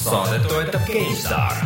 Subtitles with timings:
[0.00, 1.56] saadet toetab GameStar.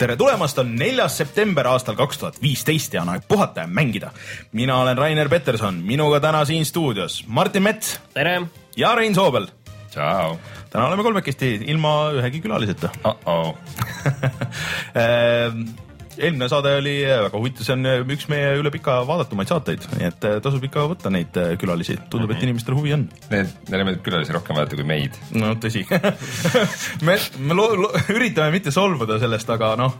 [0.00, 4.10] tere tulemast, on neljas september aastal kaks tuhat viisteist ja on aeg puhata ja mängida.
[4.52, 8.40] mina olen Rainer Peterson, minuga täna siin stuudios Martin Mets tere!
[8.76, 9.46] ja Rein Soobel.
[9.90, 10.38] Tšau.
[10.70, 13.16] täna oleme kolmekesti ilma ühegi külaliseta oh.
[13.26, 13.54] -oh.
[16.20, 20.26] eelmine saade oli väga huvitav, see on üks meie üle pika vaadatumaid saateid, nii et
[20.28, 22.38] eh, tasub ikka võtta neid külalisi, tundub mm, -hmm.
[22.38, 23.06] et inimestel huvi on.
[23.32, 25.18] Need, neile meeldib külalisi rohkem vaadata kui meid.
[25.36, 25.84] no tõsi
[27.06, 29.96] me, me lo, lo, üritame mitte solvuda sellest, aga noh,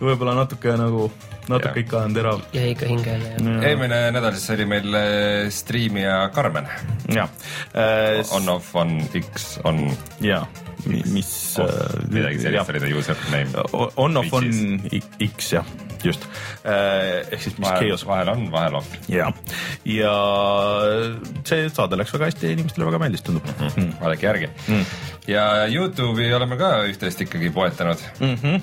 [0.00, 1.08] võib-olla natuke nagu,
[1.48, 1.86] natuke ja.
[1.86, 2.44] ikka on terav.
[2.56, 3.34] jäi ikka hingele.
[3.70, 5.00] eelmine nädal siis oli meil
[5.54, 6.68] striimija Karmen.
[7.12, 7.28] jah
[7.74, 8.22] äh,.
[8.34, 9.90] On off, on X, on.
[10.20, 10.46] jaa
[10.86, 11.30] mis
[11.62, 11.70] oh,.
[12.12, 13.64] midagi sellist oli ta username.
[14.00, 14.50] On off on
[15.26, 15.66] X jah,
[16.04, 16.26] just
[16.64, 17.24] äh,.
[17.30, 18.06] ehk siis mis vahel, Chaos.
[18.08, 18.92] vahel on, vahel off.
[19.08, 19.30] ja,
[19.88, 20.14] ja
[21.46, 23.72] see saade läks väga hästi, inimestele väga meeldis, tundub mm.
[23.72, 23.90] -hmm.
[24.02, 24.84] vaadake järgi mm.
[25.30, 28.36] ja Youtube'i oleme ka üht-teist ikkagi poetanud mm.
[28.42, 28.60] -hmm.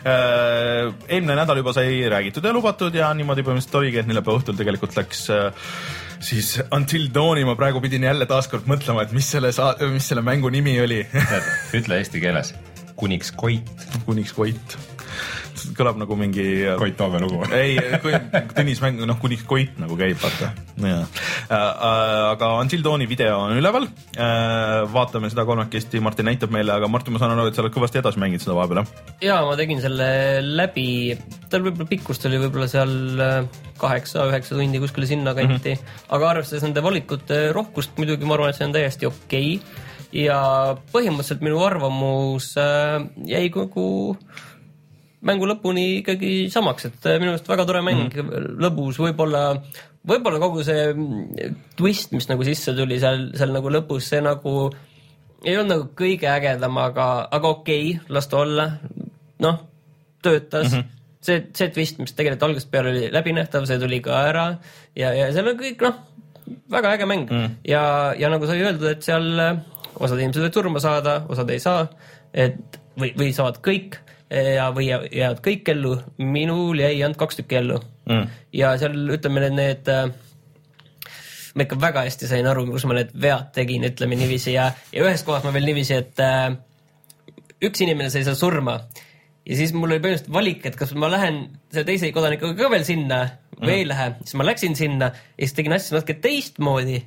[0.00, 4.56] Äh, eelmine nädal juba sai räägitud ja lubatud ja niimoodi põhimõtteliselt oligi, et neljapäeva õhtul
[4.56, 5.52] tegelikult läks äh,
[6.20, 10.24] siis Until Dawni ma praegu pidin jälle taaskord mõtlema, et mis selle saa-, mis selle
[10.26, 11.02] mängu nimi oli
[11.78, 12.54] ütle eesti keeles.
[13.00, 13.70] kuniks Koit.
[14.06, 14.78] kuniks Koit
[15.76, 16.46] kõlab nagu mingi.
[16.80, 17.42] Koit Toome lugu.
[17.56, 17.78] ei,
[18.56, 20.52] tennismäng, noh, kuniks Koit nagu käib, vaata.
[20.80, 21.54] Äh, äh,
[22.32, 23.88] aga Until Dawni video on üleval.
[24.16, 27.74] Äh, vaatame seda kolmekesti, Martin näitab meile, aga Martin, ma saan aru, et sa oled
[27.74, 29.16] kõvasti edasi mänginud seda vahepeal, jah?
[29.24, 30.10] ja ma tegin selle
[30.44, 30.88] läbi,
[31.52, 32.96] tal võib-olla pikkust oli võib-olla seal
[33.80, 36.02] kaheksa-üheksa tundi kuskile sinnakanti mm, -hmm.
[36.16, 40.24] aga arvestades nende valikute rohkust muidugi ma arvan, et see on täiesti okei okay.
[40.26, 40.40] ja
[40.92, 43.88] põhimõtteliselt minu arvamus äh, jäi nagu
[45.26, 49.42] mängu lõpuni ikkagi samaks, et minu arust väga tore mäng mm, lõbus, võib-olla,
[50.08, 50.86] võib-olla kogu see
[51.76, 54.70] twist, mis nagu sisse tuli seal, seal nagu lõpus, see nagu
[55.44, 58.70] ei olnud nagu kõige ägedam, aga, aga okei okay,, las ta olla.
[59.40, 59.60] noh,
[60.24, 60.78] töötas mm.
[60.78, 64.44] -hmm see, see twist, mis tegelikult algusest peale oli läbinähtav, see tuli ka ära
[64.96, 65.98] ja, ja seal on kõik noh,
[66.72, 67.58] väga äge mäng mm.
[67.68, 67.82] ja,
[68.16, 69.58] ja nagu sai öeldud, et seal äh,
[70.00, 71.84] osad inimesed võivad surma saada, osad ei saa,
[72.32, 74.00] et või, või saavad kõik
[74.30, 78.26] ja, või jäävad kõik ellu, minul jäi ainult kaks tükki ellu mm.
[78.54, 80.10] ja seal ütleme need, need äh,
[81.54, 85.06] ma ikka väga hästi sain aru, kus ma need vead tegin, ütleme niiviisi ja, ja
[85.06, 86.50] ühes kohas ma veel niiviisi, et äh,
[87.66, 88.78] üks inimene sai seal surma
[89.46, 91.42] ja siis mul oli põhimõtteliselt valik, et kas ma lähen
[91.72, 93.24] selle teise kodanikuga ka veel sinna
[93.56, 93.78] või mm.
[93.80, 97.02] ei lähe, siis ma läksin sinna ja siis tegin asju natuke teistmoodi.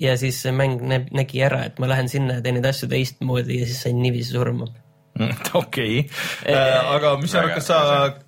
[0.00, 3.66] ja siis mäng nägi ära, et ma lähen sinna ja teen neid asju teistmoodi ja
[3.66, 4.70] siis sain niiviisi surma
[5.62, 6.54] okei okay.
[6.54, 7.80] äh,, aga mis sa arvad, kas sa,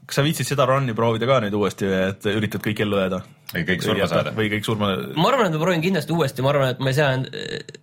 [0.07, 3.23] kas sa viitsid seda run'i proovida ka nüüd uuesti, et üritad kõik ellu jääda?
[3.53, 4.33] või kõik surma saada?
[4.37, 4.89] või kõik surma?
[5.15, 7.09] ma arvan, et ma proovin kindlasti uuesti, ma arvan, et ma ei sea,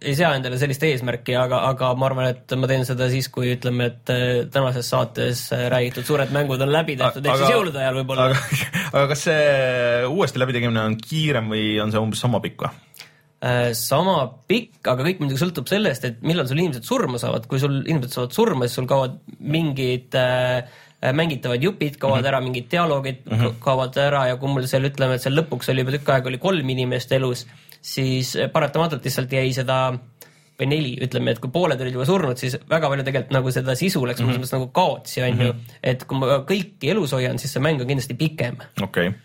[0.02, 3.54] ei sea endale sellist eesmärki, aga, aga ma arvan, et ma teen seda siis, kui
[3.56, 7.80] ütleme, et äh, tänases saates äh, räägitud suured mängud on läbi tehtud, ehk siis jõulude
[7.84, 8.30] ajal võib-olla.
[8.32, 8.64] aga,
[8.96, 9.44] aga kas see
[10.12, 12.76] uuesti läbitegemine on kiirem või on see umbes sama pikk või?
[13.44, 17.60] Äh, sama pikk, aga kõik muidugi sõltub sellest, et millal sul inimesed surma saavad, kui
[17.60, 20.62] sul inimesed saavad surma, siis sul kaovad mingid äh,
[21.12, 22.30] mängitavad jupid kaovad mm -hmm.
[22.30, 23.58] ära, mingid dialoogid mm -hmm.
[23.60, 26.38] kaovad ära ja kui mul seal ütleme, et seal lõpuks oli juba tükk aega oli
[26.38, 27.46] kolm inimest elus,
[27.82, 29.92] siis paratamatult lihtsalt jäi seda
[30.60, 33.76] või neli, ütleme, et kui pooled olid juba surnud, siis väga palju tegelikult nagu seda
[33.76, 34.40] sisu läks mm -hmm.
[34.40, 35.52] mõttes nagu kaotsi, on ju.
[35.54, 35.60] Mhm.
[35.84, 38.56] et kui ma kõiki elus hoian, siis see mäng on kindlasti pikem.
[38.82, 39.20] okei okay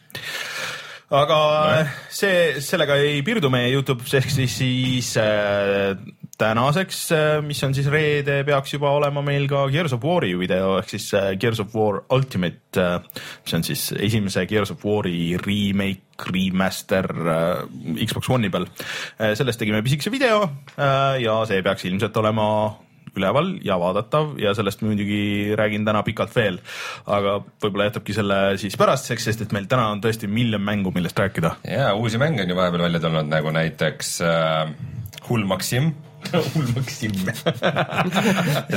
[1.08, 1.92] aga no.
[2.12, 5.94] see, sellega ei piirdu meie Youtube, ehk siis, siis äh,
[6.38, 10.76] tänaseks, äh, mis on siis reede, peaks juba olema meil ka Gears of War'i video
[10.80, 15.38] ehk siis äh, Gears of War Ultimate äh,, mis on siis esimese Gears of War'i
[15.40, 16.04] remake,
[16.34, 17.06] remaster
[18.02, 18.64] Xbox One'i peal
[19.38, 20.40] sellest tegime pisikese video
[20.74, 22.48] ja see peaks ilmselt olema
[23.16, 26.60] üleval ja vaadatav ja sellest muidugi räägin täna pikalt veel.
[27.06, 31.18] aga võib-olla jätabki selle siis pärastiseks, sest et meil täna on tõesti miljon mängu, millest
[31.18, 31.56] rääkida.
[31.68, 34.74] ja uusi mänge on ju vahepeal välja tulnud, nagu näiteks äh,
[35.28, 35.92] Hull Maxim
[36.54, 37.14] hull Maxim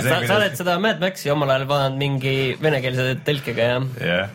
[0.05, 3.83] sa, sa oled seda Mad Maxi omal ajal vaadanud mingi venekeelse tõlkega, jah?
[4.05, 4.27] jah.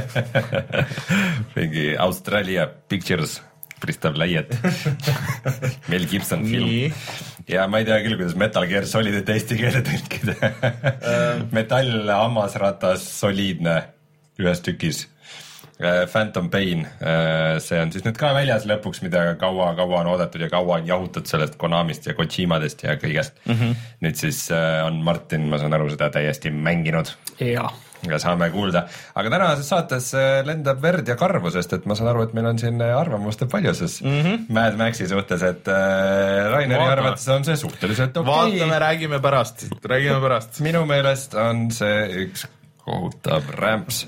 [1.58, 3.38] mingi Austraalia Pictures
[4.16, 4.56] Läiet
[5.90, 6.92] Mel Gibson film.
[7.48, 11.46] ja ma ei tea küll, kuidas Metal Gear Solidit eesti keelde tõlkida ähm.
[11.56, 13.80] metall, hammasratas, soliidne
[14.40, 15.06] ühes tükis
[16.12, 16.82] Phantom Pain,
[17.64, 21.28] see on siis nüüd ka väljas lõpuks, mida kaua-kaua on oodatud ja kaua on jahutud
[21.28, 23.54] sellest Konamist ja Kojimadest ja kõigest mm.
[23.54, 23.86] -hmm.
[24.04, 27.72] nüüd siis äh, on Martin, ma saan aru, seda täiesti mänginud jaa,
[28.08, 32.12] ja saame kuulda, aga tänases saates äh, lendab verd ja karvu, sest et ma saan
[32.12, 34.46] aru, et meil on siin äh, arvamuste paljusus mm -hmm.
[34.48, 40.20] Mad Maxi suhtes, et äh, Raineri arvates on see suhteliselt okei vaatame, räägime pärast, räägime
[40.20, 40.60] pärast.
[40.60, 42.46] minu meelest on see üks
[42.90, 44.04] kohutav rämps,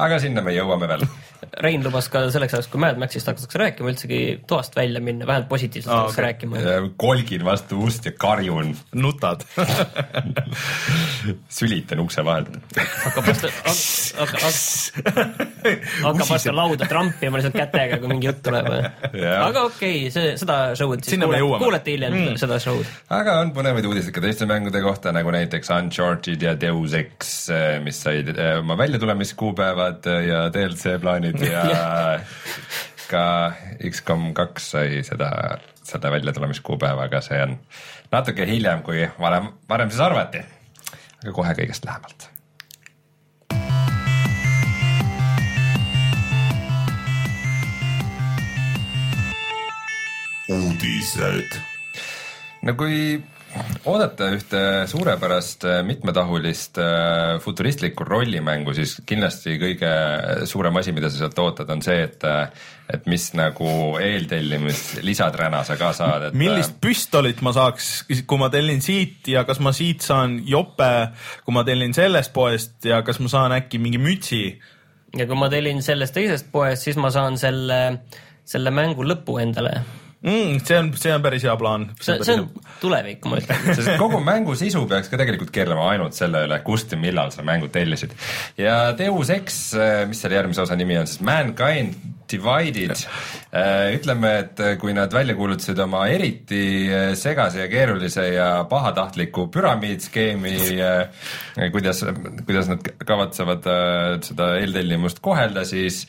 [0.00, 1.06] aga sinna me jõuame veel.
[1.60, 5.48] Rein lubas ka selleks ajaks, kui Mad Maxist hakatakse rääkima, üldsegi toast välja minna, vähemalt
[5.50, 6.62] positiivselt Aa, hakatakse okei.
[6.64, 6.94] rääkima.
[6.96, 9.44] kolgin vastu ust ja karjun, nutad.
[11.58, 12.48] sülitan ukse vahelt.
[13.04, 13.50] hakkab vastu,
[14.22, 14.40] hakkab,
[16.06, 18.70] hakkab vastu lauda trampima lihtsalt kätega, kui mingi jutt tuleb.
[18.72, 22.40] Aga okei okay,, see, seda show'd siis kuulete, kuulete hiljem mm.
[22.40, 22.88] seda show'd.
[23.14, 27.36] aga on põnevaid uudiseid ka teiste mängude kohta, nagu näiteks Uncharted ja Deus Ex,
[27.84, 31.64] mis said eh, oma väljatulemiskuupäevad ja DLC plaanid ja
[33.10, 33.52] ka
[33.90, 35.30] X-kom kaks sai seda,
[35.82, 37.56] seda väljatulemiskuupäeva, aga see on
[38.12, 40.44] natuke hiljem, kui varem, varem siis arvati.
[41.24, 42.30] aga kohe kõigest lähemalt.
[50.54, 51.56] uudised.
[52.62, 53.22] no kui
[53.88, 54.60] oodata ühte
[54.90, 59.92] suurepärast äh, mitmetahulist äh, futuristlikku rollimängu, siis kindlasti kõige
[60.50, 62.26] suurem asi, mida sa sealt ootad, on see, et
[62.84, 63.66] et mis nagu
[63.96, 69.46] eeltellimus lisaträna sa ka saad, et millist püstolit ma saaks, kui ma tellin siit ja
[69.48, 70.90] kas ma siit saan jope,
[71.46, 74.44] kui ma tellin sellest poest ja kas ma saan äkki mingi mütsi?
[75.18, 77.80] ja kui ma tellin sellest teisest poest, siis ma saan selle,
[78.44, 79.78] selle mängu lõpu endale.
[80.24, 81.90] Mm, see on, see on päris hea plaan.
[82.00, 82.48] see, see on
[82.80, 83.66] tulevik, ma ütlen.
[83.76, 87.44] sest kogu mängu sisu peaks ka tegelikult keerlema ainult selle üle, kust ja millal sa
[87.44, 88.16] mängu tellisid.
[88.60, 89.62] ja Deus Ex,
[90.08, 93.04] mis selle järgmise osa nimi on siis Mankind Divided.
[93.94, 100.54] ütleme, et kui nad välja kuulutasid oma eriti äh, segase ja keerulise ja pahatahtliku püramiidskeemi,
[101.72, 102.00] kuidas,
[102.46, 106.06] kuidas nad kavatsevad äh, seda eeltellimust kohelda, siis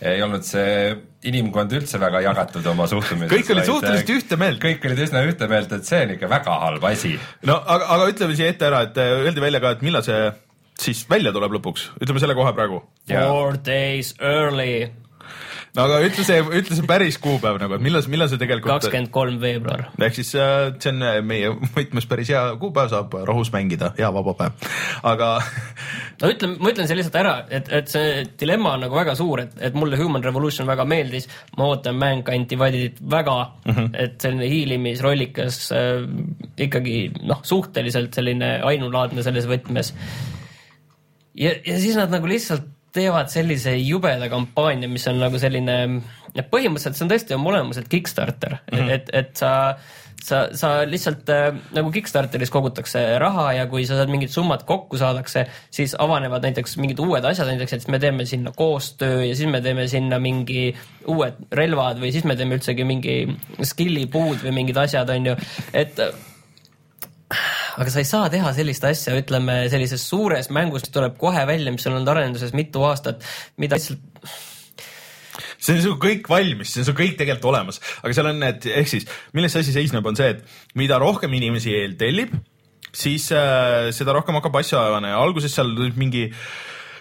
[0.00, 0.96] ei olnud see
[1.28, 3.32] inimkond üldse väga jagatud oma suhtumises.
[3.32, 4.60] kõik olid suhteliselt ühte meelt.
[4.62, 7.16] kõik olid üsna ühte meelt, et see on ikka väga halb asi
[7.48, 10.20] no aga, aga ütleme siia ette ära, et äh, öeldi välja ka, et millal see
[10.78, 12.80] siis välja tuleb lõpuks, ütleme selle kohe praegu.
[13.10, 14.86] Four days early,
[15.76, 18.70] no aga ütle see, ütle see päris kuupäev nagu, et millal, millal see tegelikult.
[18.78, 19.88] kakskümmend kolm veebruar.
[19.98, 24.10] ehk siis äh, see on äh, meie võtmes päris hea kuupäev, saab rahus mängida, hea
[24.14, 24.70] vaba päev.
[25.12, 25.30] aga
[26.22, 29.44] no ütlen, ma ütlen selle lihtsalt ära, et, et see dilemma on nagu väga suur,
[29.44, 31.28] et, et mulle Human Revolution väga meeldis,
[31.58, 33.92] ma ootan Mankind Divided'it väga mm, -hmm.
[34.04, 36.08] et selline hiilimisrollikas äh,
[36.68, 36.98] ikkagi
[37.28, 39.92] noh, suhteliselt selline ainulaadne selles võtmes.
[41.34, 45.78] ja, ja siis nad nagu lihtsalt teevad sellise jubeda kampaania, mis on nagu selline,
[46.38, 48.92] põhimõtteliselt see on tõesti oma olemuselt Kickstarter mm, -hmm.
[48.96, 49.52] et, et sa
[50.22, 54.98] sa, sa lihtsalt äh, nagu Kickstarteris kogutakse raha ja kui sa saad mingid summad kokku
[55.00, 59.50] saadakse, siis avanevad näiteks mingid uued asjad, näiteks et me teeme sinna koostöö ja siis
[59.50, 60.72] me teeme sinna mingi
[61.06, 63.20] uued relvad või siis me teeme üldsegi mingi
[63.62, 65.38] skill'i puud või mingid asjad, on ju,
[65.76, 66.12] et äh,
[67.76, 71.72] aga sa ei saa teha sellist asja, ütleme sellises suures mängus, mis tuleb kohe välja,
[71.74, 73.24] mis on olnud arenduses mitu aastat,
[73.60, 74.04] mida lihtsalt
[75.58, 78.68] see on su kõik valmis, see on su kõik tegelikult olemas, aga seal on need,
[78.80, 82.34] ehk siis milles see asi seisneb, on see, et mida rohkem inimesi eeltellib,
[82.94, 86.28] siis äh, seda rohkem hakkab asjaajane, alguses seal mingi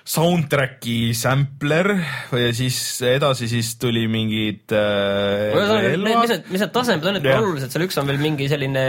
[0.08, 1.90] soundtrack'i sampler
[2.32, 5.58] ja siis edasi siis tuli mingid äh,
[6.00, 7.42] mis need, mis need tasemed on, Jah.
[7.42, 8.86] on olulised, seal üks on veel mingi selline,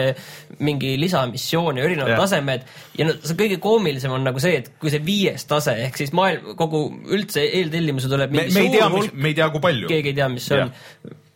[0.63, 2.23] mingi lisamissioon ja erinevad Jah.
[2.23, 2.69] tasemed
[3.01, 6.15] ja no see kõige koomilisem on nagu see, et kui see viies tase ehk siis
[6.15, 9.91] maailm, kogu üldse eeltellimuse tuleb me, me ei tea me ei tea, kui palju.
[9.91, 10.73] keegi ei tea, mis see on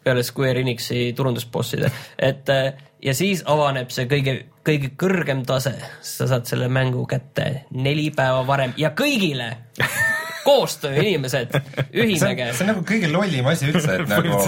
[0.05, 5.75] peale Square Enixi turundusbosside, et äh, ja siis avaneb see kõige, kõige kõrgem tase,
[6.07, 9.51] sa saad selle mängu kätte neli päeva varem ja kõigile
[10.47, 11.55] koostöö inimesed,
[11.95, 12.51] ühinege.
[12.53, 14.41] See on nagu kõige lollim asi üldse, et nagu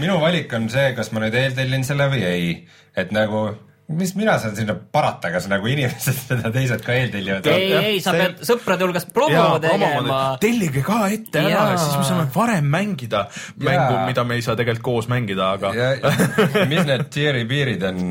[0.00, 2.52] minu valik on see, kas ma nüüd eeltellin selle või ei,
[2.98, 3.48] et nagu
[3.88, 7.46] mis mina saan sinna parata, kas nagu inimesed seda teised ka eeltellivad?
[7.48, 10.18] ei, ei, sa see- pead sõprade hulgas promo tegema.
[10.42, 13.22] tellige ka ette ära ja siis me saame varem mängida
[13.56, 15.88] mängu, mida me ei saa tegelikult koos mängida, aga ja
[16.70, 18.02] mis need tier'i piirid on?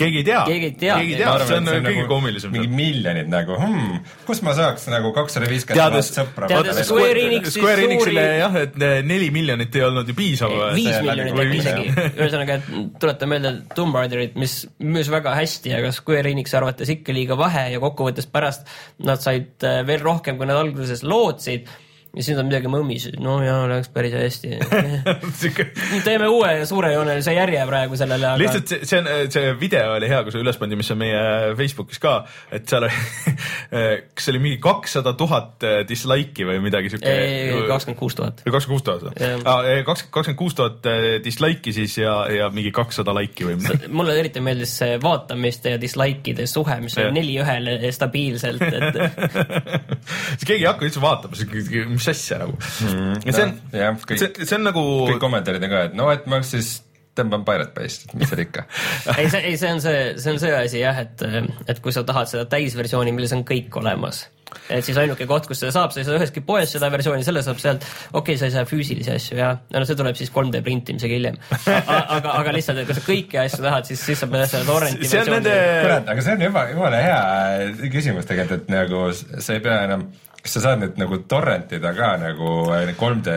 [0.00, 0.40] keegi ei tea.
[0.48, 0.96] Keegi ei tea.
[0.98, 2.52] keegi ei tea, see on kõige koomilisem.
[2.56, 7.22] mingi miljonid nagu hmm,, kus ma saaks nagu kakssada viiskümmend tuhat sõpra teades Square?
[7.28, 10.50] Enixi Square Enixile suuri- jah, et neli miljonit ei olnud ju piisav.
[10.74, 11.88] viis see miljonit äkki isegi,
[12.18, 17.14] ühesõnaga, et tuletan meelde Tomb Raiderit, mis müüs väga hästi, aga Square Enixi arvates ikka
[17.14, 18.68] liiga vähe ja kokkuvõttes pärast
[19.06, 21.70] nad said äh, veel rohkem, kui nad alguses lootsid.
[22.12, 24.58] Ja siis on midagi mõmmis, no jaa, läks päris hästi.
[26.06, 30.18] teeme uue suurejoonelise järje praegu sellele, aga lihtsalt see, see on, see video oli hea,
[30.26, 31.22] kui see üles pandi, mis on meie
[31.56, 32.14] Facebookis ka,
[32.52, 32.98] et seal oli,
[34.12, 37.14] kas see oli mingi kakssada tuhat dislike'i või midagi siuke.
[37.70, 38.44] kakskümmend kuus tuhat.
[38.44, 40.90] kakskümmend kuus tuhat või kakskümmend, kuus tuhat
[41.24, 43.88] dislike'i siis ja, ja mingi kakssada like'i või midagi.
[44.02, 49.00] mulle eriti meeldis see vaatamiste ja dislike'ide suhe, mis on neli ühele stabiilselt, et
[50.36, 51.40] siis keegi ei hakka üldse vaatama,
[51.88, 53.20] mis asja nagu mm,.
[53.28, 56.80] see on, see, see on nagu, kõik kommentaarid on ka, et no et ma siis
[57.18, 58.66] tõmban Pirate Bay'st, mis seal ikka.
[59.20, 61.24] ei, see, ei, see on see, see on see asi jah, et,
[61.68, 64.24] et kui sa tahad seda täisversiooni, milles on kõik olemas,
[64.72, 67.44] et siis ainuke koht, kus seda saab, sa ei saa üheski poes seda versiooni, selle
[67.44, 70.64] saab sealt, okei okay,, sa ei saa füüsilisi asju ja no see tuleb siis 3D
[70.64, 71.38] printimisega hiljem.
[71.68, 75.08] aga, aga lihtsalt, et kui sa kõiki asju tahad, siis, siis sa pead seda torrenti
[75.08, 79.56] see on nende, kurat, aga see on juba, jumala hea küsimus tegelikult, et nagu sa
[79.56, 80.08] ei pea enam,
[80.42, 82.50] kas sa saad nüüd nagu torrentida ka nagu
[82.98, 83.34] 3D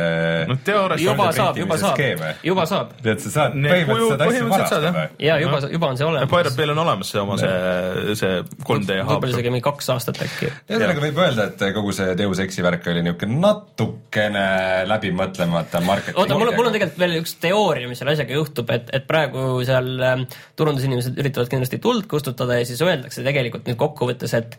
[0.49, 4.87] no teoorias juba saab, juba saab skeeme., juba saab et sa saad põhimõtteliselt põhimõtteliselt saad,
[4.87, 6.57] varastada ja juba, juba on see Pirate olemas.
[6.57, 8.31] Bay'l on olemas see oma see, see
[8.65, 9.33] 3D hub võib-olla.
[9.35, 10.49] isegi mingi kaks aastat äkki.
[10.69, 14.47] ühesõnaga võib öelda, et kogu see Deus Exi värk oli niisugune natukene
[14.89, 16.17] läbimõtlemata marketing.
[16.23, 19.05] oota, mul on, mul on tegelikult veel üks teooria, mis selle asjaga juhtub, et, et
[19.05, 20.25] praegu seal ähm,
[20.57, 24.57] turundusinimesed üritavad kindlasti tuld kustutada ja siis öeldakse tegelikult nüüd kokkuvõttes, et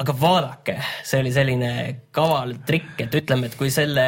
[0.00, 1.72] aga vaadake, see oli selline
[2.14, 4.06] kaval trikk, et ütleme, et kui selle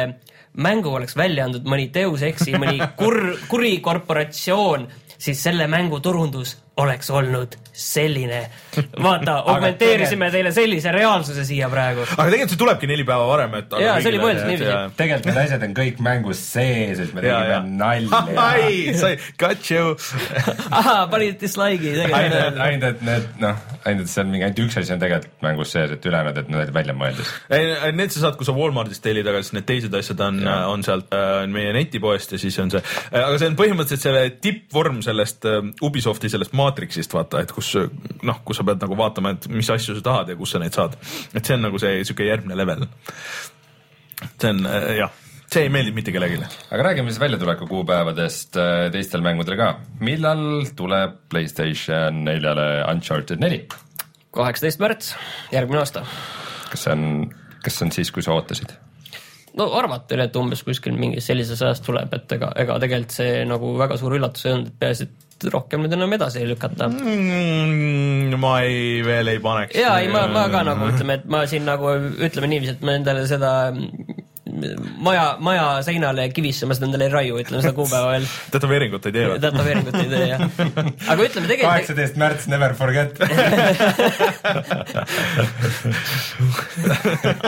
[0.53, 6.57] mängu oleks välja andnud mõni Deus Exi, mõni kur-, kuri korporatsioon, siis selle mängu turundus
[6.77, 8.49] oleks olnud selline.
[9.05, 12.05] vaata, augmenteerisime teile sellise reaalsuse siia praegu.
[12.05, 13.75] aga tegelikult see tulebki neli päeva varem, et.
[13.81, 14.77] Jaa, see oli mõeldud niiviisi.
[14.97, 17.59] tegelikult need asjad on kõik mängus sees, et me tegime.
[17.77, 18.21] nalja.
[18.47, 19.11] ai, sai,
[19.41, 19.93] got you.
[20.69, 22.61] ahah, panid dislike'i ainult, tegelikult.
[22.67, 25.73] ainult, et need noh, ainult, et see on mingi ainult üks asi on tegelikult mängus
[25.77, 27.33] sees, et ülejäänud, et need olid välja mõeldud.
[27.57, 30.41] ei, need sa saad, kui sa Walmartist tellid, aga siis need teised asjad on,
[30.73, 35.01] on sealt äh, meie netipoest ja siis on see, aga see on põhimõtteliselt selle tippvorm
[35.05, 37.73] sellest äh, Ubisofti sellest maatriksist, vaata, et kus
[38.23, 40.77] noh, kus sa pead nagu vaatama, et mis asju sa tahad ja kus sa neid
[40.77, 40.95] saad.
[41.33, 42.87] et see on nagu see sihuke järgmine level.
[44.39, 45.13] see on äh, jah,
[45.53, 46.41] see ei meeldi mitte kellelegi.
[46.71, 49.73] aga räägime siis väljatuleku kuupäevadest äh, teistel mängudel ka.
[49.99, 53.65] millal tuleb Playstation neljale Uncharted neli?
[54.33, 55.13] kaheksateist märts,
[55.53, 56.05] järgmine aasta.
[56.71, 57.29] kas see on,
[57.63, 58.73] kas see on siis, kui sa ootasid?
[59.57, 63.43] no arvata oli, et umbes kuskil mingis sellises ajas tuleb, et ega, ega tegelikult see
[63.49, 65.22] nagu väga suur üllatus ei olnud, et peaasi, et
[65.53, 68.35] rohkem nüüd enam edasi ei lükata mm..
[68.41, 69.77] ma ei, veel ei paneks.
[69.77, 72.97] ja ei, ma, ma ka nagu ütleme, et ma siin nagu ütleme niiviisi, et ma
[72.99, 73.53] endale seda
[74.99, 78.25] maja, maja seinale kivisse ma seda endale ei raiu, ütleme seda kuupäeva veel.
[78.53, 79.39] tätoveeringut ei tee või?
[79.43, 80.41] tätoveeringut ei tee jah.
[81.13, 83.13] aga ütleme tegelikult, kaheksateist märts, never forget.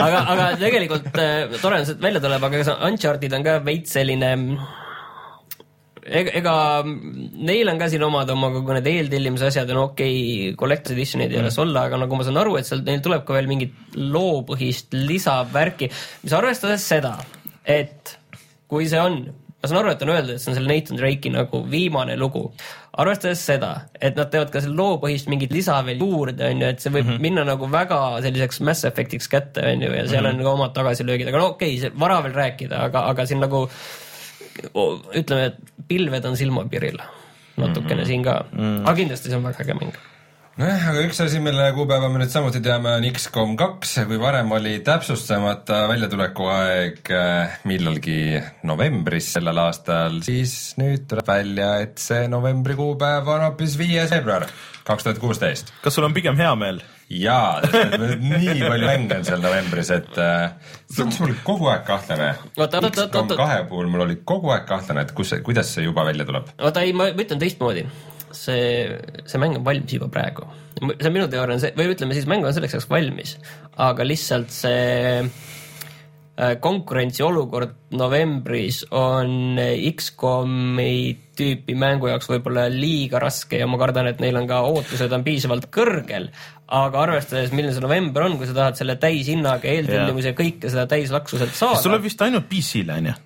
[0.06, 3.90] aga, aga tegelikult äh, tore on see, et välja tuleb, aga Uncharted on ka veits
[3.96, 4.32] selline
[6.06, 6.54] ega, ega
[6.86, 11.34] neil on ka siin omad oma kogu need eeltellimise asjad on okei okay,, collector's edition'id
[11.34, 13.96] ei ole olla, aga nagu ma saan aru, et seal neil tuleb ka veel mingit
[13.96, 15.90] loopõhist lisavärki,
[16.24, 17.16] mis arvestades seda,
[17.62, 18.16] et
[18.70, 21.32] kui see on, ma saan aru, et on öeldud, et see on selle Nathan Drake'i
[21.34, 22.46] nagu viimane lugu,
[22.96, 26.82] arvestades seda, et nad teevad ka selle loopõhist mingit lisa veel juurde, on ju, et
[26.82, 27.28] see võib mm -hmm.
[27.28, 30.38] minna nagu väga selliseks Mass Effect'iks kätte, on ju, ja seal mm -hmm.
[30.38, 33.68] on ka omad tagasilöögid, aga no okei okay,, vara veel rääkida, aga, aga siin nagu
[34.64, 37.00] ütleme, et pilved on silmapiiril
[37.56, 38.06] natukene mm -hmm.
[38.06, 38.84] siin ka mm, -hmm.
[38.84, 39.92] aga kindlasti see on väga äge mäng.
[40.56, 44.52] nojah, aga üks asi, mille kuupäeva me nüüd samuti teame, on X-kom kaks, kui varem
[44.52, 52.28] oli täpsustamata väljatuleku aeg äh, millalgi novembris sellel aastal, siis nüüd tuleb välja, et see
[52.28, 54.46] novembri kuupäev on hoopis viies veebruar
[54.84, 55.72] kaks tuhat kuusteist.
[55.82, 56.82] kas sul on pigem hea meel?
[57.10, 57.60] jaa,
[58.18, 62.32] nii palju mänge on seal novembris, et äh, see on mul kogu aeg kahtlane.
[62.58, 66.50] X-kom kahe puhul mul oli kogu aeg kahtlane, et kus, kuidas see juba välja tuleb.
[66.58, 67.86] oota ei, ma ütlen teistmoodi.
[68.36, 70.48] see, see mäng on valmis juba praegu.
[70.80, 73.36] see on minu teooria on see, või ütleme siis, mäng on selleks ajaks valmis,
[73.86, 75.22] aga lihtsalt see
[76.36, 79.56] konkurentsiolukord novembris on
[79.92, 80.92] X-komi
[81.36, 85.24] tüüpi mängu jaoks võib-olla liiga raske ja ma kardan, et neil on ka ootused on
[85.24, 86.28] piisavalt kõrgel,
[86.66, 90.86] aga arvestades, milline see november on, kui sa tahad selle täishinnaga eeltellimusi ja kõike seda
[90.90, 93.16] täislaksuselt saada tuleb, vist ainult PC-le onju.
[93.16, 93.25] Äh,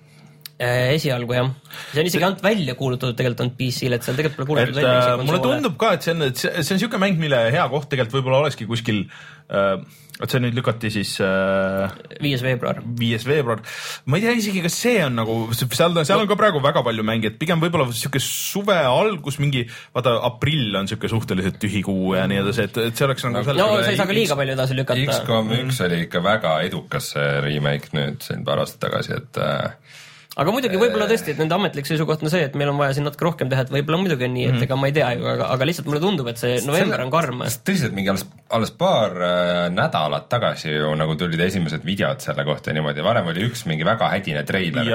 [0.61, 1.49] esialgu jah,
[1.91, 4.93] see on isegi ainult välja kuulutatud tegelikult ainult PC-le, et seal tegelikult pole kuulutatud välja
[4.93, 7.89] äh, isegi mulle tundub ka, et see on, see, on niisugune mäng, mille hea koht
[7.91, 9.03] tegelikult võib-olla olekski kuskil
[9.49, 9.79] äh,,
[10.21, 12.81] et see nüüd lükati siis äh, viies veebruar.
[12.99, 13.63] viies veebruar.
[14.05, 17.05] ma ei tea isegi, kas see on nagu, seal, seal on ka praegu väga palju
[17.07, 19.63] mänge, et pigem võib-olla sihuke suve algus, mingi
[19.95, 23.41] vaata aprill on sihuke suhteliselt tühi kuu ja nii edasi, et, et see oleks nagu
[23.57, 25.17] no sa ei saa ka liiga palju edasi lükata.
[25.17, 27.15] X-kom üks oli ikka väga edukas
[27.47, 30.07] remake nüüd siin paar aastat tagasi, et äh,
[30.39, 33.03] aga muidugi võib-olla tõesti, et nende ametlik seisukoht on see, et meil on vaja siin
[33.03, 34.55] natuke rohkem teha, et võib-olla muidugi on nii, Mhm.
[34.57, 37.11] et ega ma ei tea ju, aga, aga lihtsalt mulle tundub, et see november on
[37.11, 37.41] karm.
[37.67, 42.71] tõsiselt mingi alles, alles paar äh, nädalat tagasi ju nagu tulid esimesed videod selle kohta
[42.73, 44.87] niimoodi, varem oli üks mingi väga hädine treiler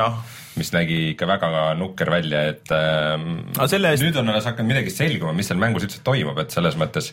[0.57, 4.71] mis nägi ikka väga nukker välja, et ähm, Aga selle eest- nüüd on alles hakanud
[4.73, 7.13] midagi selguma, mis seal mängus üldse toimub, et selles mõttes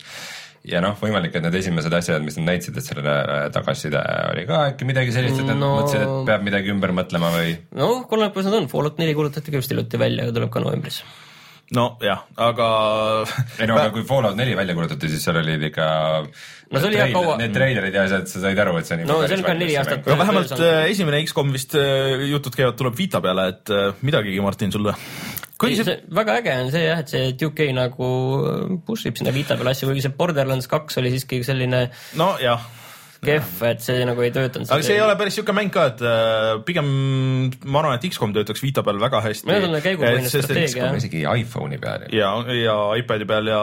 [0.64, 4.00] ja noh, võimalik, et need esimesed asjad, mis nad näitasid, et sellele äh, tagasiside
[4.32, 7.58] oli ka äkki midagi sellist, et nad No- mõtlesid, et peab midagi ümber mõtlema või
[7.76, 10.64] noh, oleneb, kuidas nad on, Fallout neli kuulutati ka just hiljuti välja ja tuleb ka
[10.64, 11.02] novembris.
[11.74, 12.68] nojah, aga
[13.60, 15.88] ei no aga kui Fallout neli välja kuulutati, siis seal olid ikka
[16.74, 19.04] No see oli jah kaua- Need treilerid ja asjad, sa said aru, et see on
[19.12, 20.08] No see on ka neli aastat.
[20.08, 24.72] aga vähemalt äh, esimene X-kom vist äh, jutud käivad, tuleb Vita peale, et midagigi, Martin,
[24.74, 24.96] sulle.
[25.64, 28.12] Kuigi see, see väga äge on see jah, et see Duke nagu
[28.86, 31.86] push ib sinna Vita peale asju, kuigi see Borderlands kaks oli siiski selline
[32.20, 32.68] nojah,
[33.26, 34.70] kehv, et see nagu ei töötanud.
[34.70, 36.90] aga see ei ole päris siuke mäng ka, et äh, pigem
[37.66, 39.50] ma arvan, et X-kom töötaks Vita peal väga hästi.
[39.50, 43.62] Meil on käigupõhine strateegia, isegi iPhone'i peal ja, ja iPad'i peal ja,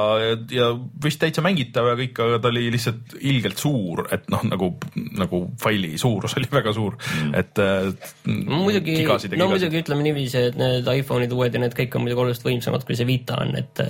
[0.54, 0.70] ja
[1.04, 4.72] vist täitsa mängitav ja kõik, aga ta oli lihtsalt ilgelt suur, et noh, nagu,
[5.20, 7.88] nagu faili suurus oli väga suur mm., et äh,
[8.26, 9.38] no muidugi, no gigasid.
[9.40, 12.98] muidugi ütleme niiviisi, et need iPhone'id uued ja need kõik on muidugi oluliselt võimsamad, kui
[12.98, 13.82] see Vita on, et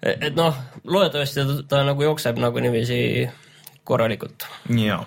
[0.00, 0.56] et noh,
[0.88, 3.00] loodetavasti ta, ta nagu jookseb nagu niiviisi
[3.90, 4.46] korralikult.
[4.70, 5.02] jaa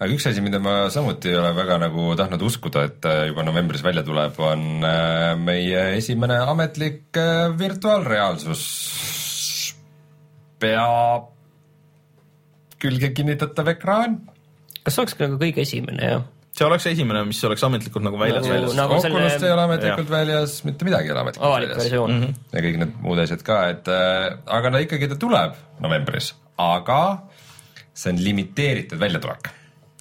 [0.00, 3.44] aga üks asi, mida ma samuti ei ole väga nagu tahtnud uskuda, et äh, juba
[3.44, 8.64] novembris välja tuleb, on äh, meie esimene ametlik äh, virtuaalreaalsus
[10.60, 10.88] pea
[12.80, 14.20] külge kinnitatav ekraan.
[14.80, 16.24] kas see olekski nagu kõige esimene jah?
[16.56, 19.66] see oleks esimene, mis oleks ametlikult nagu väljas Nagu- väljas nagu- Oculus selle- ei ole
[19.68, 21.84] ametlikult väljas, mitte midagi ei ole ametlikult avalik väljas.
[21.84, 22.24] versioon mm.
[22.24, 22.56] -hmm.
[22.56, 27.02] ja kõik need muud asjad ka, et äh, aga no ikkagi ta tuleb novembris, aga
[28.00, 29.50] see on limiteeritud väljatulek.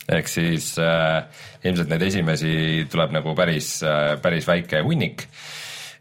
[0.09, 1.23] ehk siis äh,
[1.63, 2.53] ilmselt neid esimesi
[2.91, 5.27] tuleb nagu päris äh,, päris väike hunnik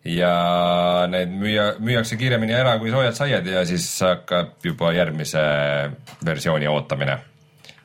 [0.09, 0.33] ja
[1.11, 5.43] need müüa, müüakse kiiremini ära kui soojad saiad ja siis hakkab juba järgmise
[6.25, 7.19] versiooni ootamine.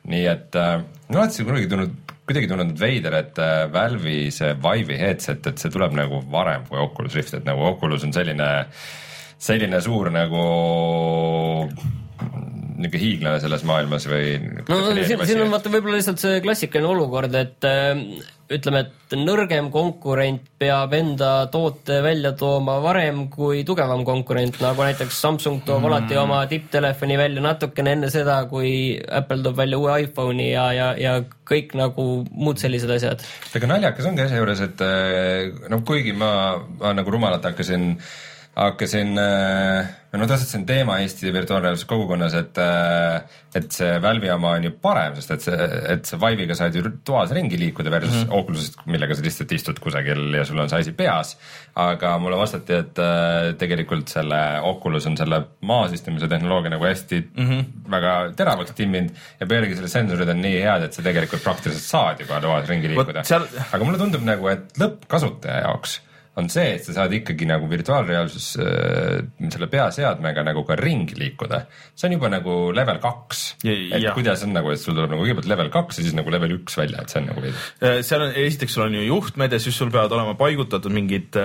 [0.04, 4.98] nii et äh, ma olen kunagi tundnud, kuidagi tundnud veider, et äh, Valve'i see Vive'i
[5.00, 8.50] headset, et see tuleb nagu varem kui Oculus Rift, et nagu Oculus on selline,
[9.40, 10.44] selline suur nagu
[12.84, 17.34] niisugune hiiglane selles maailmas või no siin, siin on vaata võib-olla lihtsalt see klassikaline olukord,
[17.38, 18.04] et äh,
[18.52, 25.20] ütleme, et nõrgem konkurent peab enda toote välja tooma varem kui tugevam konkurent, nagu näiteks
[25.24, 25.88] Samsung toob mm.
[25.88, 30.90] alati oma tipptelefoni välja natukene enne seda, kui Apple toob välja uue iPhone'i ja, ja,
[31.00, 31.16] ja
[31.48, 33.24] kõik nagu muud sellised asjad.
[33.56, 36.30] aga naljakas ongi asja juures, et äh, noh, kuigi ma,
[36.80, 37.94] ma nagu rumalalt hakkasin,
[38.54, 39.16] hakkasin,
[40.14, 42.58] või no tõstatasin teema Eesti virtuaalreaalsuse kogukonnas, et,
[43.58, 46.84] et see Valve'i oma on ju parem, sest et see, et see Vive'iga saad ju
[47.06, 48.38] toas ringi liikuda versus mm -hmm.
[48.38, 51.36] Oculusest, millega sa lihtsalt istud kusagil ja sul on see asi peas.
[51.74, 57.20] aga mulle vastati, et äh, tegelikult selle Oculus on selle maas istumise tehnoloogia nagu hästi
[57.36, 57.90] mm -hmm.
[57.90, 62.20] väga teravaks timminud ja pealegi selle sensorid on nii head, et sa tegelikult praktiliselt saad
[62.20, 63.22] juba toas ringi liikuda.
[63.22, 66.00] seal- aga mulle tundub nagu, et lõppkasutaja jaoks
[66.40, 69.20] on see, et sa saad ikkagi nagu virtuaalreaalsus äh,
[69.54, 71.64] selle peaseadmega nagu ka ringi liikuda.
[71.94, 73.44] see on juba nagu level kaks.
[73.62, 74.14] Ja- et jah.
[74.16, 76.78] kuidas on nagu, et sul tuleb nagu kõigepealt level kaks ja siis nagu level üks
[76.78, 77.56] välja, et see on nagu veidi.
[77.80, 81.38] Äh, seal on, esiteks sul on ju juhtmed ja siis sul peavad olema paigutatud mingid,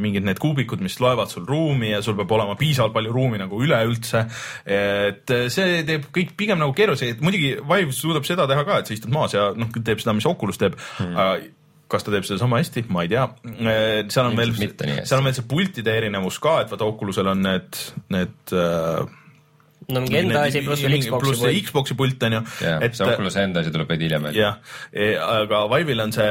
[0.00, 3.60] mingid need kuubikud, mis loevad sul ruumi ja sul peab olema piisavalt palju ruumi nagu
[3.60, 4.24] üleüldse.
[4.64, 8.88] et äh, see teeb kõik pigem nagu keeruliseks, muidugi Vive suudab seda teha ka, et
[8.88, 11.60] sa istud maas ja noh, teeb seda, mis Oculus teeb hmm..
[11.94, 13.26] Kas ta teeb seda sama hästi, ma ei tea.
[14.12, 17.84] seal on veel seal on veel see pultide erinevus ka, et vaata Oculusel on need,
[18.14, 19.04] need äh,
[19.92, 21.68] no mingi enda asi pluss veel Xbox'i pluss see poolt.
[21.68, 22.42] Xbox'i pult on ju.
[22.64, 24.28] jah, see Oculus'i enda asi tuleb veidi hiljem.
[24.36, 24.60] jah,
[25.28, 26.28] aga Vive'il on see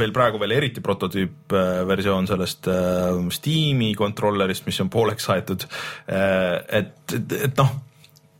[0.00, 5.66] veel praegu veel eriti prototüüp äh, versioon sellest äh, Steam'i kontrollerist, mis on pooleks aetud.
[6.10, 7.72] et, et, et noh,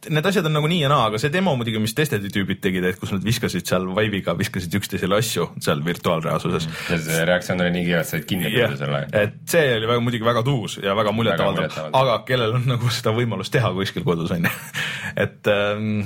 [0.08, 2.86] need asjad on nagu nii ja naa, aga see demo muidugi, mis Destiny tüübid tegid,
[2.88, 6.68] et kus nad viskasid seal Vive'iga, viskasid üksteisele asju seal virtuaalreaalsuses.
[6.88, 9.02] Ja see reaktsioon oli nii kiire, et said kinni püüda selle.
[9.24, 13.12] et see oli väga muidugi väga tuus ja väga muljetavaldav, aga kellel on nagu seda
[13.16, 14.52] võimalust teha kuskil kodus onju,
[15.26, 16.02] et ähm,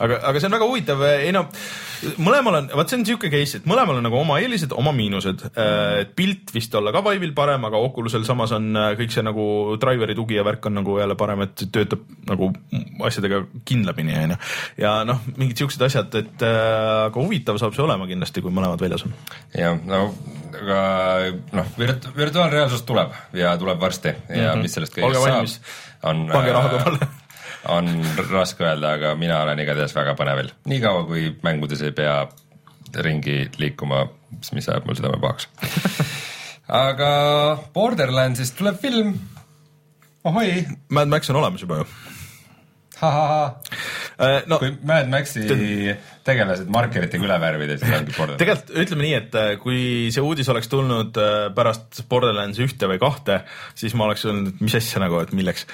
[0.00, 1.44] aga, aga see on väga huvitav, ei no
[2.22, 5.44] mõlemal on, vaat see on siuke case, et mõlemal on nagu oma eelised, oma miinused.
[6.02, 9.44] et pilt vist olla ka Vive'il parem, aga Oculusel samas on äh, kõik see nagu
[9.82, 12.50] driver'i tugi ja värk on nagu jälle parem, et töötab nagu
[13.06, 14.38] asjadega kindlamini, onju.
[14.82, 19.06] ja noh, mingid siuksed asjad, et aga huvitav saab see olema kindlasti, kui mõlemad väljas
[19.08, 19.16] on.
[19.56, 20.06] jah, no
[20.52, 20.80] aga
[21.56, 25.08] noh, virt-, virtuaalreaalsus tuleb ja tuleb varsti ja mis sellest Mhm.
[25.08, 27.08] Olge kõigest saab, on Pange raha kõrvale.
[27.68, 27.90] on
[28.30, 30.50] raske öelda, aga mina olen igatahes väga põnevil.
[30.70, 32.16] niikaua, kui mängudes ei pea
[33.06, 34.06] ringi liikuma,
[34.52, 35.48] mis ajab mul südame pahaks.
[36.82, 37.12] aga
[37.74, 39.14] Borderlandsist tuleb film.
[40.24, 41.86] ohoi, Mad Max on olemas juba ju.
[43.02, 43.54] ahahah,
[44.46, 45.46] no kui Mad Maxi
[46.26, 48.40] tegelased markeritega üle värvida, siis ongi Borderlands.
[48.42, 49.80] tegelikult ütleme nii, et äh, kui
[50.14, 53.40] see uudis oleks tulnud äh, pärast Borderlands ühte või kahte,
[53.78, 55.66] siis ma oleks öelnud, et mis asja nagu, et milleks.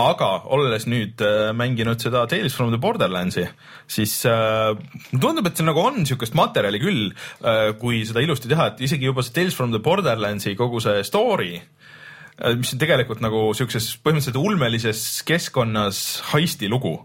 [0.00, 3.44] Aga olles nüüd äh, mänginud seda Tales from the Borderlandsi,
[3.90, 4.72] siis äh,
[5.12, 9.10] tundub, et see nagu on niisugust materjali küll äh,, kui seda ilusti teha, et isegi
[9.10, 13.90] juba see Tales from the Borderlandsi kogu see story äh, mis on tegelikult nagu siukses
[14.00, 16.96] põhimõtteliselt ulmelises keskkonnas heisti lugu,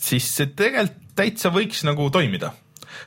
[0.00, 2.48] siis see tegelikult täitsa võiks nagu toimida.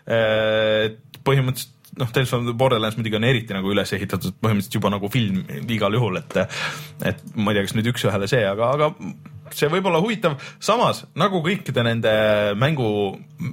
[0.08, 5.10] põhimõtteliselt noh, Tales from the Borderlands muidugi on eriti nagu üles ehitatud põhimõtteliselt juba nagu
[5.14, 6.38] film igal juhul, et
[7.12, 8.92] et ma ei tea, kas nüüd üks-ühele see, aga, aga
[9.56, 12.14] see võib olla huvitav, samas nagu kõikide nende
[12.60, 12.90] mängu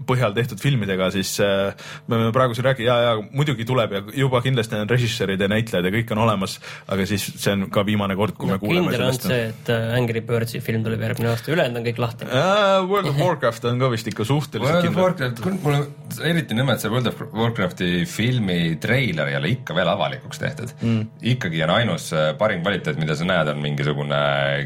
[0.09, 1.75] põhjal tehtud filmidega, siis äh,
[2.09, 5.49] me võime praegu siin rääkida, ja, ja muidugi tuleb ja juba kindlasti on režissöörid ja
[5.51, 6.57] näitlejad ja kõik on olemas,
[6.89, 9.29] aga siis see on ka viimane kord, kui me kuuleme kindel on sellest.
[9.29, 12.29] see, et äh, Angry Birdsi film tuleb järgmine aasta, ülejäänud on kõik lahti.
[12.31, 15.05] Uh, World of Warcraft on ka vist ikka suhteliselt World of kindel.
[15.05, 19.77] Warcraft, mul on eriti nõme, et see World of Warcrafti filmi treiler ei ole ikka
[19.77, 21.21] veel avalikuks tehtud mm..
[21.35, 24.23] ikkagi on ainus äh, parim kvaliteet, mida sa näed, on mingisugune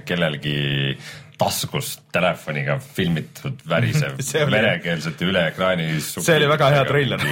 [0.08, 0.58] kellelgi
[1.38, 4.18] taskus telefoniga filmitud värisev
[4.54, 5.88] venekeelsete üle ekraani.
[6.02, 7.24] See oli väga hea treiler.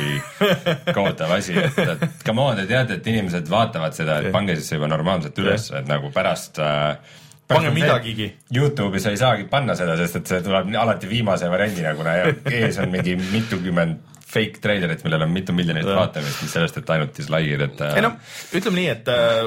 [0.95, 4.77] kohutav asi, et, et come on, te teate, et inimesed vaatavad seda, et pange siis
[4.77, 8.27] juba normaalselt üles, et nagu pärast äh, Pange midagigi.
[8.51, 12.17] Youtube'i sa ei saagi panna seda, sest et see tuleb alati viimase variandina, kuna
[12.51, 17.13] ees on mingi mitukümmend fake treilerit, millel on mitu miljonit vaatamist, mis sellest, et ainult
[17.15, 18.11] dislike'id, et ei no
[18.59, 19.47] ütleme nii, et äh,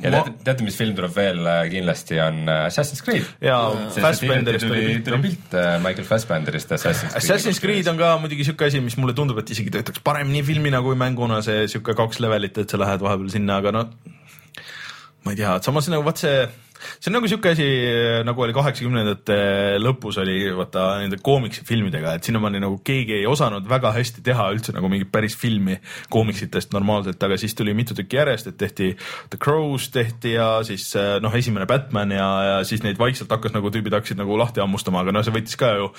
[0.00, 3.28] ja teate, teate, mis film tuleb veel äh, kindlasti, on äh, Assassin's Creed.
[3.44, 7.20] ja sest et hiljuti Fassbenderist tuli, tuli pilt äh, Michael Fassbenderist Assassin's Creed.
[7.20, 10.80] Assassin's Creed on ka muidugi siuke asi, mis mulle tundub, et isegi töötaks paremini filmina
[10.84, 13.86] kui mänguna, see siuke kaks levelit, et sa lähed vahepeal sinna, aga no
[15.24, 16.40] ma ei tea, samas nagu vaat see,
[16.98, 17.66] see on nagu siuke asi,
[18.26, 19.38] nagu oli kaheksakümnendate
[19.82, 24.74] lõpus oli vaata nende koomiksifilmidega, et sinnamaani nagu keegi ei osanud väga hästi teha üldse
[24.76, 25.78] nagu mingit päris filmi
[26.12, 28.92] koomiksitest normaalselt, aga siis tuli mitu tükki järjest, et tehti
[29.30, 33.54] The Crows tehti ja siis eh, noh, esimene Batman ja, ja siis neid vaikselt hakkas
[33.56, 35.90] nagu tüübid hakkasid nagu lahti hammustama, aga no see võttis ka ju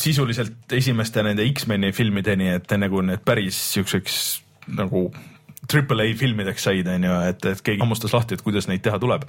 [0.00, 4.22] sisuliselt esimeste nende X-meni filmideni, et enne kui need päris siukseks
[4.78, 5.08] nagu
[5.68, 8.98] triple A filmideks said, on ju, et, et keegi hammustas lahti, et kuidas neid teha
[9.00, 9.26] tuleb.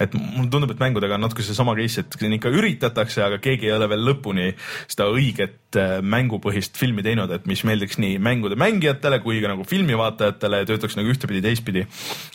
[0.00, 3.68] et mulle tundub, et mängudega on natuke seesama case, et siin ikka üritatakse, aga keegi
[3.68, 4.46] ei ole veel lõpuni
[4.86, 9.66] seda õiget äh, mängupõhist filmi teinud, et mis meeldiks nii mängude mängijatele kui ka nagu
[9.68, 11.86] filmi vaatajatele ja töötaks nagu ühtepidi, teistpidi.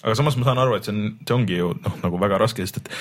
[0.03, 2.65] aga samas ma saan aru, et see on, see ongi ju noh, nagu väga raske,
[2.67, 2.91] sest et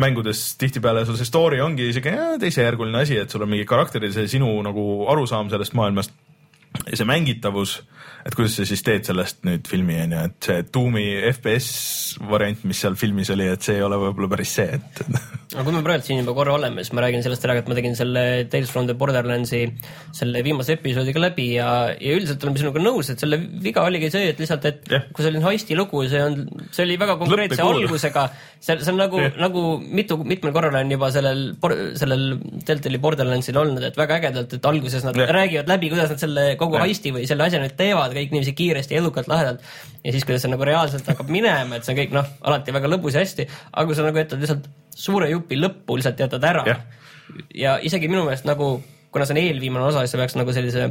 [0.00, 4.32] mängudes tihtipeale sul see story ongi äh, teisejärguline asi, et sul on mingi karakterid, see
[4.38, 6.30] sinu nagu arusaam sellest maailmast ja
[6.92, 7.80] see mängitavus,
[8.26, 11.70] et kuidas sa siis teed sellest nüüd filmi on ju, et see Doom'i FPS
[12.30, 15.04] variant, mis seal filmis oli, et see ei ole võib-olla päris see, et
[15.50, 17.74] aga kui me praegu siin juba korra oleme, siis ma räägin sellest ära, et ma
[17.74, 19.64] tegin selle Tales from the Borderlandsi
[20.14, 24.12] selle viimase episoodi ka läbi ja, ja üldiselt olen sinuga nõus, et selle viga oligi
[24.14, 25.08] see, et lihtsalt, et Jah.
[25.10, 26.36] kui see oli heisti lugu, see on,
[26.70, 27.88] see oli väga konkreetse Lõpp ei kuulu.
[27.88, 28.24] algusega,
[28.60, 31.42] see, see on nagu Jah., nagu mitu, mitmel korral on juba sellel,
[31.98, 32.24] sellel
[32.68, 35.32] Deltali Borderlandsil olnud, et väga ägedalt, et alguses nad Jah.
[35.34, 36.86] räägivad läbi, kuidas nad selle kogu Jah.
[36.86, 39.66] heisti või selle asja nüüd teevad kõik niiviisi kiiresti, edukalt, lahedalt
[40.04, 42.94] ja siis, kuidas see nagu reaalselt hakkab minema, et see on kõik noh, alati väga
[42.94, 46.64] lõbus ja hästi, aga kui sa nagu jätad lihtsalt suure jupi lõppu lihtsalt jätad ära
[46.66, 46.80] Jah.
[47.54, 48.78] ja isegi minu meelest nagu
[49.10, 50.90] kuna see on eelviimane osa, siis sa peaks nagu sellise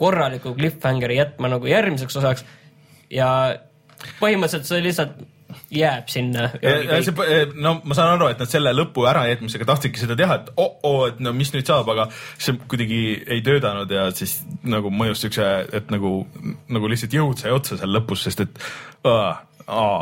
[0.00, 2.46] korraliku cliffhangeri jätma nagu järgmiseks osaks
[3.12, 3.28] ja
[4.20, 5.20] põhimõtteliselt see lihtsalt
[5.74, 6.48] jääb sinna.
[6.62, 11.04] See, no ma saan aru, et nad selle lõpu ärajätmisega tahtsidki seda teha, et oh-oh,
[11.10, 12.06] et no mis nüüd saab, aga
[12.38, 16.20] see kuidagi ei töötanud ja siis nagu mõjus siukse, et nagu,
[16.70, 18.62] nagu lihtsalt jõud sai otsa seal lõpus, sest et
[19.10, 20.00] aa, aa,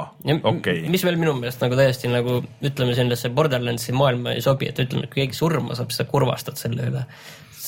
[0.50, 0.86] okei.
[0.92, 5.06] mis veel minu meelest nagu täiesti nagu ütleme sellesse Borderlandsi maailma ei sobi, et ütleme,
[5.06, 7.04] et kui keegi surma saab, siis sa kurvastad selle üle.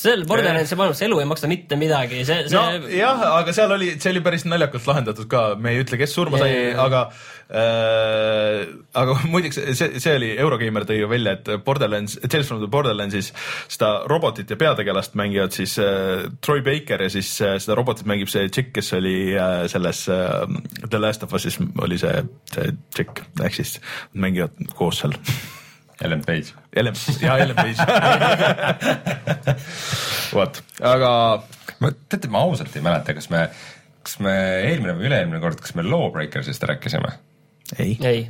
[0.00, 3.92] Seal Borderlandsi maailmas elu ei maksa mitte midagi, see, see no jah, aga seal oli,
[4.00, 7.02] see oli päris naljakalt lahendatud ka, me ei ütle, kes surma sai aga
[7.50, 8.64] äh,
[9.02, 13.32] aga muideks see, see oli, Eurogeimer tõi ju välja, et Borderlands, Tales from the Borderlandsis
[13.68, 18.32] seda robotit ja peategelast mängivad siis äh, Troy Baker ja siis äh, seda robotit mängib
[18.32, 20.44] see tšikk, kes oli äh, selles äh,
[20.88, 23.78] The Last of Us'is oli see, see tšikk, ehk siis
[24.14, 25.18] mängivad koos seal.
[26.00, 26.54] Ellen Page.
[26.72, 27.84] Ellen, jaa, Ellen Page.
[30.36, 31.10] vot, aga
[31.82, 33.46] ma, teate, ma ausalt ei mäleta, kas me,
[34.06, 34.34] kas me
[34.70, 37.12] eelmine või üle-eelmine kord, kas me Lawbreakersist rääkisime?
[37.78, 37.94] ei.
[38.02, 38.22] ei,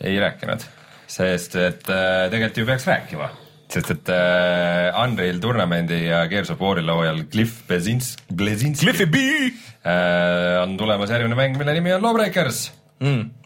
[0.00, 0.64] ei rääkinud,
[1.10, 3.28] sest et äh, tegelikult ju peaks rääkima,
[3.72, 9.26] sest et äh, Unreal Tournamendi ja Gears of War'i loojal Cliff Blesins-, Blesinski Cliffy B
[9.50, 12.68] äh, on tulemas järgmine mäng, mille nimi on Lawbreakers
[13.02, 13.39] mm..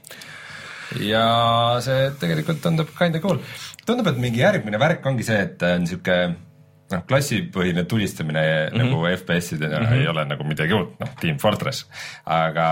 [1.03, 1.27] Ja
[1.85, 3.41] see tegelikult tundub kinda cool.
[3.87, 6.19] tundub, et mingi järgmine värk ongi see, et on sihuke
[6.93, 8.83] noh, klassipõhine tulistamine mm -hmm.
[8.83, 10.01] nagu FPS-idena mm -hmm.
[10.01, 11.87] ei ole nagu midagi uut, noh, Team Fortress,
[12.25, 12.69] aga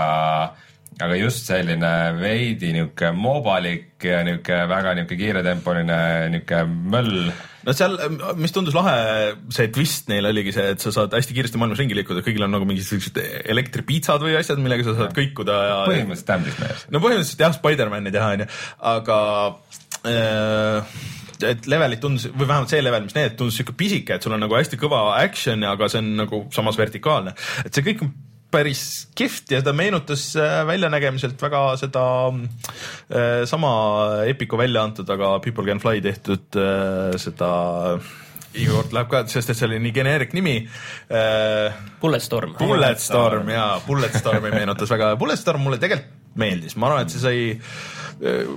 [1.01, 5.97] aga just selline veidi niisugune moobalik ja niisugune väga niisugune kiiretempoline
[6.33, 7.95] niisugune möll no seal,
[8.41, 8.95] mis tundus lahe,
[9.55, 12.53] see twist neil oligi see, et sa saad hästi kiiresti maailmas ringi liikuda, kõigil on
[12.53, 13.19] nagu mingid siuksed
[13.53, 15.79] elektripiitsad või asjad, millega sa saad kõikuda ja.
[15.87, 16.85] põhimõtteliselt Damnedist mees.
[16.91, 18.49] no põhimõtteliselt jah, Spider-man'i teha onju,
[18.93, 19.19] aga
[20.11, 20.97] äh,
[21.53, 24.43] et levelid tundus või vähemalt see level, mis need tundus siuke pisike, et sul on
[24.43, 28.13] nagu hästi kõva action, aga see on nagu samas vertikaalne, et see kõik on
[28.53, 28.83] päris
[29.17, 33.73] kihvt ja ta meenutas äh, väljanägemiselt väga seda äh, sama
[34.29, 37.53] Epiku välja antud, aga People Can Fly tehtud äh, seda
[38.53, 41.79] iga kord läheb ka, sest et see oli nii geneerik nimi äh,.
[42.01, 42.53] Bulletstorm.
[42.59, 48.53] Bulletstorm jaa, Bulletstormi meenutas väga, Bulletstorm mulle tegelikult meeldis, ma arvan, et see sai äh,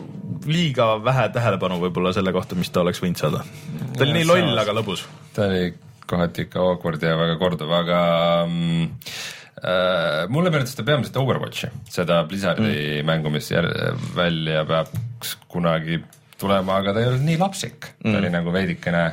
[0.48, 3.42] liiga vähe tähelepanu võib-olla selle kohta, mis ta oleks võinud saada.
[3.96, 5.04] ta oli Ja, nii loll, aga lõbus.
[5.36, 5.74] ta oli
[6.06, 8.00] kohati ikka awkward ja väga korduv, aga
[8.46, 9.45] mm, äh,
[10.28, 13.06] mulle meenutas ta peamiselt Overwatchi, seda Blizzardi mm.
[13.08, 13.48] mängu, mis
[14.16, 16.02] välja peaks kunagi
[16.40, 19.06] tulema, aga ta ei olnud nii lapsik mm., ta oli nagu veidikene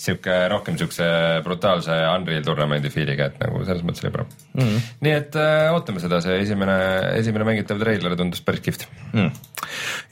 [0.00, 1.06] sihuke rohkem siukse
[1.44, 4.86] brutaalse Unreal Tournamendi feel'iga, et nagu selles mõttes oli parem mm..
[5.04, 6.76] nii et äh, ootame seda, see esimene,
[7.18, 8.86] esimene mängitav treiler tundus päris kihvt.
[9.12, 9.28] Mm.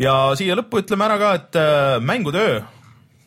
[0.05, 2.61] ja siia lõppu ütleme ära ka, et äh, mängutöö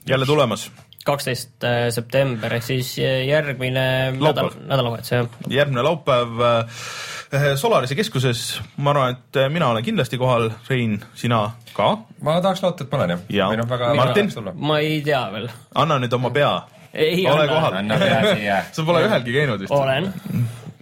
[0.10, 0.68] jälle tulemas,
[1.06, 3.86] kaksteist äh, september ehk siis äh, järgmine
[4.18, 5.30] nädal nädalavahetus jah.
[5.50, 11.94] järgmine laupäev äh, Solarise keskuses, ma arvan, et mina olen kindlasti kohal, Rein, sina ka,
[12.22, 13.50] ma tahaks loota, et ma olen jah Jaa.
[13.54, 14.32] või noh, väga Martin?
[14.60, 15.48] ma ei tea veel.
[15.76, 16.52] anna nüüd oma pea,
[16.94, 17.54] ei ole anna.
[17.54, 18.58] kohal anna pea siia.
[18.76, 19.72] sa pole ühelgi käinud vist?
[19.78, 20.12] olen.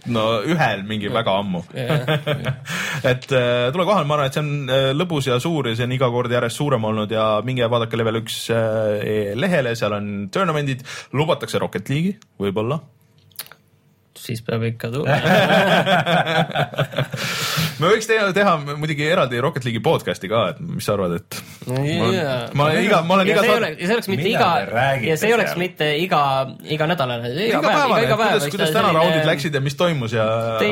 [0.08, 1.62] No ühel mingi väga ammu.
[3.10, 5.88] et äh, tule kohale, ma arvan, et see on äh, lõbus ja suur ja see
[5.88, 10.08] on iga kord järjest suurem olnud ja minge vaadake level üks äh, lehele, seal on
[10.32, 10.86] tournament'id,
[11.16, 12.80] lubatakse Rocket League'i võib-olla.
[14.20, 15.20] Siis peab ikka tulema.
[17.80, 21.38] me võiks teha, teha muidugi eraldi Rocket League'i podcast'i ka, et mis sa arvad, et
[21.66, 24.50] ma olen iga, ma olen ja iga saade oleks, ja see oleks mitte Mida iga
[25.08, 25.62] ja see oleks seal?
[25.64, 26.22] mitte iga,
[26.76, 28.34] iganädalane, iga iga päev, iga, iga päev.
[28.36, 30.26] kuidas, kuidas täna raundid läksid ja mis toimus ja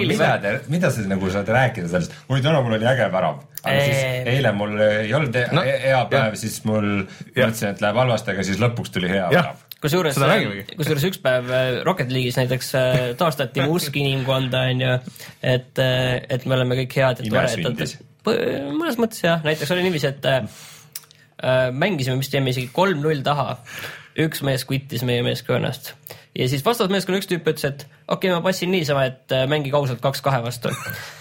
[0.09, 3.79] mida te, mida sa nagu saad rääkida sellest, oi täna mul oli äge värav, aga
[3.85, 4.23] siis Eee.
[4.37, 6.39] eile mul ei olnud he- No, hea päev, jah.
[6.41, 9.57] siis mul mõtlesin, et läheb halvasti, aga siis lõpuks tuli hea värav.
[9.83, 10.19] Kusjuures
[10.75, 14.99] kusjuures üks päev äh, Rocket League'is näiteks äh, taastati usk inimkonda, onju,
[15.43, 20.27] et, et me oleme kõik head ja toredad mõnes mõttes jah, näiteks oli niiviisi, et
[20.29, 20.41] äh,
[21.43, 23.59] äh, mängisime vist jäime isegi kolm-null taha.
[24.19, 25.93] üks mees quit'is meie meeskonnast
[26.35, 29.47] ja siis vastavalt meeskonna üks tüüp ütles, et okei okay,, ma passin niisama, et äh,
[29.51, 30.73] mängige ausalt kaks kahe vastu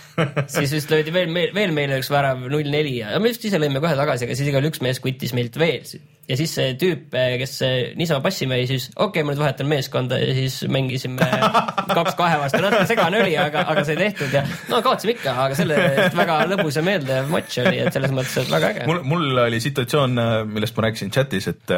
[0.56, 3.84] siis vist löödi veel, veel meile üks värav null neli ja me vist ise lõime
[3.84, 5.86] kohe tagasi, aga siis igal üks mees quit'is meilt veel.
[6.28, 9.70] Ja siis see tüüp, kes eh, niisama passima jäi, siis okei okay,, ma nüüd vahetan
[9.72, 11.28] meeskonda ja siis mängisime
[11.98, 15.60] kaks kahe vastu, natuke segane oli, aga, aga sai tehtud ja no kaotasime ikka, aga
[15.60, 15.80] selle
[16.18, 18.88] väga lõbus ja meeldiv matš oli, et selles mõttes, et väga äge.
[18.90, 21.78] mul, mul oli situatsioon, millest ma rääkisin chatis, et,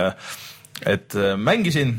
[0.95, 1.97] et äh, mängisin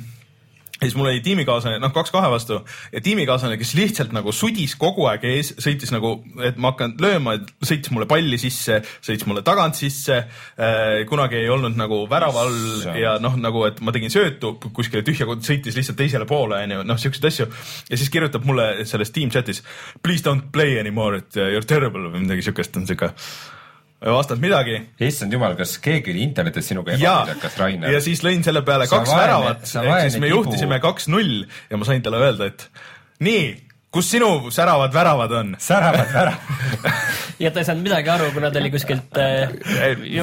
[0.81, 2.61] ja siis mul oli tiimikaaslane, noh, kaks kahe vastu
[2.93, 6.14] ja tiimikaaslane, kes lihtsalt nagu sudis kogu aeg ees, sõitis nagu,
[6.47, 11.05] et ma hakkan lööma, sõitis mulle palli sisse, sõitis mulle tagant sisse äh,.
[11.11, 15.29] kunagi ei olnud nagu värava all ja noh, nagu, et ma tegin söötu kuskile tühja,
[15.45, 17.49] sõitis lihtsalt teisele poole, onju, noh, siukseid asju.
[17.90, 19.62] ja siis kirjutab mulle selles team chat'is
[20.03, 23.12] please don't play anymore, et uh, you are terrible või midagi siukest on siuke.
[24.01, 28.01] Ei vastanud midagi issand jumal, kas keegi oli internetis sinuga ja ebaviisakas, Rainer ja?
[28.05, 30.39] siis lõin selle peale Sa kaks vaene- väravat, sa ehk siis me kibu.
[30.41, 31.35] juhtisime kaks-null
[31.71, 32.65] ja ma sain talle öelda, et
[33.21, 33.43] nii,
[33.93, 35.53] kus sinu säravad väravad on?
[35.61, 36.33] säravad ära.
[37.43, 39.53] ja ta ei saanud midagi aru, kuna ta oli kuskilt äh,.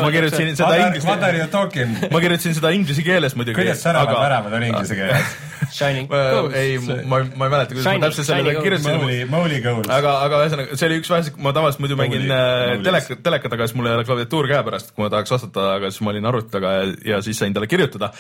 [0.02, 1.98] ma kirjutasin seda inglise talking?
[2.12, 3.60] ma kirjutasin seda inglise keeles muidugi.
[3.62, 5.38] kuidas säravad väravad on inglise keeles?
[5.72, 6.56] Shining ma, Ghost.
[6.56, 9.00] ei, ma, ma ei mäleta, kuidas ma Shiny- täpselt sellele Shiny kirjutasin.
[9.02, 9.90] Mowgli, Mowgli Goals.
[9.94, 13.52] aga, aga ühesõnaga, see oli üks väheseid, ma tavaliselt muidu mängin Mowgli- äh, teleka, teleka
[13.54, 16.30] taga, siis mul ei ole klaviatuur käepärast, kui ma tahaks vastata, aga siis ma olin
[16.32, 18.12] arvuti taga ja, ja siis sain talle kirjutada.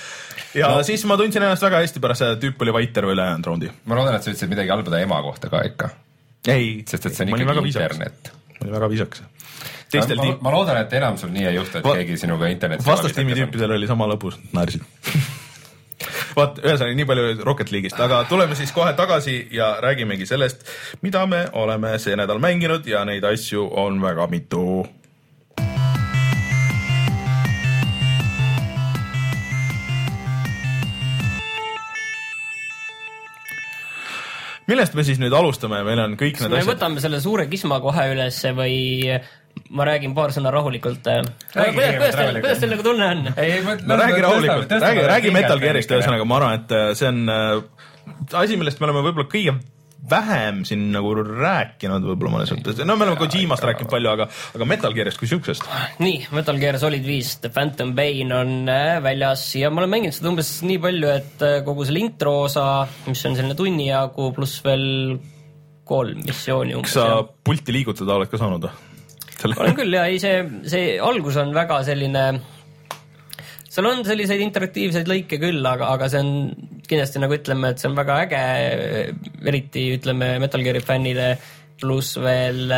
[0.58, 0.84] ja no.
[0.88, 3.72] siis ma tundsin ennast väga hästi pärast seda, tüüp oli vait terve ülejäänud raundi.
[3.86, 5.90] ma loodan, et sa ütlesid midagi halba ta ema kohta ka ikka,
[6.48, 8.32] ei, sest et see on ma ikkagi internet.
[8.60, 9.26] ma olin väga viisakas.
[9.92, 12.88] teistel ma, tiim-, ma loodan, et enam sul nii ei juhtu, et keegi sinuga internetis
[12.88, 14.86] vastastiimi tüüpidel oli sama lõbus, naersid.
[16.38, 20.68] vaat, ühesõnaga nii palju Rocket League'ist, aga tuleme siis kohe tagasi ja räägimegi sellest,
[21.02, 24.86] mida me oleme see nädal mänginud ja neid asju on väga mitu
[34.68, 36.74] millest me siis nüüd alustame, meil on kõik kas need me asjad.
[36.76, 38.78] võtame selle suure kisma kohe ülesse või
[39.70, 41.02] ma räägin paar sõna rahulikult?
[41.06, 43.24] kuidas, kõigepealt kuidas teil, kuidas teil nagu tunne on?
[43.36, 47.26] ei, no räägi rahulikult, räägi, räägi Metal Gearist, ühesõnaga ma arvan, et äh, see on
[47.32, 47.58] äh,
[48.44, 49.58] asi, millest me oleme võib-olla kõige
[50.10, 54.68] vähem siin nagu rääkinud võib-olla mõnes mõttes, no me oleme Kojimast rääkinud palju, aga, aga
[54.70, 55.66] Metal Gearist kui siuksest.
[56.04, 60.16] nii, Metal Gear Solid viis, The Phantom Pain on äh, väljas ja ma olen mänginud
[60.16, 62.68] seda umbes nii palju, et äh, kogu selle intro osa,
[63.10, 65.18] mis on selline tunni jagu, pluss veel
[65.88, 66.94] kolm missiooni umbes.
[66.94, 68.87] kas sa pulti liigutada oled ka saanud või?
[69.46, 72.24] Olen küll ja ei, see, see algus on väga selline,
[73.68, 76.32] seal on selliseid interaktiivseid lõike küll, aga, aga see on
[76.88, 78.42] kindlasti nagu ütleme, et see on väga äge,
[79.52, 81.32] eriti ütleme Metal Gear'i fännile,
[81.82, 82.74] pluss veel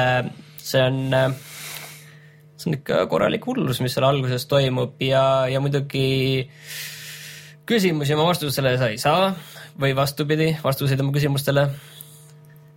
[0.70, 1.00] see on,
[2.60, 6.50] see on ikka korralik hullus, mis seal alguses toimub ja, ja muidugi
[7.70, 9.32] küsimusi oma vastusele sa ei saa
[9.80, 11.70] või vastupidi, vastuseid oma küsimustele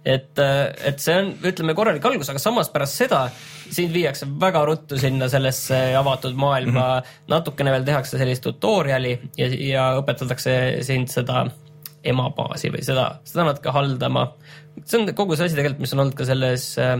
[0.04, 3.22] et, et see on, ütleme korralik algus, aga samas pärast seda
[3.72, 7.28] sind viiakse väga ruttu sinna sellesse avatud maailma mm, -hmm.
[7.30, 11.46] natukene veel tehakse sellist tutorial'i ja, ja õpetatakse sind seda
[12.02, 14.32] emabaasi või seda, seda natuke haldama.
[14.84, 16.98] see on kogu see asi tegelikult, mis on olnud ka selles äh,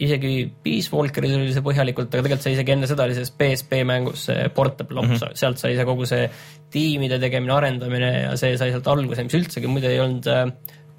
[0.00, 3.82] isegi Peace Walkeris oli see põhjalikult, aga tegelikult see isegi enne seda oli selles PSP
[3.84, 5.36] mängus see Portable mm, -hmm.
[5.36, 6.24] sealt sai see kogu see
[6.72, 10.46] tiimide tegemine, arendamine ja see sai sealt alguse, mis üldsegi muidu ei olnud äh,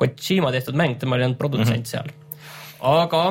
[0.01, 1.91] Kojima tehtud mäng, tema ei olnud produtsent mm -hmm.
[1.91, 2.09] seal.
[2.81, 3.23] aga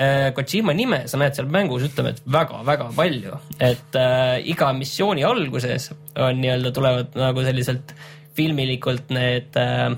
[0.00, 5.24] äh, Kojima nime sa näed seal mängus, ütleme, et väga-väga palju, et äh, iga missiooni
[5.24, 7.94] alguses on nii-öelda tulevad nagu selliselt
[8.36, 9.96] filmilikult need äh,,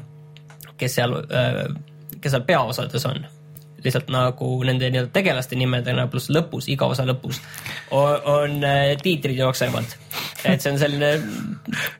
[0.76, 1.66] kes seal äh,,
[2.20, 3.26] kes seal peaosades on
[3.84, 7.40] lihtsalt nagu nende nii-öelda tegelaste nimedena, pluss lõpus, iga osa lõpus
[7.94, 9.96] on, on äh, tiitrid jooksevad.
[10.46, 11.08] Et see on selline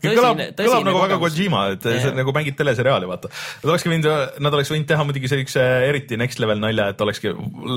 [0.03, 1.19] kõlab, tõsine, kõlab nagu väga.
[1.23, 2.11] Kojima, et see Jah.
[2.13, 3.31] on nagu mängid teleseriaali, vaata.
[3.63, 7.33] Nad olekski võinud, nad oleks võinud teha muidugi sellise eriti next level nalja, et olekski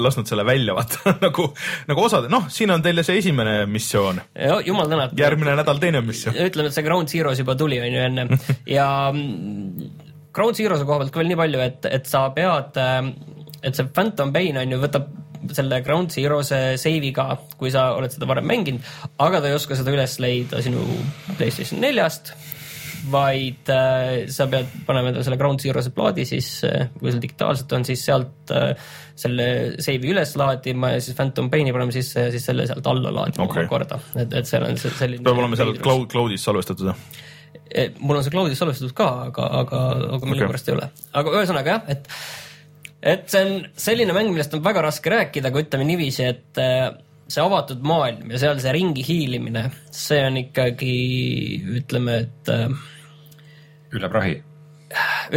[0.05, 1.47] lasknud selle välja, vaata nagu,
[1.89, 4.21] nagu osad, noh, siin on teile see esimene missioon,
[4.67, 5.19] jumal tänatud.
[5.19, 6.37] järgmine nädal teine missioon.
[6.37, 8.27] ütleme, et see Ground Zeroes juba tuli, on ju enne
[8.77, 9.91] ja mm,
[10.35, 12.77] Ground Zeroese koha pealt ka veel nii palju, et, et sa pead,
[13.61, 15.09] et see Phantom Pain on ju, võtab
[15.55, 17.27] selle Ground Zeroese save'iga,
[17.59, 18.87] kui sa oled seda varem mänginud,
[19.21, 20.83] aga ta ei oska seda üles leida sinu
[21.37, 22.33] PlayStation neljast,
[23.11, 27.85] vaid äh, sa pead panema endale selle Ground Zeroese plaadi sisse, kui sul digitaalselt on,
[27.87, 28.75] siis sealt äh,
[29.17, 29.47] selle
[29.81, 33.47] save'i üles laadima ja siis Phantom Paini panema sisse ja siis selle sealt alla laadima
[33.47, 33.65] okay.
[33.65, 37.27] omakorda, et, et seal on see selline peab olema seal cloud, cloud'is salvestatud, jah?
[37.71, 39.81] Eh, mul on see cloud'is salvestatud ka, aga, aga,
[40.17, 40.89] aga millegipärast ei ole.
[41.21, 42.09] aga ühesõnaga jah, et,
[43.01, 46.91] et see on selline mäng, millest on väga raske rääkida, aga ütleme niiviisi, et eh,
[47.31, 50.95] see avatud maailm ja seal see ringi hiilimine, see on ikkagi,
[51.81, 52.87] ütleme, et eh,
[53.97, 54.37] üle prahi.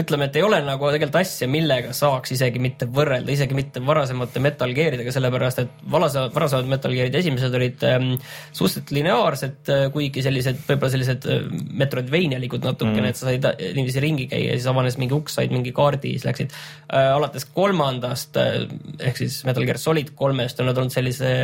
[0.01, 4.43] ütleme, et ei ole nagu tegelikult asja, millega saaks isegi mitte võrrelda, isegi mitte varasemate
[4.43, 8.11] Metal Gearidega, sellepärast et varase- varasemad Metal Gearid esimesed olid ähm,
[8.53, 11.47] suhteliselt lineaarsed, kuigi sellised, võib-olla sellised äh,
[11.85, 15.39] Metroidvanialikud natukene mm., et sa said äh, niiviisi ringi käia ja siis avanes mingi uks,
[15.39, 17.11] said mingi kaardi, siis läksid äh,.
[17.15, 21.35] alates kolmandast ehk siis Metal Gear Solid kolmest on nad olnud sellise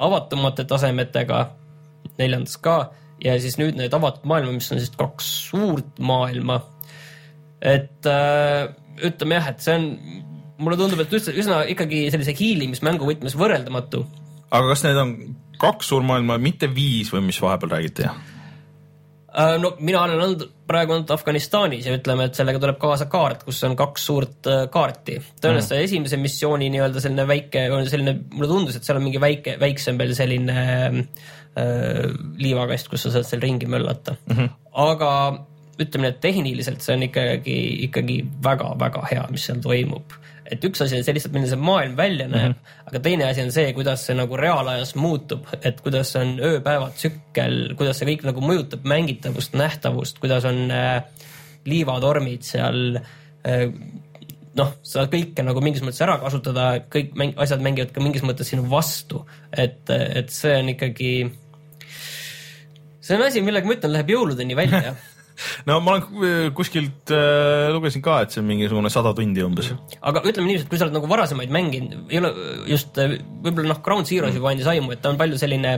[0.00, 1.44] avatumate tasemetega,
[2.18, 2.78] neljandas ka
[3.24, 6.60] ja siis nüüd need avatud maailma, mis on siis kaks suurt maailma
[7.60, 8.70] et äh,
[9.06, 9.86] ütleme jah, et see on,
[10.60, 14.04] mulle tundub, et üldse üsna ikkagi sellise hiilimismängu võtmes võrreldamatu.
[14.50, 15.14] aga kas need on
[15.60, 18.08] kaks suurmaailma, mitte viis või mis vahepeal räägiti?
[19.30, 23.44] Äh, no mina olen olnud praegu olnud Afganistanis ja ütleme, et sellega tuleb kaasa kaart,
[23.46, 25.20] kus on kaks suurt äh, kaarti.
[25.42, 25.84] tõenäoliselt mm.
[25.86, 30.16] esimese missiooni nii-öelda selline väike, selline, mulle tundus, et seal on mingi väike, väiksem veel
[30.18, 32.02] selline äh,
[32.42, 34.36] liivakast, kus sa saad seal ringi möllata mm.
[34.36, 34.50] -hmm.
[34.88, 35.12] aga
[35.80, 37.56] ütleme nii, et tehniliselt see on ikkagi,
[37.88, 40.16] ikkagi väga-väga hea, mis seal toimub.
[40.50, 42.86] et üks asi on see lihtsalt, milline see maailm välja näeb mm, -hmm.
[42.90, 47.74] aga teine asi on see, kuidas see nagu reaalajas muutub, et kuidas on ööpäeva tsükkel,
[47.78, 51.04] kuidas see kõik nagu mõjutab mängitavust, nähtavust, kuidas on äh,
[51.64, 53.68] liivatormid seal äh,
[54.58, 58.50] noh, sa kõike nagu mingis mõttes ära kasutada, kõik mäng, asjad mängivad ka mingis mõttes
[58.50, 59.22] sinu vastu,
[59.52, 61.12] et, et see on ikkagi,
[62.98, 64.94] see on asi, millega ma ütlen, läheb jõuludeni välja
[65.68, 69.72] no ma olen äh, kuskilt äh, lugesin ka, et see on mingisugune sada tundi umbes.
[70.00, 72.32] aga ütleme niiviisi, et kui sa oled nagu varasemaid mänginud, ei ole
[72.70, 75.76] just äh, võib-olla noh, Ground Zeroes juba andis aimu, et ta on palju selline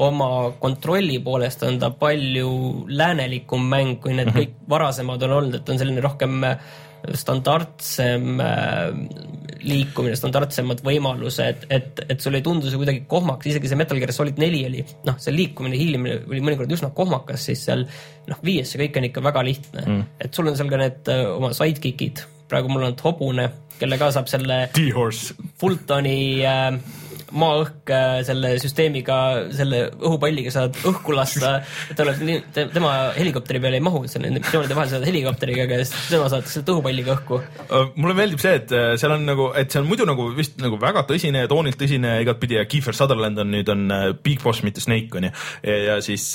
[0.00, 0.30] oma
[0.60, 2.50] kontrolli poolest on ta palju
[2.88, 6.56] läänelikum mäng, kui need kõik varasemad on olnud, et on selline rohkem äh,
[7.16, 8.90] standardsem äh,
[9.64, 14.12] liikumine, standardsemad võimalused, et, et sul ei tundu see kuidagi kohmakas, isegi see Metal Gear
[14.14, 18.72] Solid neli oli noh, see liikumine, hiilimine oli mõnikord üsna kohmakas, siis seal noh, viies
[18.72, 20.06] see kõik on ikka väga lihtne mm..
[20.24, 24.10] et sul on seal ka need äh, oma sidekick'id, praegu mul on hobune, kelle ka
[24.14, 25.36] saab selle T-Horse.
[25.60, 26.72] Fultoni äh,
[27.30, 29.16] maa-õhk äh, selle süsteemiga,
[29.54, 31.58] selle õhupalliga saad õhku lasta,
[31.92, 32.38] et nii,
[32.74, 36.72] tema helikopteri peale ei mahu, on nende missioonide vahel saad helikopteriga, aga siis tema sealt
[36.74, 37.40] õhupalliga õhku.
[37.96, 40.78] mulle meeldib see, et äh, seal on nagu, et see on muidu nagu vist nagu
[40.80, 44.64] väga tõsine ja toonilt tõsine igatpidi ja Kiefer Sutherland on nüüd on äh, Big Boss,
[44.66, 45.32] mitte Snake on ju.
[45.66, 46.26] ja, ja siis,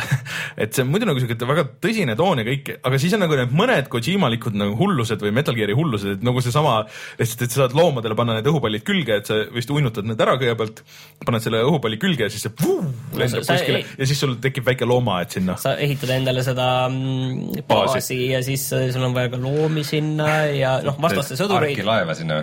[0.62, 3.38] et see on muidu nagu siuke väga tõsine toon ja kõik, aga siis on nagu
[3.38, 6.80] need mõned Kojimalikud nagu hullused või Metal Gear'i hullused, et nagu seesama
[7.18, 10.37] lihtsalt, et sa saad loomadele panna need õhupallid külge, et sa vist uinutad need ära
[10.40, 10.82] kõigepealt,
[11.26, 12.80] paned selle õhupalli külge ja siis see vuu,
[13.18, 15.56] lendab sa- kuskile ei- ja siis sul tekib väike loomaaed sinna.
[15.60, 17.92] sa ehitad endale seda mm, Baasi.
[17.98, 22.14] baasi ja siis äh, sul on vaja ka loomi sinna ja noh, vastaste sõdureid, laeva
[22.18, 22.42] sinna.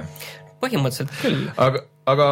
[0.63, 1.45] põhimõtteliselt küll.
[1.57, 2.27] aga, aga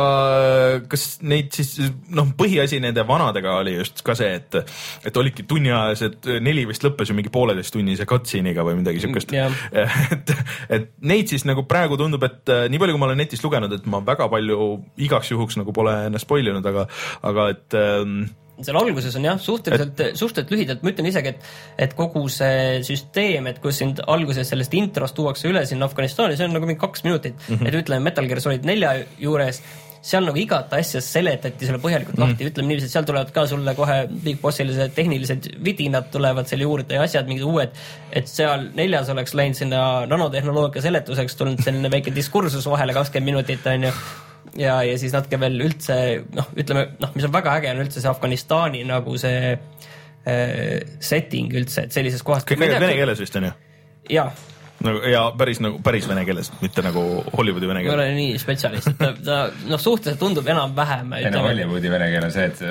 [0.90, 1.74] kas neid siis
[2.14, 4.60] noh, põhiasi nende vanadega oli just ka see, et,
[5.08, 9.54] et olidki tunniajased, neli vist lõppes ju mingi pooleteisttunnise cutscene'iga või midagi siukest Jah.
[10.14, 10.36] et,
[10.78, 13.74] et neid siis nagu praegu tundub, et äh, nii palju, kui ma olen netist lugenud,
[13.74, 14.70] et ma väga palju
[15.02, 16.88] igaks juhuks nagu pole ennast spoil inud, aga,
[17.26, 18.24] aga et ähm,
[18.68, 21.54] seal alguses on jah, suhteliselt, suhteliselt lühidalt, ma ütlen isegi, et,
[21.88, 26.50] et kogu see süsteem, et kus sind alguses sellest introst tuuakse üle sinna Afganistani, see
[26.50, 27.40] on nagu mingi kaks minutit.
[27.48, 27.68] Mm, -hmm.
[27.68, 29.64] et ütleme Metal Gear Solid nelja juures
[30.04, 32.24] seal nagu igat asja seletati sulle põhjalikult mm.
[32.26, 33.96] lahti, ütleme niiviisi, et seal tulevad ka sulle kohe
[34.26, 37.80] Big Bossile see tehnilised vidinad tulevad selle juurde ja asjad mingid uued,
[38.12, 39.80] et seal neljas oleks läinud sinna
[40.12, 43.94] nanotehnoloogia seletuseks tulnud selline väike diskursus vahele kakskümmend minutit onju
[44.60, 45.98] ja, ja siis natuke veel üldse
[46.36, 51.54] noh, ütleme noh, mis on väga äge, on üldse see Afganistani nagu see äh, setting
[51.54, 52.48] üldse, et sellises kohas.
[52.48, 53.54] kõik räägivad vene keeles vist on ju?
[54.14, 54.28] jaa,
[54.84, 57.02] nagu ja päris nagu päris vene keeles, mitte nagu
[57.38, 58.00] Hollywoodi vene ma ei keeles.
[58.00, 59.38] ole nii spetsialist, ta, ta
[59.70, 61.14] noh, suhteliselt tundub enam-vähem.
[61.20, 62.64] ei no Hollywoodi vene keel on see, et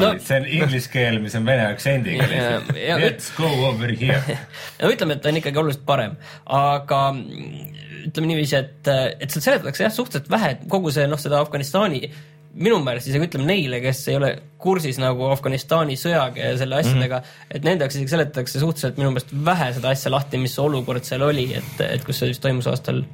[0.00, 2.72] No-, see on inglise keel, mis on vene aktsendiga lihtsalt.
[3.02, 4.38] Let's go over here.
[4.82, 6.16] no ütleme, et ta on ikkagi oluliselt parem,
[6.46, 8.88] aga mm, ütleme niiviisi, et,
[9.20, 12.06] et seal seletatakse jah, suhteliselt vähe, et kogu see noh, seda Afganistani
[12.54, 14.30] minu meelest isegi ütleme neile, kes ei ole
[14.60, 17.56] kursis nagu Afganistani sõjaga ja selle asjadega mm, -hmm.
[17.56, 21.22] et nende jaoks isegi seletatakse suhteliselt minu meelest vähe seda asja lahti, mis olukord seal
[21.28, 23.04] oli, et, et kus see vist toimus aastal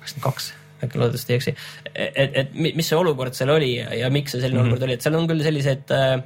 [0.00, 0.48] kakskümmend kaks,
[0.84, 1.54] äkki loodetavasti ei eksi.
[1.94, 4.72] et, et mi- mis see olukord seal oli ja, ja miks see selline mm -hmm.
[4.72, 6.22] olukord oli, et seal on küll sellised äh,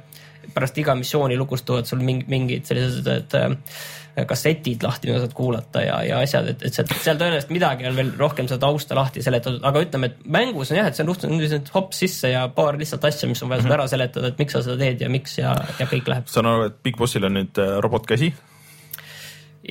[0.53, 5.83] pärast iga missiooni lukustuvad sul mingi, mingid sellised et, äh, kassetid lahti, mida saad kuulata
[5.85, 9.23] ja, ja asjad, et, et seal, seal tõenäoliselt midagi on veel rohkem seda tausta lahti
[9.23, 12.79] seletatud, aga ütleme, et mängus on jah, et see on suhteliselt hops sisse ja paar
[12.79, 15.37] lihtsalt asja, mis on vaja sulle ära seletada, et miks sa seda teed ja miks
[15.39, 16.29] ja, ja kõik läheb.
[16.31, 18.33] saan aru, et Big Bossil on nüüd äh, robotkäsi,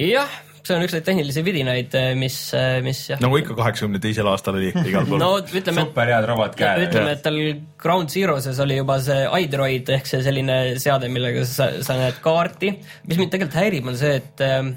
[0.08, 0.38] jah,
[0.68, 2.38] see on üks neid tehnilisi vidinaid, mis,
[2.84, 3.20] mis jah.
[3.24, 6.84] nagu ikka kaheksakümne teisel aastal oli igal pool no ütleme, super head robotkäed.
[6.88, 7.38] ütleme, et tal
[7.80, 12.74] Ground Zero'ses oli juba see iDroid ehk see selline seade, millega sa, sa näed kaarti.
[13.08, 14.70] mis mind tegelikult häirib, on see, et äh,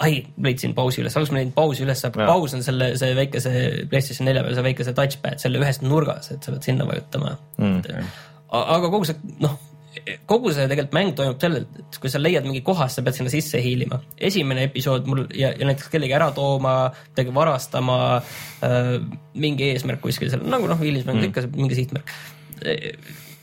[0.00, 0.12] ai,
[0.42, 3.54] leidsin pausi üles, alguses ma leidsin pausi üles, paus on selle, see väikese
[3.90, 8.06] PlayStation nelja peal, see väikese touchpad selle ühes nurgas, et sa pead sinna vajutama mm..
[8.60, 9.58] aga kogu see, noh,
[10.30, 13.16] kogu see tegelikult mäng toimub sellelt, et kui sa leiad mingi koha, siis sa pead
[13.18, 13.98] sinna sisse hiilima.
[14.30, 16.74] esimene episood mul ja, ja näiteks kellegi ära tooma,
[17.10, 17.96] midagi varastama
[18.66, 18.92] äh,,
[19.34, 21.30] mingi eesmärk kuskil seal, nagu noh, hiilismäng mm.
[21.30, 22.12] ikka mingi sihtmärk.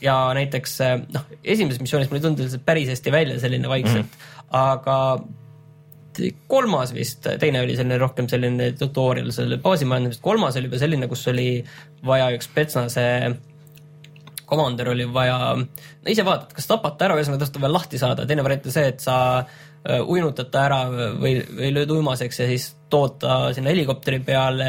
[0.00, 4.08] ja näiteks äh, noh, esimeses missioonis mul ei tundunud see päris hästi välja selline vaikselt
[4.08, 4.98] mm., aga
[6.50, 11.28] kolmas vist, teine oli selline rohkem selline tutorial selle baasimajandamisest, kolmas oli juba selline, kus
[11.30, 11.50] oli
[12.08, 13.04] vaja üks Petsnase
[14.48, 18.00] komandör oli vaja, no ise vaatad, kas tapad ta ära, ühesõnaga tast on vaja lahti
[18.00, 20.82] saada, teine variant on see, et sa äh, uinutad ta ära
[21.20, 24.68] või, või lööd uimaseks ja siis tood ta sinna helikopteri peale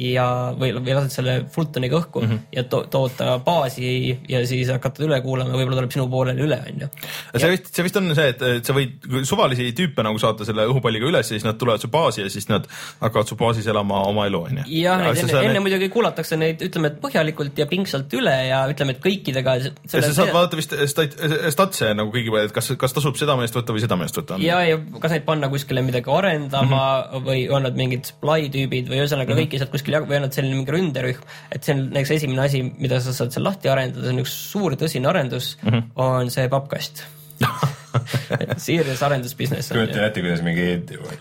[0.00, 2.42] ja, või, või lased selle Fultoniga õhku mm -hmm.
[2.56, 6.58] ja to, tood ta baasi ja siis hakkad üle kuulama võib-olla tuleb sinu poolele üle,
[6.72, 6.88] onju.
[7.36, 10.66] see vist, see vist on see, et, et sa võid suvalisi tüüpe nagu saata selle
[10.70, 12.68] õhupalliga üles ja siis nad tulevad su baasi ja siis nad
[13.00, 14.66] hakkavad su baasis elama oma elu, onju.
[14.80, 18.96] jah, neid enne, enne muidugi kuulatakse neid, ütleme, et põhjalikult ja pingsalt üle ja ütleme,
[18.96, 19.56] et kõikidega.
[19.60, 21.18] ja sa saad vaadata vist stat-
[21.52, 24.40] statse nagu kõigi peale, et kas, kas tasub seda meest võtta või seda meest võtta.
[24.44, 27.26] ja, ja kas neid panna kuskile midagi arendama mm -hmm.
[27.26, 29.44] või on nad mingid supply tüübid või ühesõnaga mm -hmm.
[29.44, 32.46] kõiki saad kuskil jagada või on nad selline mingi ründerühm, et see on näiteks esimene
[32.46, 35.90] asi, mida sa saad seal lahti arendada, see on üks suur tõsine arendus mm, -hmm.
[35.96, 37.04] on see pappkast.
[38.66, 40.06] Serious arendusbusiness on kujutan ju.
[40.08, 40.66] ette, kuidas mingi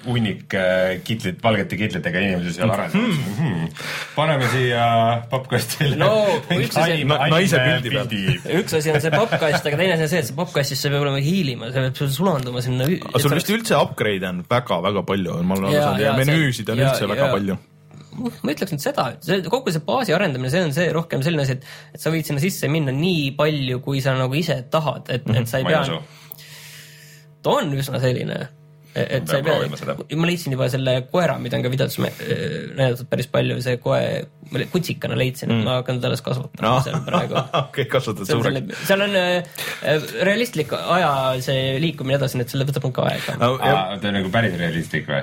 [0.05, 3.65] hunnik äh, kitlit, valgete kitlitega inimesi seal arendavad hmm..
[4.15, 4.83] paneme siia
[5.31, 6.11] pappkastile No,
[6.63, 8.59] üks asi- Na- naise pildi peal.
[8.61, 11.05] üks asi on see pappkast, aga teine asi on see, et see pappkastis see peab
[11.07, 12.87] olema hiilima, see peab sul sulanduma sinna.
[12.89, 16.85] aga sul vist üldse upgrade'e on väga-väga palju, ma olen aru saanud ja menüüsid on
[16.85, 17.57] üldse väga palju.
[18.19, 21.45] ma ütleks nüüd seda, et see kogu see baasi arendamine, see on see rohkem selline
[21.45, 25.07] asi, et, et sa võid sinna sisse minna nii palju, kui sa nagu ise tahad,
[25.13, 26.01] et, et sa ei ma pea
[27.43, 28.37] ta on üsna selline,
[28.99, 32.13] et sa ei pea, ma leidsin juba selle koera, mida on ka videotes me-
[32.75, 33.99] näidatud päris palju, see koe,
[34.49, 38.39] ma putsikana leidsin mm., ma hakkan ta alles kasvatama noh, seal praegu okei, kasvatad see
[38.39, 38.85] on suureks.
[38.89, 39.59] seal on äh,
[40.27, 41.11] realistlik aja
[41.45, 43.37] see liikumine edasi, nii et selle võtab ka aega.
[43.39, 45.21] ta on nagu päris realistlik või?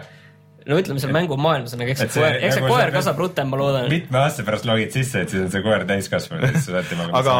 [0.67, 2.91] No ütleme, seal mängumaailmas on, aga eks Et see see- koer, eks see nagu koer
[2.95, 3.85] kasvab rutem, ma loodan.
[3.93, 6.89] mitme aasta pärast logid sisse, et siis on see koer täiskasvanud ja siis sa saad
[6.91, 7.35] temaga aga,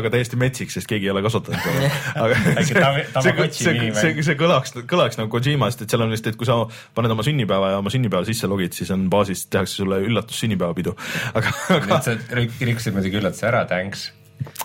[0.00, 1.90] aga täiesti metsik, sest keegi ei ole kasvatanud seda.
[2.24, 6.38] aga see, see, see, see, see kõlaks, kõlaks nagu Kojimast, et seal on vist, et
[6.40, 6.56] kui sa
[6.96, 10.94] paned oma sünnipäeva ja oma sünnipäeva sisse logid, siis on baasis, tehakse sulle üllatus sünnipäevapidu.
[11.34, 14.08] aga, aga sa rik- rikkusid muidugi üllatuse ära, thanks.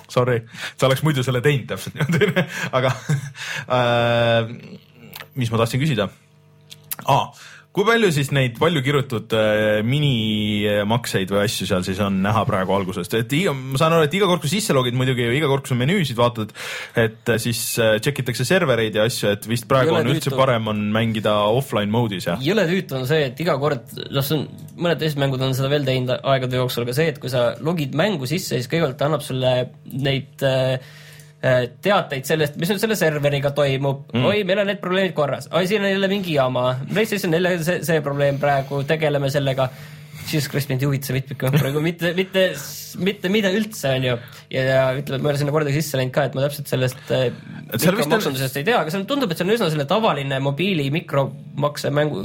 [0.07, 0.39] sorry,
[0.79, 2.45] sa oleks muidu selle teinud täpselt niimoodi,
[2.79, 2.93] aga
[3.67, 4.53] äh,
[5.35, 6.07] mis ma tahtsin küsida
[7.11, 7.27] ah,?
[7.75, 12.75] Kui palju siis neid palju kirutud äh, minimakseid või asju seal siis on näha praegu
[12.75, 15.65] algusest, et iga, ma saan aru, et iga kord, kui sisse logid muidugi, iga kord,
[15.65, 16.53] kui sa menüüsid vaatad,
[17.01, 20.29] et äh, siis äh, check itakse servereid ja asju, et vist praegu Jõle on üldse
[20.31, 20.39] tüütu.
[20.39, 22.39] parem on mängida offline mode'is jah?
[22.43, 24.47] jõle tüütu on see, et iga kord, noh, see on,
[24.79, 27.97] mõned teised mängud on seda veel teinud aegade jooksul, aga see, et kui sa logid
[27.97, 29.55] mängu sisse, siis kõigepealt ta annab sulle
[29.91, 30.77] neid äh,
[31.85, 35.65] teateid sellest, mis nüüd selle serveriga toimub mm., oi, meil on need probleemid korras, oi,
[35.69, 39.69] siin on jälle mingi jama, PlayStation neljal see, see probleem praegu, tegeleme sellega.
[40.29, 41.81] Siis Chris mind ei huvita see mitmik praegu.
[41.83, 42.43] Mitte, mitte,
[43.05, 44.15] mitte mida üldse, onju.
[44.53, 47.13] ja, ja ütleme, ma ei ole sinna kordagi sisse läinud ka, et ma täpselt sellest
[47.13, 49.53] äh, Et seal vist on- mikromaksundusest ei tea, aga see on, tundub, et see on
[49.55, 52.23] üsna selle tavaline mobiili mikromakse mängu,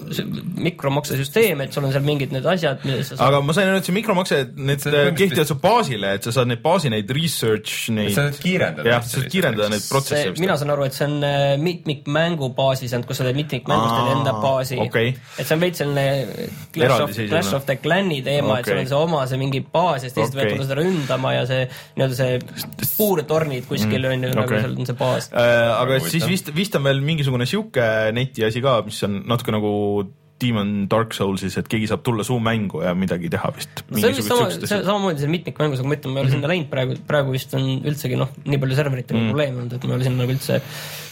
[0.68, 3.80] mikromaksesüsteem, et sul on seal mingid need asjad, milles sa saad aga ma sain aru,
[3.80, 4.86] et see mikromaks, need
[5.18, 9.05] kehtivad su baasile, et sa saad neid baasi neid research neid sa saad kiirendada jah,
[9.07, 13.20] sa saad kiirendada neid protsesse, mina saan aru, et see on äh, mitmikmängu baasis kus
[13.20, 14.78] sa teed mitmikmängust enda baasi.
[14.80, 16.07] et see on veits selline
[16.72, 17.16] Clash of.
[17.16, 20.11] Clash of the Clan'i teema okay., et sul on see oma see mingi baas ja
[20.11, 20.55] siis teised Okei.
[20.55, 21.66] võivad seda ründama ja see
[21.99, 25.30] nii-öelda see puurtornid kuskil on ju, nagu seal on see baas.
[25.34, 27.84] Äh, aga siis vist, vist on veel mingisugune sihuke
[28.16, 29.74] neti asi ka, mis on natuke nagu
[30.41, 33.82] Demon Dark Soulsis, et keegi saab tulla su mängu ja midagi teha vist.
[33.91, 36.51] see on vist sama, see samamoodi see mitmikmängus, aga ma ütlen, ma ei ole sinna
[36.53, 39.30] läinud praegu, praegu vist on üldsegi noh, nii palju serveritega mm.
[39.34, 40.61] probleeme olnud, et ma ei ole sinna nagu üldse,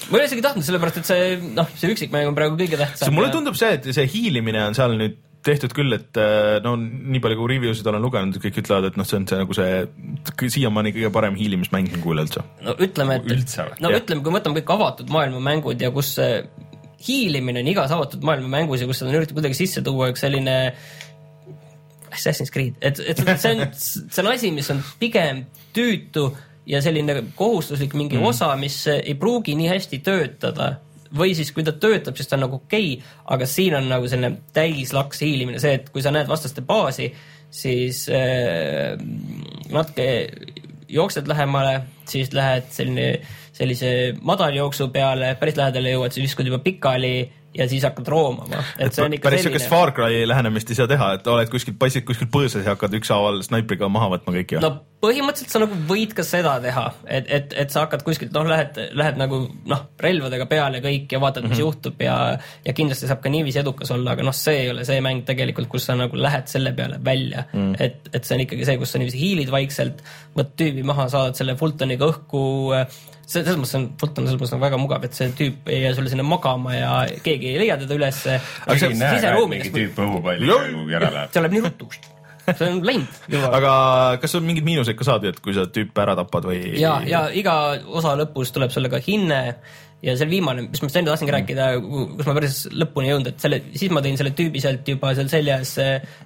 [0.09, 3.13] ma ei ole isegi tahtnud, sellepärast et see noh, see üksikmäng on praegu kõige tähtsam.
[3.19, 7.21] mulle tundub see, et see hiilimine on seal nüüd tehtud küll, et äh, no nii
[7.25, 10.49] palju kui review sid olen lugenud, kõik ütlevad, et noh, see on see nagu see
[10.57, 12.45] siiamaani kõige parem hiilimismäng üleüldse.
[12.67, 14.01] no ütleme, et Üldse no Jah.
[14.03, 16.43] ütleme, kui me võtame kõik avatud maailma mängud ja kus see
[17.07, 20.25] hiilimine on igas avatud maailma mängus ja kus seda on üritatud kuidagi sisse tuua, üks
[20.25, 20.57] selline
[22.09, 25.45] Assassin's Creed, et, et see on, see on asi, mis on pigem
[25.77, 26.31] tüütu
[26.69, 28.29] ja selline kohustuslik mingi mm.
[28.29, 30.73] osa, mis ei pruugi nii hästi töötada
[31.17, 34.09] või siis, kui ta töötab, siis ta on nagu okei okay,, aga siin on nagu
[34.11, 37.11] selline täislaks hiilimine, see, et kui sa näed vastaste baasi,
[37.51, 38.99] siis äh,
[39.73, 40.09] natuke
[40.89, 43.09] jooksed lähemale, siis lähed selline,
[43.57, 43.93] sellise
[44.23, 47.15] madaljooksu peale, päris lähedale jõuad, siis viskad juba pikali
[47.57, 48.61] ja siis hakkad roomama.
[48.79, 51.77] et see on ikka päris siukest Far Cry lähenemist ei saa teha, et oled kuskil,
[51.81, 54.61] passid kuskil põõsas ja hakkad ükshaaval snaipriga maha võtma kõiki.
[54.63, 54.73] no
[55.03, 58.79] põhimõtteliselt sa nagu võid ka seda teha, et, et, et sa hakkad kuskilt, noh, lähed,
[58.99, 59.41] lähed nagu
[59.71, 61.67] noh, relvadega peale kõik ja vaatad, mis mm -hmm.
[61.67, 62.17] juhtub ja,
[62.67, 65.71] ja kindlasti saab ka niiviisi edukas olla, aga noh, see ei ole see mäng tegelikult,
[65.71, 67.61] kus sa nagu lähed selle peale välja mm.
[67.61, 67.77] -hmm.
[67.79, 70.03] et, et see on ikkagi see, kus sa niiviisi hiilid vaikselt,
[70.35, 72.43] võtad tüübi maha, saadad selle Fultoniga õhku
[73.29, 75.83] see, selles mõttes on, Fulton on selles mõttes nagu väga mugav, et see tüüp ei
[75.85, 76.93] jää sulle sinna magama ja
[77.25, 78.39] keegi ei leia teda ülesse.
[78.65, 81.35] aga sa ei näe ka, et mingi tüüp õhupalliga kuhugi ära läheb.
[81.35, 81.91] see läheb nii ruttu,
[82.49, 83.51] see on läinud juba.
[83.61, 83.75] aga
[84.23, 86.63] kas sul mingeid miinuseid ka saad, et kui sa tüüpe ära tapad või?
[86.81, 87.59] ja, ja iga
[88.01, 89.43] osa lõpus tuleb sulle ka hinne
[90.05, 93.43] ja see viimane, mis ma enne tahtsingi rääkida, kus ma päris lõpuni ei jõudnud, et
[93.43, 95.75] selle, siis ma tõin selle tüübi sealt juba seal seljas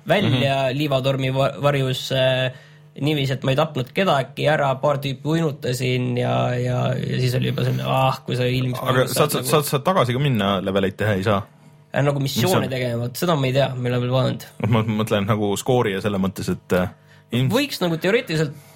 [0.06, 0.76] välja mm -hmm.
[0.76, 2.52] liivatormi va- varjus äh,
[3.00, 7.52] niiviisi, et ma ei tapnud kedagi ära, paar tüüpi uinutasin ja, ja, ja siis oli
[7.52, 10.98] juba selline, ah, kui sa ilmselt aga saad, saad, saad, saad tagasi ka minna leveleid
[11.00, 11.40] teha, ei saa?
[11.92, 14.44] äh, nagu missioone Mis tegema, vot seda ma ei tea, ma ei ole veel vaadanud.
[14.74, 16.92] ma mõtlen nagu skoori ja selle mõttes, et äh,
[17.32, 18.68] ilm- võiks nagu teoreetiliselt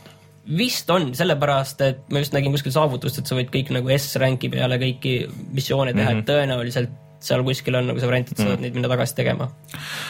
[0.56, 4.48] vist on, sellepärast et ma just nägin kuskil saavutust, et sa võid kõik nagu S-ranki
[4.52, 5.18] peale kõiki
[5.56, 6.22] missioone teha mm, -hmm.
[6.22, 8.64] et tõenäoliselt seal kuskil on nagu see variant, et sa saad mm.
[8.66, 9.50] neid minna tagasi tegema.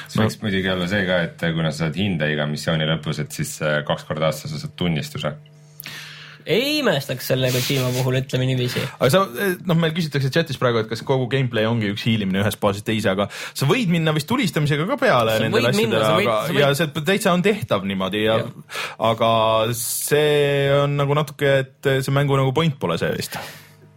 [0.07, 3.37] see võiks muidugi olla see ka, et kuna sa saad hinde iga missiooni lõpus, et
[3.37, 5.37] siis äh, kaks korda aastas sa saad tunnistuse
[6.47, 8.83] ei imestaks selle Kojima puhul, ütleme niiviisi.
[9.01, 9.25] aga sa,
[9.67, 13.11] noh, meil küsitakse chatis praegu, et kas kogu gameplay ongi üks hiilimine ühest baasist teise,
[13.13, 16.63] aga sa võid minna vist tulistamisega ka peale sa nendele asjadele, aga, võid...
[16.63, 18.67] ja see täitsa on tehtav niimoodi ja, ja.
[19.11, 19.31] aga
[19.77, 23.41] see on nagu natuke, et see mängu nagu point pole see vist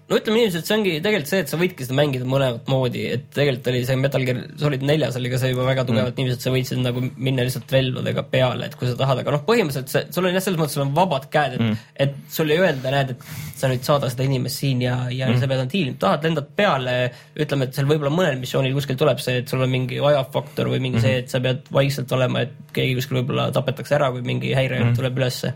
[0.09, 3.27] no ütleme et see ongi tegelikult see, et sa võidki seda mängida mõlemat moodi, et
[3.35, 6.23] tegelikult oli see Metal Gear Solid neljas oli ka see juba väga tugevalt mm.
[6.23, 9.43] niiviisi, et sa võidsid nagu minna lihtsalt relvadega peale, et kui sa tahad, aga noh,
[9.47, 12.53] põhimõtteliselt see, sul on jah, selles mõttes sul on vabad käed, et mm., et sul
[12.53, 15.41] ei öelda, näed, et sa nüüd saada seda inimest siin ja, ja mm.
[15.41, 16.95] sa pead ainult hiilima, tahad, lendad peale,
[17.37, 20.81] ütleme, et seal võib-olla mõnel missioonil kuskil tuleb see, et sul on mingi ajafaktor või
[20.87, 21.05] mingi mm.
[21.05, 24.81] see, et sa pead vaikselt olema, et keegi kuskil võib-olla tapetakse ära, kui mingi häire
[24.81, 24.97] mm.
[24.97, 25.53] tuleb ülesse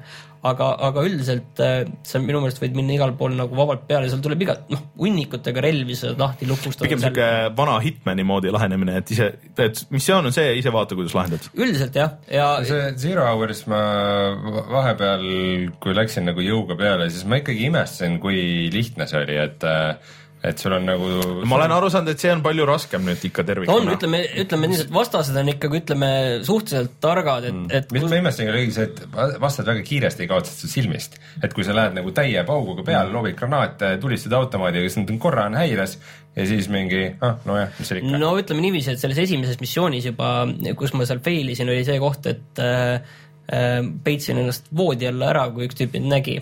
[0.50, 4.24] aga, aga üldiselt äh, sa minu meelest võid minna igal pool nagu vabalt peale, seal
[4.24, 6.88] tuleb igat, noh, hunnikutega relvi sa lahti lukustada.
[6.88, 11.16] pigem sihuke vana Hitmani moodi lahenemine, et ise, et missioon on see, ise vaata, kuidas
[11.18, 11.48] lahendad.
[11.56, 12.50] üldiselt jah, ja.
[12.68, 13.84] see Zero Hours ma
[14.74, 15.24] vahepeal,
[15.84, 20.20] kui läksin nagu jõuga peale, siis ma ikkagi imestasin, kui lihtne see oli, et äh,
[20.44, 21.10] et sul on nagu.
[21.48, 23.78] ma olen aru saanud, et see on palju raskem nüüd ikka tervikuna.
[23.80, 26.10] on, ütleme, ütleme nii, et vastased on ikkagi, ütleme
[26.44, 27.94] suhteliselt targad, et mm., et.
[27.96, 31.76] mis ma imestasin, oli see, et vastased väga kiiresti kaotasid su silmist, et kui sa
[31.78, 35.56] lähed nagu täie pauguga peale mm., loobid granaate, tulistad automaadiga, siis nad on korra on
[35.62, 35.96] häires
[36.36, 38.20] ja siis mingi, ah nojah, mis seal ikka.
[38.20, 40.34] no ütleme niiviisi, et selles esimeses missioonis juba,
[40.80, 43.16] kus ma seal fail isin, oli see koht, et äh,
[43.48, 46.42] äh, peitsin ennast voodi alla ära, kui üks tüüp mind nägi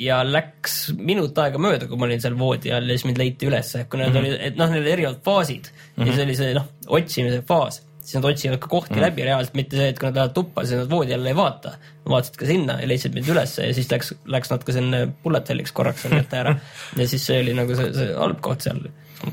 [0.00, 3.48] ja läks minut aega mööda, kui ma olin seal voodi all ja siis mind leiti
[3.48, 4.30] ülesse, kuna need mm -hmm.
[4.34, 6.06] olid, et noh, need erinevad faasid mm -hmm.
[6.06, 6.66] ja siis oli see noh,
[6.98, 9.04] otsimise faas, siis nad otsivad ka kohti mm -hmm.
[9.06, 11.76] läbi reaalselt, mitte see, et kui nad lähevad tuppa, siis nad voodi alla ei vaata.
[12.08, 15.72] vaatasid ka sinna ja leidsid mind ülesse ja siis läks, läks natuke selline bullet hell'iks
[15.72, 16.56] korraks seal kätte ära
[16.98, 18.82] ja siis see oli nagu see, see halb koht seal,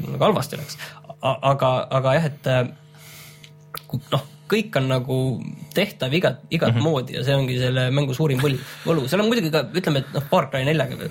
[0.08, 0.78] nagu halvasti läks.
[1.22, 2.46] aga, aga jah, et
[4.12, 5.18] noh kõik on nagu
[5.76, 6.84] tehtav igat, igat mm -hmm.
[6.84, 10.14] moodi ja see ongi selle mängu suurim võlu, võlu, seal on muidugi ka ütleme, et
[10.18, 11.10] noh, Far Cry neljaga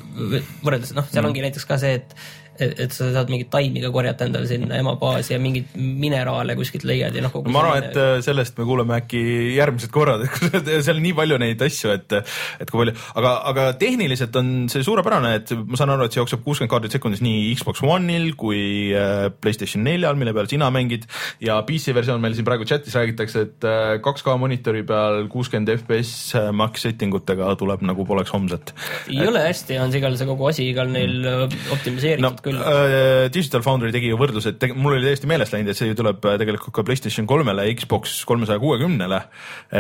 [0.65, 1.29] võrreldes noh, seal mm -hmm.
[1.31, 2.15] ongi näiteks ka see, et
[2.61, 6.85] et, et sa saad mingit taimi ka korjata endale sinna emabaasi ja mingeid mineraale kuskilt
[6.89, 7.35] leiad ja noh.
[7.41, 9.21] No, ma arvan, et äh, sellest me kuuleme äkki
[9.57, 10.27] järgmised korrad,
[10.59, 12.17] et seal on nii palju neid asju, et,
[12.61, 16.23] et kui palju, aga, aga tehniliselt on see suurepärane, et ma saan aru, et see
[16.23, 18.63] jookseb kuuskümmend kaardit sekundis nii Xbox One'il kui
[18.97, 21.07] äh, Playstation neljal, mille peal sina mängid
[21.43, 23.69] ja PC versioon meil siin praegu chatis räägitakse, et
[24.05, 28.75] 2K äh, monitori peal kuuskümmend FPS max setting utega tuleb nagu poleks homset.
[29.09, 29.29] ei et...
[29.31, 33.29] ole hästi, on see igal see kogu asi igal neil optimiseeritud no, küll äh,.
[33.33, 36.25] Digital Foundry tegi ju võrdluse, et mul oli täiesti meelest läinud, et see ju tuleb
[36.27, 39.23] äh, tegelikult ka Playstation kolmele, Xbox kolmesaja kuuekümnele.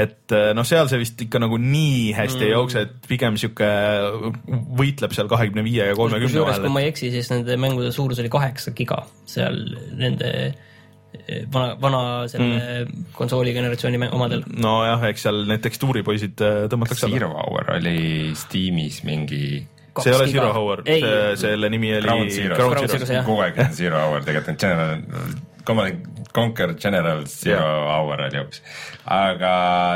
[0.03, 2.49] et äh, noh, seal see vist ikka nagu nii hästi mm.
[2.49, 3.69] ei jookse, et pigem sihuke
[4.81, 6.67] võitleb seal kahekümne viie ja kolmekümne vahel.
[6.67, 9.61] kui ma ei eksi, siis nende mängude suurus oli kaheksa giga seal
[9.99, 10.59] nende äh,
[11.53, 13.11] vana, vana selle mm.
[13.17, 14.45] konsooli generatsiooni omadel.
[14.63, 16.39] nojah, eks seal need tekstuuripoisid
[16.71, 17.19] tõmmatakse alla.
[17.19, 19.61] Zero Hour oli Steamis mingi
[19.99, 23.61] see ei ole Zero Hour, see, selle nimi oli Ground Zero, Ground Zero, kogu aeg
[23.65, 27.99] on Zero Hour tegelikult on General, Command Conquer General Zero yeah.
[27.99, 28.63] Hour oli hoopis.
[29.11, 29.53] aga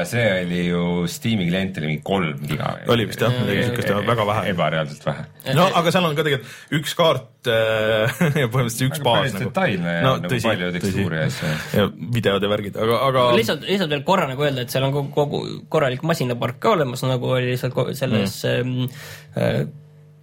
[0.09, 2.73] see oli ju Steam'i klient oli mingi kolm giga.
[2.91, 4.49] oli vist jah, midagi siukest ja väga vähe.
[4.55, 5.27] ebareaalselt vähe.
[5.59, 9.45] no aga seal on ka tegelikult üks kaart äh, ja põhimõtteliselt üks baas nagu.
[9.45, 11.53] detailne ja no, nagu tõsi, palju tekstuuri ja asju.
[11.79, 11.87] ja
[12.19, 13.29] videod ja värgid, aga, aga.
[13.39, 17.31] lihtsalt, lihtsalt veel korra nagu öelda, et seal on kogu, korralik masinapark ka olemas, nagu
[17.37, 18.93] oli lihtsalt selles mm.
[19.39, 19.65] äh,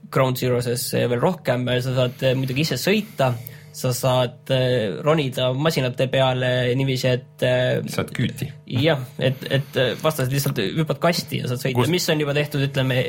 [0.09, 3.31] Ground Zeroses veel rohkem, sa saad eh, muidugi ise sõita,
[3.75, 8.49] sa saad eh, ronida masinate peale niiviisi, et eh, saad küüti.
[8.81, 13.03] jah, et, et vastased lihtsalt hüppad kasti ja saad sõita, mis on juba tehtud, ütleme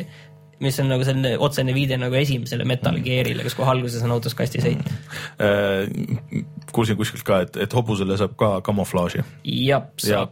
[0.62, 3.04] mis on nagu selline otsene viide nagu esimesele Metal mm.
[3.06, 4.80] Gearile, kus kohe alguses on autos kastisõit
[5.38, 6.46] mm..
[6.72, 9.24] kuulsin kuskilt ka, et, et hobusele saab ka kamuflaaži.
[9.44, 9.82] ja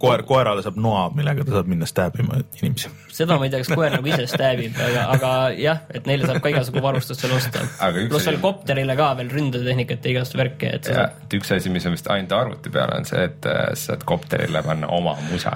[0.01, 2.93] koer, koerale saab noa, millega ta saab minna stäbima inimesi.
[3.13, 6.43] seda ma ei tea, kas koer nagu ise stäbib, aga, aga jah, et neile saab
[6.45, 7.67] ka igasugu varustust veel osta.
[8.01, 11.95] pluss veel kopterile ka veel ründetehnikat ja igast värki, et et üks asi, mis on
[11.97, 15.53] vist ainult arvuti peal, on see, et äh, sa saad kopterile panna oma musa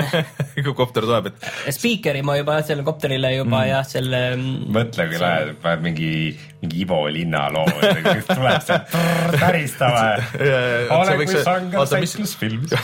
[0.64, 1.48] kui kopter tuleb, et.
[1.74, 3.68] Speakeri ma juba sellele kopterile juba mm.
[3.70, 4.36] jah, selle selle.
[4.36, 6.10] Mm, mõtle, kui lähed, paned mingi,
[6.62, 7.66] mingi Ivo Linna loo,
[8.28, 8.86] tuleb sealt
[9.38, 10.02] täristama.
[10.98, 12.72] ole kui sangar seiklusfilmis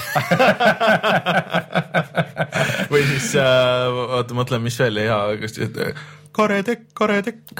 [2.92, 5.52] või siis äh, oota, mõtlen, mis veel hea, kas
[6.36, 7.54] karetekk, karetekk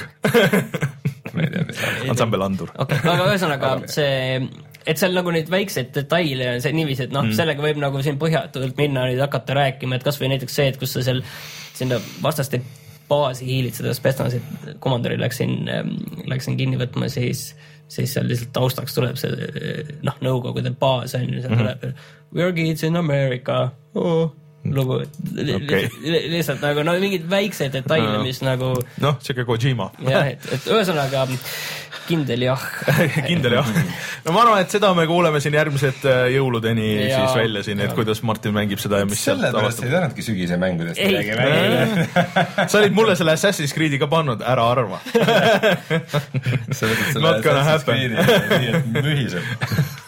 [2.11, 2.69] ansambel Andur.
[2.77, 4.15] okei okay,, aga ühesõnaga see
[4.87, 7.97] et seal nagu neid väikseid detaile on see niiviisi, et noh mm., sellega võib nagu
[8.07, 11.21] siin põhjatult minna nüüd hakata rääkima, et kasvõi näiteks see, et kus sa seal
[11.77, 12.63] sinna vastaste
[13.09, 14.41] baasi hiilitseda Spetsnasi
[14.83, 15.69] komandöri läksin,
[16.27, 17.55] läksin kinni võtma, siis,
[17.89, 19.31] siis seal lihtsalt taustaks tuleb see
[20.03, 21.63] noh, Nõukogude baas on ju, seal Mhm.
[21.63, 21.95] tuleb
[22.35, 23.71] We are kids in America.
[23.95, 24.33] Oh,
[24.75, 25.01] lugu,
[25.57, 25.89] Okei.
[26.33, 29.91] lihtsalt nagu no mingeid väikseid detaile, mis nagu noh, siuke Kojima.
[30.07, 31.27] jah, et, et ühesõnaga
[32.07, 32.63] kindel jah.
[33.29, 33.71] kindel jah.
[34.25, 37.19] no ma arvan, et seda me kuuleme siin järgmised äh, jõuludeni Jaa.
[37.19, 40.59] siis välja siin, et kuidas Martin mängib seda ja mis sealt sellepärast ei tahtnudki sügise
[40.61, 41.11] mängudest Ei.
[41.13, 42.67] midagi rääkida.
[42.71, 45.03] sa olid mulle selle Assassin's Creed'i ka pannud, ära arva.
[46.77, 47.95] sa võtad selle Not gonna Assassin's happen.
[47.95, 50.05] Creed'i nii, et mühiseb.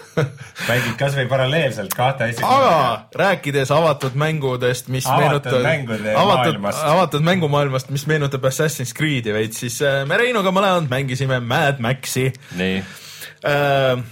[0.69, 2.49] Mängid kasvõi paralleelselt kahte asja.
[2.49, 6.61] aga rääkides avatud mängudest, mis Avatud meenutab avatud,
[6.93, 12.29] avatud mängumaailmast, mis meenutab Assassin's Creed'i veits, siis äh, me Reinuga mõlemad mängisime Mad Maxi
[12.59, 12.79] nii,
[13.49, 14.05] äh,.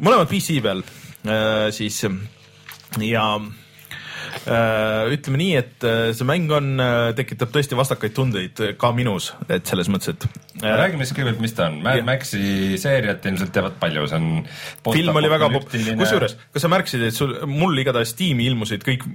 [0.00, 3.26] mõlemad PC peal äh, siis ja
[4.44, 6.74] äh, ütleme nii, et äh, see mäng on,
[7.16, 11.66] tekitab tõesti vastakaid tundeid ka minus, et selles mõttes, et räägime siis kõigepealt, mis ta
[11.70, 11.80] on.
[11.84, 12.02] Mad.
[12.06, 14.28] Maxi seeriat ilmselt teavad palju, see on
[14.94, 19.06] film oli väga popp, kusjuures, kas sa märkasid, et sul, mul igatahes Steam'i ilmusid kõik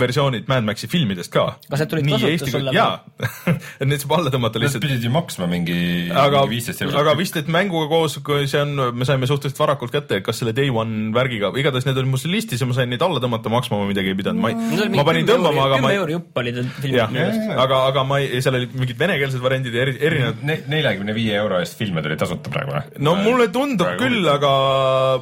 [0.00, 1.46] versioonid Mad Maxi filmidest ka.
[1.68, 2.78] Kas need tulid kasutusele või?
[2.78, 2.98] jaa,
[3.80, 4.84] et need saab alla tõmmata lihtsalt.
[4.84, 5.78] pidid ju maksma mingi,
[6.10, 6.98] aga mingi, viisteist eurot.
[7.02, 10.54] aga vist, et mänguga koos, kui see on, me saime suhteliselt varakult kätte, kas selle
[10.56, 13.52] day one värgiga, igatahes need olid mul siin listis ja ma sain neid alla tõmmata,
[13.52, 16.18] maksma ma midagi ei pidanud, ma ei, ma panin tõmbama, aga ma kümme ei, euri
[16.18, 19.42] jupp oli ta film jah minu arust., aga, aga ma ei, seal olid mingid venekeelsed
[19.44, 20.44] variandid ja eri, erinevad
[20.88, 23.02] neljakümne viie euro eest filme tuli tasuta praegu või?
[23.04, 24.52] no mulle tundub Praegu küll, aga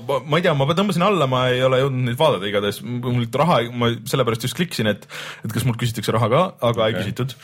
[0.08, 3.26] ma- ma ei tea, ma tõmbasin alla, ma ei ole jõudnud neid vaadata, igatahes mul
[3.42, 5.06] raha, ma sellepärast just klikkisin, et,
[5.44, 6.94] et kas mult küsitakse raha ka, aga okay.
[6.94, 7.34] ei küsitud.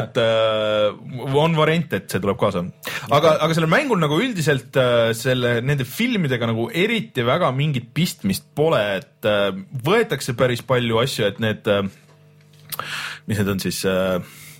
[0.00, 2.64] Et äh, on variant, et see tuleb kaasa.
[3.08, 8.48] aga, aga sellel mängul nagu üldiselt äh, selle, nende filmidega nagu eriti väga mingit pistmist
[8.56, 9.50] pole, et äh,
[9.86, 11.84] võetakse päris palju asju, et need äh,
[13.26, 14.18] mis need on siis äh,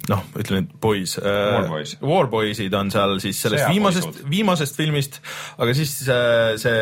[0.09, 1.27] noh, ütleme need boys äh,
[1.57, 1.97] Warboys.
[2.03, 3.75] Warboysid on seal siis sellest Sõjapoisud.
[3.75, 5.21] viimasest, viimasest filmist,
[5.61, 6.81] aga siis äh, see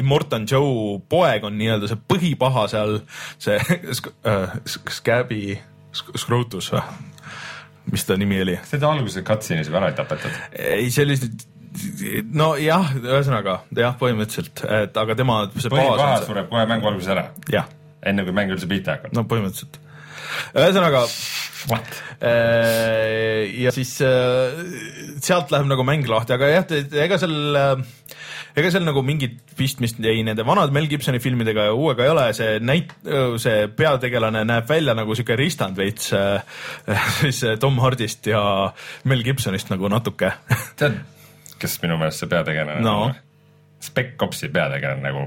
[0.00, 2.98] Immortan Joe poeg on nii-öelda see põhipaha seal,
[3.42, 3.58] see
[4.32, 5.58] äh, Scabby,
[5.92, 6.84] Scrotus või?
[7.92, 8.58] mis ta nimi oli?
[8.68, 10.36] seda alguses cutscene'is juba ära ei tapetud.
[10.54, 11.18] ei, see oli
[12.36, 17.28] nojah, ühesõnaga jah, põhimõtteliselt, et aga tema see põhipaha sureb kohe mängu alguses ära,
[18.06, 19.16] enne kui mäng üldse pihta hakkab.
[19.16, 19.80] no põhimõtteliselt.
[20.54, 21.06] Ühesõnaga?
[22.22, 24.54] Äh, ja siis äh,
[25.22, 26.72] sealt läheb nagu mäng lahti, aga jah,
[27.04, 27.36] ega seal,
[28.58, 32.26] ega seal nagu mingit pistmist ei nende vanade Mel Gibsoni filmidega ja uuega ei ole,
[32.36, 32.94] see näit-,
[33.42, 36.42] see peategelane näeb välja nagu sihuke ristand veits äh,
[37.22, 38.42] siis Tom Hardist ja
[39.10, 40.32] Mel Gibsonist nagu natuke.
[40.80, 40.98] tead,
[41.62, 42.96] kes minu meelest see peategelane No.
[43.10, 43.18] on?
[43.82, 45.26] Spec Opsi peategelane nagu,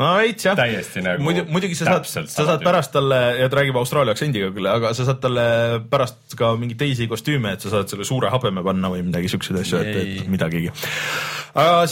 [0.00, 0.56] no veits jah.
[0.58, 4.50] täiesti nagu muidu, muidugi sa saad, sa saad pärast talle, ja ta räägib Austraalia aktsendiga
[4.54, 5.46] küll, aga sa saad talle
[5.90, 9.60] pärast ka mingeid teisi kostüüme, et sa saad selle suure habeme panna või midagi siukseid
[9.62, 10.72] asju, et, et midagigi.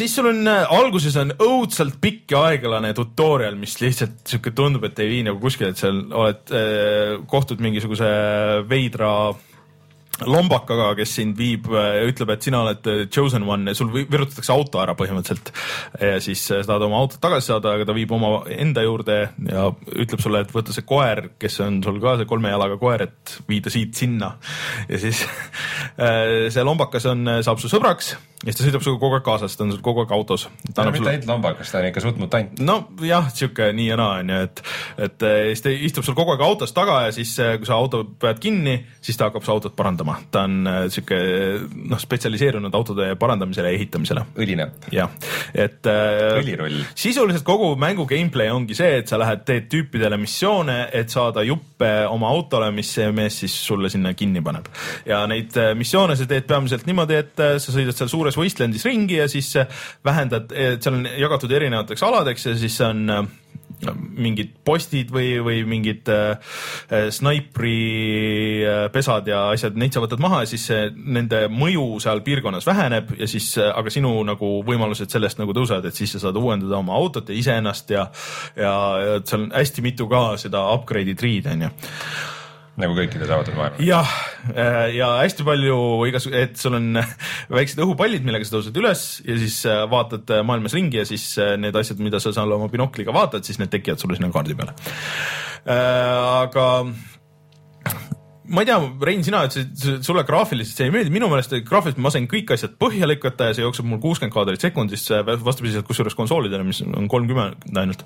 [0.00, 4.98] siis sul on, alguses on õudselt pikk ja aeglane tutorial, mis lihtsalt sihuke tundub, et
[5.04, 6.58] ei vii nagu kuskile, et seal oled,
[7.30, 8.12] kohtud mingisuguse
[8.70, 9.14] veidra
[10.28, 14.52] lombakaga, kes sind viib ja ütleb, et sina oled äh, chosen one sul vi- virutatakse
[14.54, 15.52] auto ära põhimõtteliselt.
[16.00, 19.18] ja siis äh, sa tahad oma autot tagasi saada, aga ta viib oma enda juurde
[19.48, 23.06] ja ütleb sulle, et võta see koer, kes on sul ka see kolme jalaga koer,
[23.08, 24.34] et viida siit sinna.
[24.88, 25.24] ja siis
[26.02, 29.54] äh, see lombakas on, saab su sõbraks ja siis ta sõidab sinuga kogu aeg kaasas,
[29.56, 30.48] ta on sul kogu aeg autos.
[30.74, 32.58] ta on mitte ainult lombakas, ta on ikka suht mutant.
[32.58, 34.62] nojah, sihuke nii ja naa onju, et,
[35.06, 38.42] et siis ta istub sul kogu aeg autos taga ja siis, kui sa auto pead
[38.42, 40.11] kinni, siis ta hakkab su autot parandama.
[40.30, 41.18] Ta on eh, sihuke
[41.90, 44.24] noh, spetsialiseerunud autode parandamisele ja ehitamisele.
[44.42, 44.68] õline.
[44.92, 45.10] jah,
[45.54, 46.80] et äh, Õliroll.
[46.94, 51.90] sisuliselt kogu mängu gameplay ongi see, et sa lähed, teed tüüpidele missioone, et saada juppe
[52.10, 54.68] oma autole, mis see mees siis sulle sinna kinni paneb.
[55.08, 58.86] ja neid äh, missioone sa teed peamiselt niimoodi, et äh, sa sõidad seal suures Wastelandis
[58.88, 63.24] ringi ja siis äh, vähendad, seal on jagatud erinevateks aladeks ja siis on äh,
[63.90, 66.36] mingid postid või, või mingid äh,
[66.88, 67.76] äh, snaipri
[68.66, 72.66] äh, pesad ja asjad, neid sa võtad maha ja siis see, nende mõju seal piirkonnas
[72.68, 76.38] väheneb ja siis äh,, aga sinu nagu võimalused sellest nagu tõusevad, et siis sa saad
[76.40, 78.06] uuendada oma autot ja iseennast ja
[78.56, 78.72] ja,
[79.02, 81.72] ja seal on hästi mitu ka seda upgrade'i tree'd onju
[82.80, 83.82] nagu kõikides avatud maailmas.
[83.84, 84.12] jah,
[84.94, 85.76] ja hästi palju
[86.08, 86.96] igas, et sul on
[87.56, 91.26] väiksed õhupallid, millega sa tõused üles ja siis äh, vaatad äh, maailmas ringi ja siis
[91.42, 94.56] äh, need asjad, mida sa seal oma binokliga vaatad, siis need tekivad sulle sinna kaardi
[94.56, 94.76] peale.
[95.68, 96.66] aga
[98.52, 98.78] ma ei tea,
[99.08, 102.76] Rein, sina ütlesid, sulle graafiliselt see ei meeldi, minu meelest graafiliselt ma sain kõik asjad
[102.80, 105.06] põhja lükata ja see jookseb mul kuuskümmend kaadrit sekundis,
[105.44, 108.04] vastupidiselt kusjuures konsoolidele, mis on kolmkümmend ainult.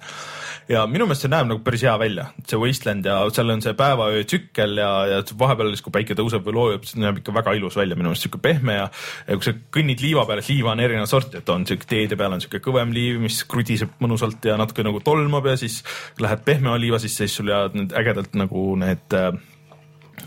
[0.70, 3.74] ja minu meelest see näeb nagu päris hea välja, see Wasteland ja seal on see
[3.78, 7.56] päeva-öö tsükkel ja, ja vahepeal siis, kui päike tõuseb või loojub, see näeb ikka väga
[7.58, 8.86] ilus välja, minu meelest sihuke pehme ja
[9.26, 12.18] ja kui sa kõnnid liiva peal, et liiva on erinevat sorti, et on sihuke teede
[12.18, 15.82] peal on sihuke kõvem liiv, mis krudiseb mõnusalt ja natuke nagu tolmab ja siis
[16.22, 19.34] lähed pehme liiva sisse, siis sul jäävad need ägedalt nagu need äh,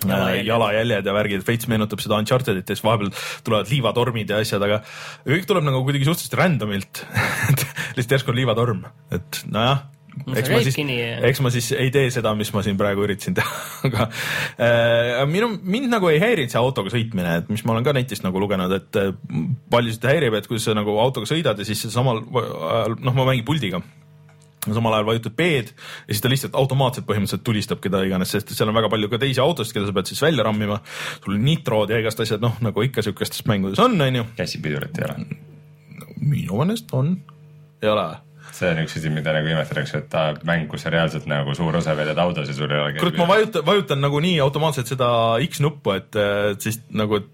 [0.07, 0.47] Jalajäljed.
[0.47, 3.11] jalajäljed ja värgid, veits meenutab seda Unchartedit ja siis vahepeal
[3.43, 4.81] tulevad liivatormid ja asjad, aga
[5.27, 7.05] kõik tuleb nagu kuidagi suhteliselt random'ilt.
[7.51, 7.65] et
[7.97, 8.83] lihtsalt järsku on liivatorm,
[9.15, 9.87] et nojah.
[10.35, 13.59] Eks ma siis eks ma siis ei tee seda, mis ma siin praegu üritasin teha,
[13.87, 14.07] aga
[14.59, 18.25] äh, minu, mind nagu ei häirinud see autoga sõitmine, et mis ma olen ka netist
[18.25, 19.13] nagu lugenud, et äh,
[19.71, 23.47] paljusid häirib, et kui sa nagu autoga sõidad ja siis samal ajal, noh, ma mängin
[23.47, 23.83] puldiga
[24.67, 28.71] samal ajal vajutad B-d ja siis ta lihtsalt automaatselt põhimõtteliselt tulistab keda iganes, sest seal
[28.71, 30.79] on väga palju ka teisi autosid, keda sa pead siis välja rammima.
[31.23, 34.25] sul on nitrod ja igast asjad, noh nagu ikka siukestes mängudes on, onju.
[34.39, 35.27] käsipidurit ei ole.
[36.19, 37.15] minu meelest on,
[37.81, 38.09] ei ole.
[38.57, 41.75] See on üks asi, mida nagu imestatakse, et aa, mäng, kus sa reaalselt nagu suur
[41.79, 45.09] osa veedad autos ja sul ei ole kurat, ma vajutan, vajutan nagunii automaatselt seda
[45.45, 47.27] X-nuppu, et äh, siis nagu, et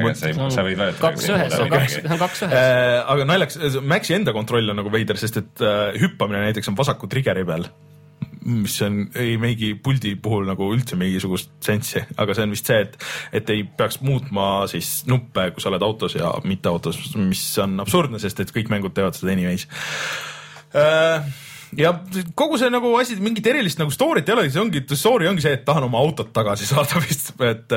[0.00, 1.08] ega sa ei, sa võid vajutada.
[1.08, 2.58] kaks ühes, kaks, kaks ühes.
[2.58, 6.78] Äh, aga naljakas, Maxi enda kontroll on nagu veider, sest et äh, hüppamine näiteks on
[6.78, 7.68] vasaku trigger'i peal,
[8.44, 12.82] mis on, ei meigi puldi puhul nagu üldse mingisugust sensi, aga see on vist see,
[12.84, 12.98] et,
[13.40, 17.78] et ei peaks muutma siis nuppe, kui sa oled autos ja mitte autos, mis on
[17.84, 19.66] absurdne, sest et kõik mängud teevad seda anyways
[20.76, 21.24] äh,
[21.78, 21.92] ja
[22.34, 25.54] kogu see nagu asi, mingit erilist nagu story't ei ole, see ongi, story ongi see,
[25.58, 27.74] et tahan oma autot tagasi saada vist, et,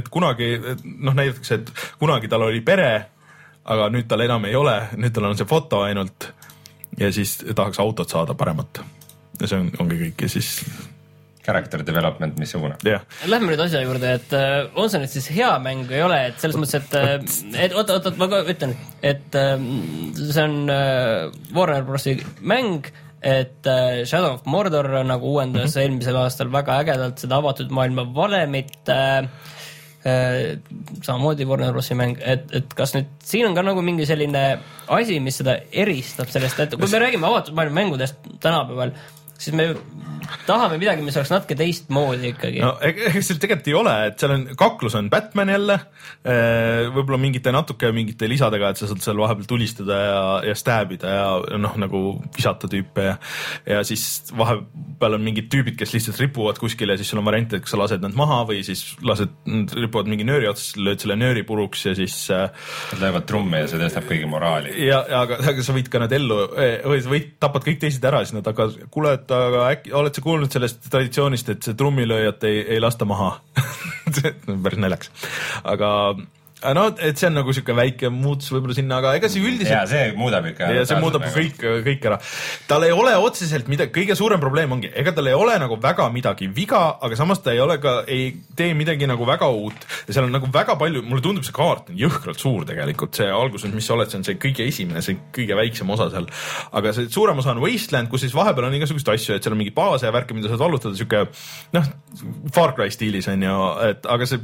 [0.00, 2.90] et kunagi noh, näidatakse, et kunagi tal oli pere,
[3.66, 6.30] aga nüüd tal enam ei ole, nüüd tal on see foto ainult
[6.98, 8.80] ja siis tahaks autot saada paremat.
[9.40, 10.52] Ja see on, ongi kõik ja siis
[11.46, 12.74] Character development missugune.
[13.30, 16.20] Lähme nüüd asja juurde, et äh, on see nüüd siis hea mäng või ei ole,
[16.32, 18.74] et selles mõttes, et äh,, et oot, oot, oot, ma ka ütlen,
[19.06, 19.54] et äh,
[20.18, 22.88] see on äh, Warner Brosi mäng,
[23.22, 25.82] et äh, Shadow of Mordor nagu uuendas mm -hmm.
[25.84, 29.28] eelmisel aastal väga ägedalt seda avatud maailma valemit äh,.
[30.06, 30.58] Äh,
[31.02, 34.42] samamoodi Warner Brosi mäng, et, et kas nüüd siin on ka nagu mingi selline
[34.86, 38.92] asi, mis seda eristab sellest, et kui me räägime avatud maailma mängudest tänapäeval,
[39.38, 39.68] siis me
[40.46, 44.34] tahame midagi, mis oleks natuke teistmoodi ikkagi no ega seal tegelikult ei ole, et seal
[44.36, 45.78] on, kaklus on Batman jälle,
[46.94, 51.58] võib-olla mingite natuke mingite lisadega, et sa saad seal vahepeal tulistada ja, ja stabida ja
[51.60, 52.02] noh, nagu
[52.36, 53.16] visata tüüpe ja
[53.66, 57.56] ja siis vahepeal on mingid tüübid, kes lihtsalt ripuvad kuskil ja siis sul on variant,
[57.56, 59.32] et kas sa lased nad maha või siis lased,
[59.76, 62.48] ripuvad mingi nööri otsas, lööd selle nööri puruks ja siis äh,
[62.92, 64.74] Nad löövad trummi ja see tõstab kõigi moraali.
[64.86, 66.38] ja, ja aga, aga sa võid ka nad ellu
[66.86, 70.14] või sa võid, tapad kõik teised ära, siis nad hakkavad, kuule, et aga äkki oled
[70.14, 73.34] sa kuulnud sellest traditsioonist, et see trummilööjat ei, ei lasta maha?
[74.64, 75.10] Päris naljakas,
[75.66, 75.90] aga
[76.74, 79.90] no et see on nagu sihuke väike muutus võib-olla sinna, aga ega see ja üldiselt
[79.90, 80.70] see muudab ikka.
[80.74, 82.18] ja see muudab kõik, kõik ära.
[82.68, 86.08] tal ei ole otseselt midagi, kõige suurem probleem ongi, ega tal ei ole nagu väga
[86.14, 90.16] midagi viga, aga samas ta ei ole ka, ei tee midagi nagu väga uut ja
[90.16, 93.72] seal on nagu väga palju, mulle tundub, see kaart on jõhkralt suur tegelikult, see alguses,
[93.74, 96.28] mis sa oled, see on see kõige esimene, see kõige väiksem osa seal.
[96.80, 99.62] aga see suurem osa on Wasteland, kus siis vahepeal on igasuguseid asju, et seal on
[99.62, 101.26] mingi baase ja värke, mida saad vallutada, sihuke
[101.76, 101.90] noh,
[102.54, 103.58] Far Cry stiilis on ju,
[103.90, 104.42] et aga see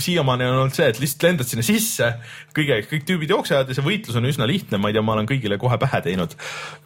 [0.00, 2.08] siiamaani on olnud see, et lihtsalt lendad sinna sisse,
[2.56, 5.28] kõige, kõik tüübid jooksevad ja see võitlus on üsna lihtne, ma ei tea, ma olen
[5.28, 6.36] kõigile kohe pähe teinud.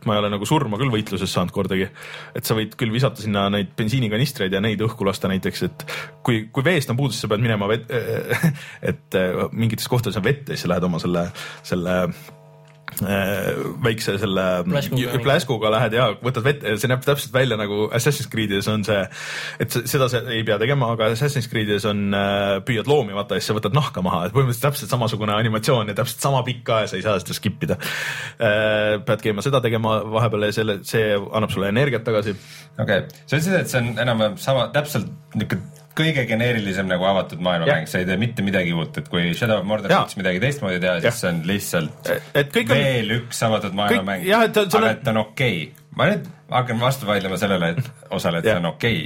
[0.07, 1.89] ma ei ole nagu surma küll võitluses saanud kordagi.
[2.35, 5.87] et sa võid küll visata sinna neid bensiinikanistreid ja neid õhku lasta näiteks, et
[6.27, 7.93] kui, kui veest on puudus, sa pead minema vet-,
[8.91, 11.29] et äh, mingites kohtades on vett ja siis lähed oma selle,
[11.67, 12.01] selle
[13.03, 15.19] väikse selle Pläskuga.
[15.25, 19.03] pläskuga lähed ja võtad vett, see näeb täpselt välja nagu Assassin's Creed'is on see,
[19.61, 23.37] et se- seda sa ei pea tegema, aga Assassin's Creed'is on äh, püüad loomi vaata
[23.37, 26.65] ja siis sa võtad nahka maha, et põhimõtteliselt täpselt samasugune animatsioon ja täpselt sama pikk
[26.67, 28.97] ka ja sa ei saa seda skip ida äh,.
[29.07, 32.37] pead käima seda tegema vahepeal ja selle, see annab sulle energiat tagasi.
[32.79, 37.41] okei okay., sa ütlesid, et see on enam-vähem sama, täpselt niisugune kõige geneerilisem nagu avatud
[37.45, 40.83] maailmamäng, sa ei tee mitte midagi uut, et kui Shadow of Mordor tahtis midagi teistmoodi
[40.83, 44.89] teha, siis see on lihtsalt et kõik on, veel üks avatud maailmamäng, et aga on-
[44.91, 45.89] et ta on okei okay..
[45.97, 49.03] ma nüüd hakkan vastu vaidlema sellele, et osale, et see on okei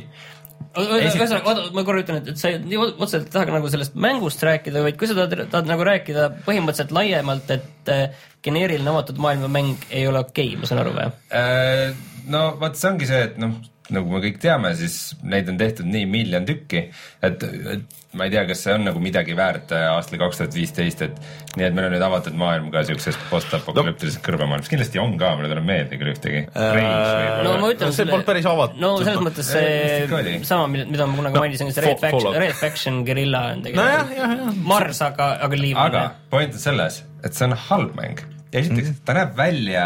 [0.74, 1.00] okay..
[1.06, 3.96] ühesõnaga, oota, ma korra ütlen, et, et sa ei- nii otseselt ei taha nagu sellest
[4.08, 9.18] mängust rääkida, vaid kui sa tahad, tahad nagu rääkida põhimõtteliselt laiemalt, et äh, geneeriline avatud
[9.22, 11.10] maailma mäng ei ole okei okay,, ma saan aru või?
[11.34, 11.90] Äh,
[12.30, 13.56] no vot, see ongi see, et noh,
[13.94, 16.86] nagu me kõik teame, siis neid on tehtud nii miljon tükki,
[17.26, 20.56] et, et ma ei tea, kas see on nagu midagi väärt äh, aastal kaks tuhat
[20.56, 25.14] viisteist, et nii et meil on nüüd avatud maailm ka siukses postapokalüptilises kõrvemaailmas, kindlasti on
[25.20, 26.42] ka, mulle tuleb meelde küll ühtegi.
[26.54, 28.80] no ma ütlen see polnud päris avatud.
[28.82, 32.36] no selles mõttes see sama, mida ma kunagi No, mainisin, see Red Faction.
[32.42, 34.52] Red Faction Guerilla on tegelikult jah.
[34.66, 36.04] Mars, aga, aga liivane aga.
[36.32, 38.20] point on selles, et see on halb mäng.
[38.50, 39.02] esiteks mm, -hmm.
[39.06, 39.84] ta näeb välja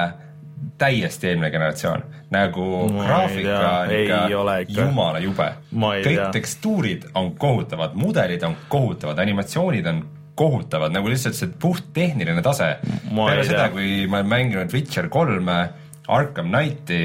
[0.78, 2.02] täiesti eelmine generatsioon,
[2.34, 4.18] nagu Ma graafika on ikka
[4.68, 5.46] jumala jube.
[5.70, 6.30] Kõik tea.
[6.34, 10.02] tekstuurid on kohutavad, mudelid on kohutavad, animatsioonid on
[10.34, 12.74] kohutavad, nagu lihtsalt see puht tehniline tase.
[13.14, 15.58] Peale seda, kui ma olen mänginud Witcher kolme,
[16.08, 17.04] Arkham Knighti,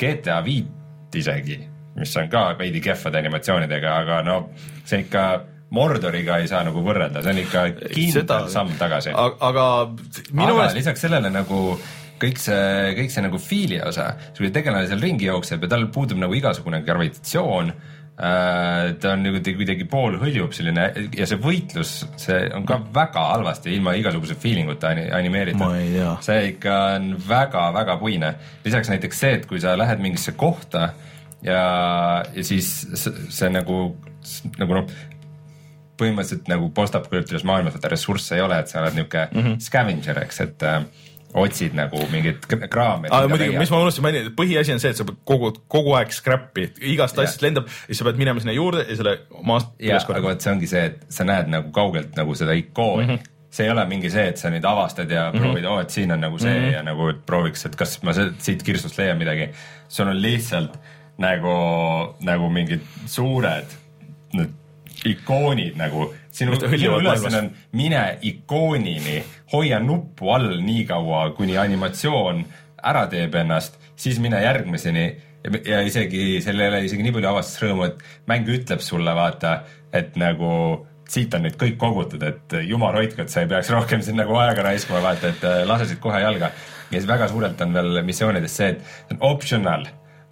[0.00, 1.60] GTA viit isegi,
[1.98, 4.38] mis on ka veidi kehvade animatsioonidega, aga no
[4.84, 5.24] see ikka
[5.72, 7.60] Mordoriga ei saa nagu võrrelda, see on ikka
[7.94, 9.12] kindel samm tagasi.
[9.12, 9.66] aga
[10.32, 11.76] minu meelest, lisaks sellele nagu
[12.22, 16.20] kõik see, kõik see nagu fiili osa, sul tegelane seal ringi jookseb ja tal puudub
[16.22, 18.92] nagu igasugune gravitatsioon äh,.
[19.02, 23.72] ta on nagu kuidagi, pool hõljub selline ja see võitlus, see on ka väga halvasti
[23.74, 25.64] ilma igasuguse feeling uta ani- animeeritud
[26.24, 28.34] see ikka on väga-väga puine.
[28.64, 30.92] lisaks näiteks see, et kui sa lähed mingisse kohta
[31.42, 31.62] ja,
[32.34, 33.96] ja siis see, see nagu,
[34.60, 34.92] nagu noh,
[36.02, 39.58] põhimõtteliselt nagu postapokalüptilises maailmas vaata ressursse ei ole, et sa oled niisugune mm -hmm.
[39.60, 40.84] scavenger, eks, et äh,
[41.34, 43.08] otsid nagu mingit kraami.
[43.10, 46.68] aga muidugi, mis ma unustasin mainida, põhiasi on see, et sa pead kogu, aeg scrap'i,
[46.92, 47.26] igast Jah.
[47.26, 49.18] asjast lendab ja siis sa pead minema sinna juurde ja selle
[49.48, 52.56] maast ja üles aga vot see ongi see, et sa näed nagu kaugelt nagu seda
[52.58, 53.14] ikooni mm.
[53.14, 53.50] -hmm.
[53.50, 55.44] see ei ole mingi see, et sa nüüd avastad ja mm -hmm.
[55.44, 56.72] proovid, oo, et siin on nagu see mm -hmm.
[56.72, 59.48] ja nagu prooviks, et kas ma siit kirstust leian midagi.
[59.88, 60.78] sul on lihtsalt
[61.18, 61.54] nagu,
[62.20, 63.66] nagu mingid suured
[64.32, 64.50] need
[65.04, 69.18] ikoonid nagu, sinu sinu ülesanne on mine ikoonini,
[69.52, 72.44] hoia nuppu all nii kaua, kuni animatsioon
[72.82, 75.06] ära teeb ennast, siis mine järgmiseni.
[75.66, 79.56] Ja, isegi ole isegi nii palju avastusrõõmu, et mäng ütleb sulle vaata,
[79.90, 80.52] et nagu
[81.10, 84.36] siit on nüüd kõik kogutud, et jumal hoidku, et sa ei peaks rohkem siin nagu
[84.38, 86.52] aega raiskama, vaata, et lase siit kohe jalga.
[86.92, 89.86] ja siis väga suurelt on veel missioonides see, et see on optional,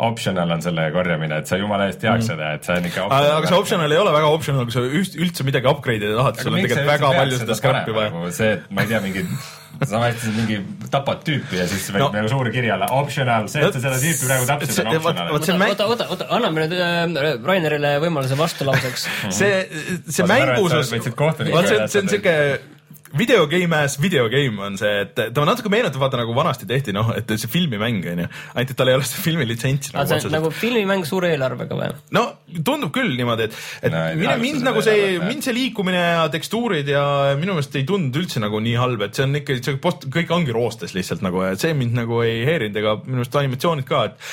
[0.06, 2.28] optional on selle korjamine, et sa jumala eest teaks mm.
[2.32, 5.16] seda, et see on ikka aga see optional ei ole väga optional, kui sa üht-
[5.20, 8.12] üldse midagi upgrade ida tahad, sul on tegelikult väga palju seda scrap'i vaja.
[8.14, 9.24] nagu see, et ma ei tea, mingi,
[9.84, 10.58] sa vaatasid mingi,
[10.92, 12.06] tapad tüüpi ja siis No.
[12.06, 12.10] no.
[12.16, 15.86] nagu suur kiri alla optional, see, et sa seda tüüpi praegu tapsid, on optional oota,
[15.92, 19.08] oota, oota, anname nüüd äh, Rainerile võimaluse vastulauseks.
[19.28, 19.54] see,
[20.08, 22.36] see sa võtsid kohtuniku vaat see, on siuke
[23.18, 26.94] video game as video game on see, et ta natuke meenutab vaata nagu vanasti tehti,
[26.96, 30.14] noh, et see filmimäng onju, ainult et tal ei ole seda filmilitsentsi aga nagu see
[30.14, 30.36] on otseselt.
[30.36, 31.90] nagu filmimäng suure eelarvega või?
[32.16, 32.24] no
[32.66, 36.88] tundub küll niimoodi, et, et No, mine, mind nagu see mind see liikumine ja tekstuurid
[36.90, 37.02] ja
[37.38, 40.30] minu meelest ei tundunud üldse nagu nii halb, et see on ikka, see post, kõik
[40.34, 44.04] ongi roostes lihtsalt nagu ja see mind nagu ei häirinud ega minu meelest animatsioonid ka,
[44.10, 44.30] et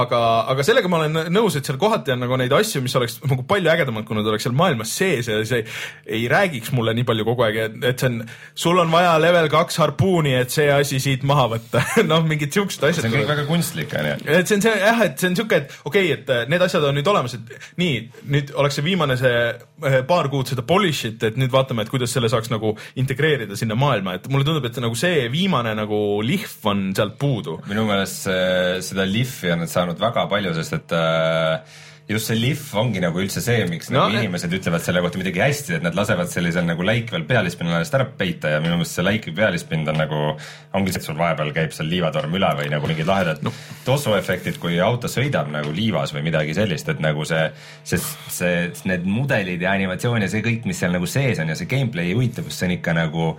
[0.00, 0.22] aga,
[0.54, 3.44] aga sellega ma olen nõus, et seal kohati on nagu neid asju, mis oleks nagu
[3.48, 5.64] palju ägedamad, kui nad oleks seal maailmas sees ja see
[6.06, 8.13] ei räägiks mulle nii palju kogu aeg, et, et see on,
[8.54, 12.86] sul on vaja level kaks harpuuni, et see asi siit maha võtta noh, mingid siuksed
[12.88, 14.16] asjad see on kõik väga kunstlik, onju.
[14.38, 16.66] et see on see jah, et see on siuke, et okei okay,, et äh, need
[16.66, 18.00] asjad on nüüd olemas, et nii,
[18.36, 22.14] nüüd oleks see viimane see äh, paar kuud seda polish'it, et nüüd vaatame, et kuidas
[22.14, 26.70] selle saaks nagu integreerida sinna maailma, et mulle tundub, et nagu see viimane nagu lihv
[26.70, 27.58] on sealt puudu.
[27.70, 32.36] minu meelest see, seda lihvi on nad saanud väga palju, sest et äh, just see
[32.36, 35.78] lihv ongi nagu üldse see, miks no, nagu eh- inimesed ütlevad selle kohta midagi hästi,
[35.78, 39.32] et nad lasevad sellisel nagu läikvel pealispinnal ennast ära peita ja minu meelest see läikv
[39.38, 40.18] pealispind on nagu,
[40.76, 43.52] ongi see, et sul vahepeal käib seal liivatorm üle või nagu mingid lahedad no.
[43.86, 47.46] tossuefektid, kui auto sõidab nagu liivas või midagi sellist, et nagu see,
[47.88, 48.52] see, see,
[48.90, 52.12] need mudelid ja animatsioon ja see kõik, mis seal nagu sees on ja see gameplay
[52.12, 53.30] huvitavus, see on ikka nagu,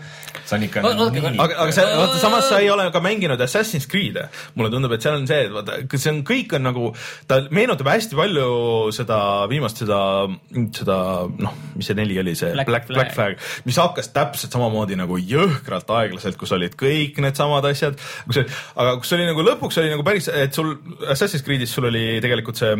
[0.41, 3.03] see on ikka Oota, nagu nii aga, aga see, vaata samas sa ei ole ka
[3.03, 4.25] mänginud Assassin's Creed'e.
[4.57, 6.91] mulle tundub, et seal on see, et vaata, see on, kõik on nagu,
[7.29, 8.54] ta meenutab hästi palju
[8.95, 9.19] seda
[9.51, 9.99] viimast seda,
[10.75, 10.97] seda
[11.29, 13.35] noh, mis see neli oli, see Black Black, Black, Flag.
[13.35, 18.43] Black Flag, mis hakkas täpselt samamoodi nagu jõhkralt aeglaselt, kus olid kõik needsamad asjad, kus,
[18.75, 20.75] aga kus oli nagu lõpuks oli nagu päris, et sul
[21.07, 22.75] Assassin's Creed'is sul oli tegelikult see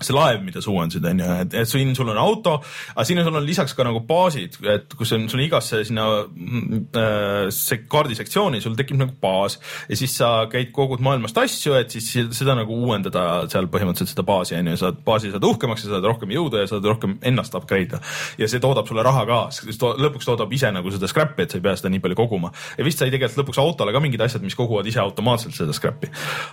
[0.00, 2.56] see laev, mida sa uuendasid, onju, et, et siin sul on auto,
[2.94, 7.50] aga siin sul on lisaks ka nagu baasid, et kus on sul igasse sinna äh,
[7.54, 9.58] see kaardisektsiooni sul tekib nagu baas.
[9.90, 14.26] Ja siis sa käid kogud maailmast asju, et siis seda nagu uuendada seal põhimõtteliselt seda
[14.26, 17.90] baasi onju, saad baasi saad uhkemaks ja saad rohkem jõudu ja saad rohkem ennast upgrade
[17.90, 18.00] ida
[18.38, 19.40] ja see toodab sulle raha ka,
[19.80, 22.52] to, lõpuks toodab ise nagu seda scrap'i, et sa ei pea seda nii palju koguma.
[22.78, 26.10] Ja vist sai tegelikult lõpuks autole ka mingid asjad, mis koguvad ise automaatselt seda scrap'i,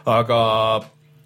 [0.10, 0.40] aga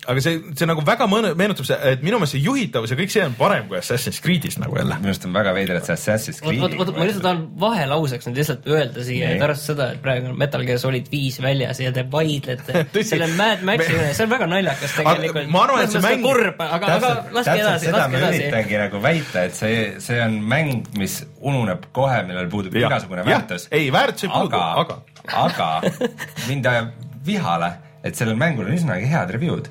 [0.10, 3.12] aga see, see nagu väga mõne- meenutab see, et minu meelest see juhitavus ja kõik
[3.14, 4.95] see on parem kui Assassin's Creed'is nagu jälle.
[5.02, 8.26] minu arust on väga veider, et see Assassin's oot, oot, oot, ma lihtsalt tahan vahelauseks
[8.30, 11.80] nüüd lihtsalt öelda siia, et arvestades seda, et praegu on Metal Gear Solid viis väljas
[11.84, 15.52] ja te vaidlete selle Mad Maxi üle, see on väga naljakas tegelikult.
[15.54, 18.41] ma arvan, et see mäng- kurb, aga, aga laske edasi, seda laske ma edasi.
[18.47, 22.89] üritangi nagu väita, et see, see on mäng, mis ununeb kohe, millel puudub Jah.
[22.89, 23.68] igasugune väärtus.
[23.72, 25.02] Ei, väärtus ei puudu, aga-,
[25.45, 25.70] aga
[26.47, 26.91] mind ajab
[27.26, 27.72] vihale,
[28.04, 29.70] et sellel mängul on üsnagi head review'd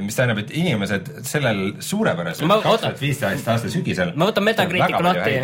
[0.00, 5.34] mis tähendab, et inimesed sellel suurepärasel kaks tuhat viisteist aasta sügisel ma võtan Metacriticu lahti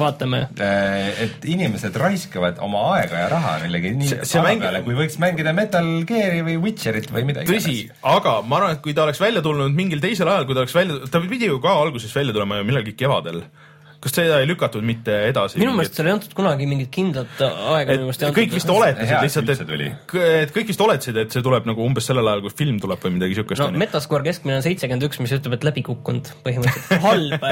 [0.00, 0.40] vaatame.
[1.26, 5.18] et inimesed raiskavad oma aega ja raha millegi nii See- see mäng- peale, kui võiks
[5.20, 9.20] mängida Metal Gear'i või Witcherit või mida tõsi, aga ma arvan, et kui ta oleks
[9.20, 12.32] välja tulnud mingil teisel ajal, kui ta oleks välja, ta pidi ju ka alguses välja
[12.32, 13.42] tulema ju millalgi kevadel.
[14.04, 15.58] Kas seda ei lükatud mitte edasi?
[15.62, 18.72] minu meelest seal ei antud kunagi mingit kindlat aega, minu meelest ei et kõik vist
[18.72, 22.54] oletasid lihtsalt, et, et kõik vist oletasid, et see tuleb nagu umbes sellel ajal, kui
[22.64, 23.70] film tuleb või midagi siukest no.
[23.80, 27.48] Metascore keskmine on seitsekümmend üks, mis ütleb, et läbi kukkunud põhimõtteliselt, halb.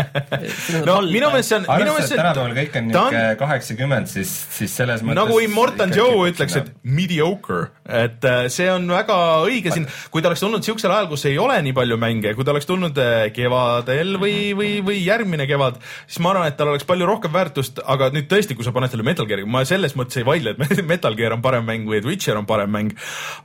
[0.88, 4.32] no minu meelest see on, minu meelest et tänapäeval kõik on on niisugune kaheksakümmend, siis,
[4.58, 9.72] siis selles mõttes nagu Immortan Joe ütleks, et mediocre, et äh, see on väga õige
[9.74, 12.54] siin, kui ta oleks tulnud siuksel ajal, kus ei ole nii palju mänge, kui ta
[12.54, 12.98] oleks tulnud
[13.36, 17.80] kevadel või, või, või järgmine kevad, siis ma arvan, et tal oleks palju rohkem väärtust,
[17.94, 20.82] aga nüüd tõesti, kui sa paned selle Metal Gear'i, ma selles mõttes ei vaidle, et
[20.92, 22.94] Metal Gear on parem mäng või et Witcher on parem mäng,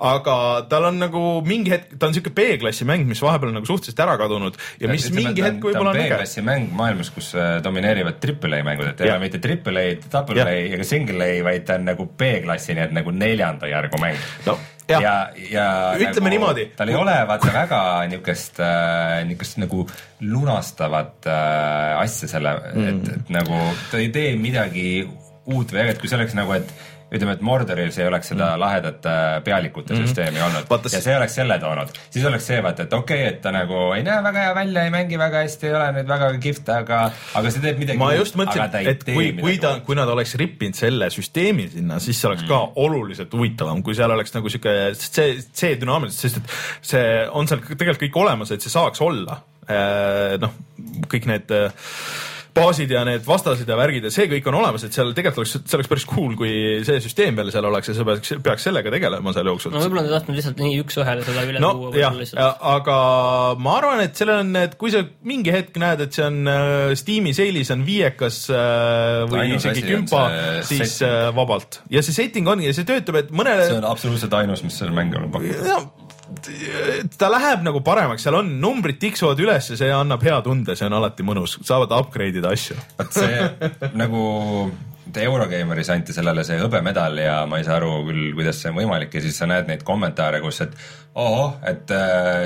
[0.04, 0.38] aga
[0.72, 4.04] tal on nagu mingi hetk, ta on siuke B-klassi mäng, mis vahepeal on nagu suhteliselt
[4.06, 6.14] ära kadunud ja mis Ütleme, mingi hetk võib-olla on äge.
[6.14, 10.00] B-klassi mäng maailmas, kus äh, domineerivad triple A mängud, et ei ole mitte triple A,
[10.08, 10.48] double.
[10.48, 14.26] A ega single A, vaid ta on nagu B-klassi, nii et nagu neljanda järgu mäng
[14.48, 14.58] no
[14.88, 15.16] jah ja,
[15.52, 15.68] ja
[16.00, 16.70] Ütleme niimoodi.
[16.78, 17.80] tal ei ole vaata väga
[18.12, 19.86] niisugust äh,, niisugust nagu
[20.22, 23.62] lunastavat äh, asja selle mm., et, et nagu
[23.92, 24.90] ta ei tee midagi
[25.48, 26.72] uut või ägedat, kui see oleks nagu, et
[27.08, 28.62] ütleme, et Mordoril see ei oleks seda mm.
[28.62, 30.06] lahedat äh, pealikute mm.
[30.06, 33.34] süsteemi olnud Vaata, ja see oleks selle toonud, siis oleks see vaata, et okei okay,,
[33.34, 36.12] et ta nagu ei näe väga hea välja, ei mängi väga hästi, ei ole nüüd
[36.12, 37.02] väga kihvt, aga,
[37.40, 40.78] aga see teeb midagi ma just mõtlesin et kui, kui ta kui nad oleks rippinud
[40.78, 42.72] selle süsteemi sinna, siis see oleks ka Mm.
[42.76, 46.56] oluliselt huvitavam, kui seal oleks nagu sihuke, see, see dünaamiliselt, sest et
[46.92, 47.04] see
[47.38, 49.44] on seal tegelikult kõik olemas, et see saaks olla.
[50.40, 50.54] noh,
[51.12, 51.90] kõik need äh,
[52.58, 55.56] baasid ja need vastased ja värgid ja see kõik on olemas, et seal tegelikult oleks,
[55.58, 56.52] see oleks päris cool, kui
[56.88, 60.06] see süsteem veel seal oleks ja sa peaks, peaks sellega tegelema seal jooksul no võib-olla
[60.06, 62.66] nad ei tahtnud lihtsalt nii üks-ühele seda üle no tuua lihtsalt.
[62.74, 62.98] aga
[63.64, 66.96] ma arvan, et sellel on, et kui sa mingi hetk näed, et see on äh,
[67.00, 70.26] Steam'i seilis on viiekas äh, või Ainus isegi on kümpa,
[70.68, 71.14] siis setting.
[71.14, 74.66] äh, vabalt ja see setting ongi ja see töötab, et mõnele see on absoluutselt ainus,
[74.66, 75.80] mis seal mängul on pakkuda.
[76.62, 80.76] Ja, ta läheb nagu paremaks, seal on numbrid tiksuvad üles ja see annab hea tunde,
[80.78, 82.78] see on alati mõnus, saavad upgrade ida asju.
[83.16, 83.42] see
[83.98, 84.28] nagu
[85.18, 89.14] Eurogeimeris anti sellele see hõbemedal ja ma ei saa aru küll, kuidas see on võimalik
[89.16, 90.76] ja siis sa näed neid kommentaare, kus, et
[91.18, 91.90] ohoh, et,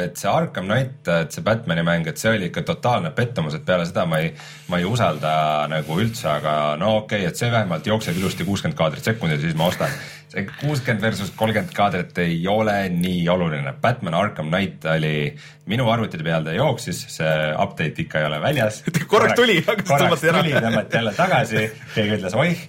[0.05, 3.65] et see Arkham Knight, et see Batman'i mäng, et see oli ikka totaalne pettumus, et
[3.67, 4.31] peale seda ma ei,
[4.71, 5.33] ma ei usalda
[5.71, 9.57] nagu üldse, aga no okei okay,, et see vähemalt jookseb ilusti kuuskümmend kaadrit sekundis, siis
[9.57, 9.91] ma ostan.
[10.31, 15.33] See kuuskümmend versus kolmkümmend kaadrit ei ole nii oluline, Batman Arkham Knight oli
[15.71, 18.81] minu arvutite peal ta jooksis, see update ikka ei ole väljas.
[19.11, 20.43] Korraks tuli, korraks tõmmati ära.
[20.65, 21.65] tõmmati jälle tagasi,
[21.95, 22.63] keegi ütles oih,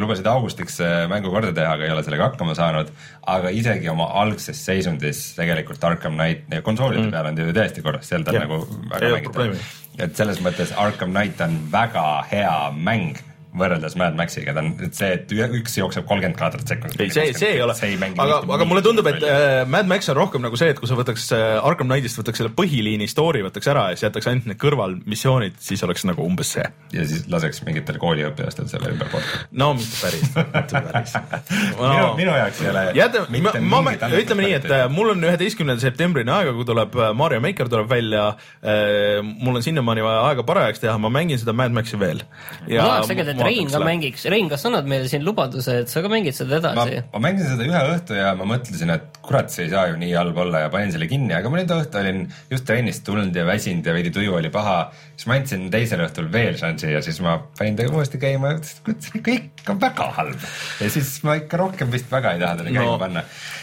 [0.00, 2.90] lubasid augustiks äh, mängu korda teha, aga ei ole sellega hakkama saanud.
[3.30, 7.14] aga isegi oma algses seisundis tegelikult Arkham Knight ja konsoolide mm.
[7.14, 8.48] peal on ta ju täiesti korras, seal ta Jah.
[8.48, 9.66] nagu väga mängitav.
[9.98, 14.94] et selles mõttes Arkham Knight on väga hea mäng võrreldes Mad Maxiga, ta on, et
[14.94, 17.00] see, et üks jookseb kolmkümmend kaadrit sekundis.
[17.02, 20.44] ei, see, see ei ole, aga, aga mulle tundub, et äh, Mad Max on rohkem
[20.44, 23.88] nagu see, et kui sa võtaks äh, Arkham Knightist võtaks selle põhiliini story võtaks ära
[23.90, 26.66] ja siis jätaks ainult need kõrvalmissioonid, siis oleks nagu umbes see.
[26.94, 29.42] ja siis laseks mingitel kooliõpilastel selle ümber korda.
[29.50, 31.16] no mitte päris, mitte päris
[31.80, 35.26] minu, minu jaoks ei ole jätame, ma, ma, ma ütleme nii, et äh, mul on
[35.26, 38.30] üheteistkümnenda septembrini aega, kui tuleb äh, Mario Maker tuleb välja
[38.62, 39.18] äh,.
[39.22, 42.22] mul on sinnamaani vaja aega parajaks teha, ma mängin seda Mad Maxi veel.
[42.68, 43.80] ma tahaks tegelikult, et Rein ka.
[43.84, 47.22] mängiks, Rein, kas sa annad meile siin lubaduse, et sa ka mängid seda edasi?, ma
[47.26, 50.36] mängisin seda ühe õhtu ja ma mõtlesin, et kurat, see ei saa ju nii halb
[50.44, 53.86] olla ja panin selle kinni, aga ma nüüd õhtu olin just trennist tulnud ja väsinud
[53.86, 54.78] ja veidi tuju oli paha.
[55.20, 58.58] siis ma andsin teisel õhtul veel šansi ja siis ma panin ta uuesti käima ja
[58.58, 60.46] ütlesin, et kurat, see ikka, ikka väga halb.
[60.80, 62.98] ja siis ma ikka rohkem vist väga ei taha teda käima No.
[62.98, 63.22] panna.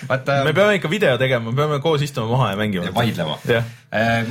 [0.10, 2.92] vaata, me peame ikka video tegema, me peame koos istuma maha ja mängima.
[2.96, 3.64] vaidlema jah,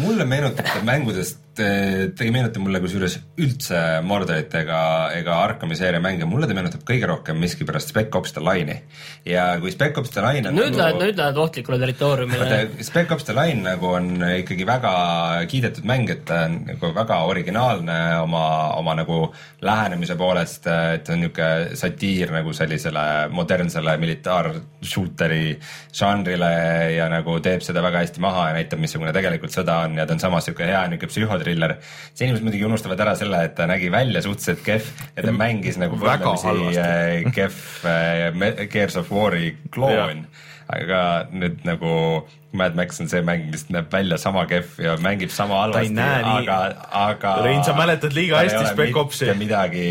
[0.03, 1.69] mulle meenutab ta mängudest te,
[2.17, 4.81] te ei meenuta mulle kusjuures üldse Mordorit ega,
[5.17, 8.77] ega Arkami seeria mänge, mulle ta meenutab kõige rohkem miskipärast Spec Ops The Line'i.
[9.29, 12.59] ja kui Spec Ops The Line on nüüd nagu- lähed, nüüd lähed ohtlikule territooriumile.
[12.87, 14.93] Spec Ops The Line nagu on ikkagi väga
[15.51, 18.45] kiidetud mäng, et ta on nagu väga originaalne oma,
[18.77, 19.21] oma nagu
[19.65, 25.57] lähenemise poolest, et on niisugune satiir nagu sellisele modernsele militaar-shooteri
[25.97, 26.53] žanrile
[26.97, 30.17] ja nagu teeb seda väga hästi maha ja näitab, missugune tegelikult sõda on ja ta
[30.17, 31.77] on samas niisugune hea niisugune psühhotriller.
[32.13, 35.79] see inimesed muidugi unustavad ära selle, et ta nägi välja suhteliselt kehv ja ta mängis
[35.83, 40.27] nagu võrdlemisi äh, kehv äh, Gears of War'i kloon
[40.67, 41.93] aga nüüd nagu
[42.57, 46.57] Mad Max on see mäng, mis näeb välja sama kehv ja mängib sama halvasti, aga,
[47.03, 49.29] aga Rein, sa mäletad liiga hästi Spec Opsi.
[49.39, 49.85] midagi,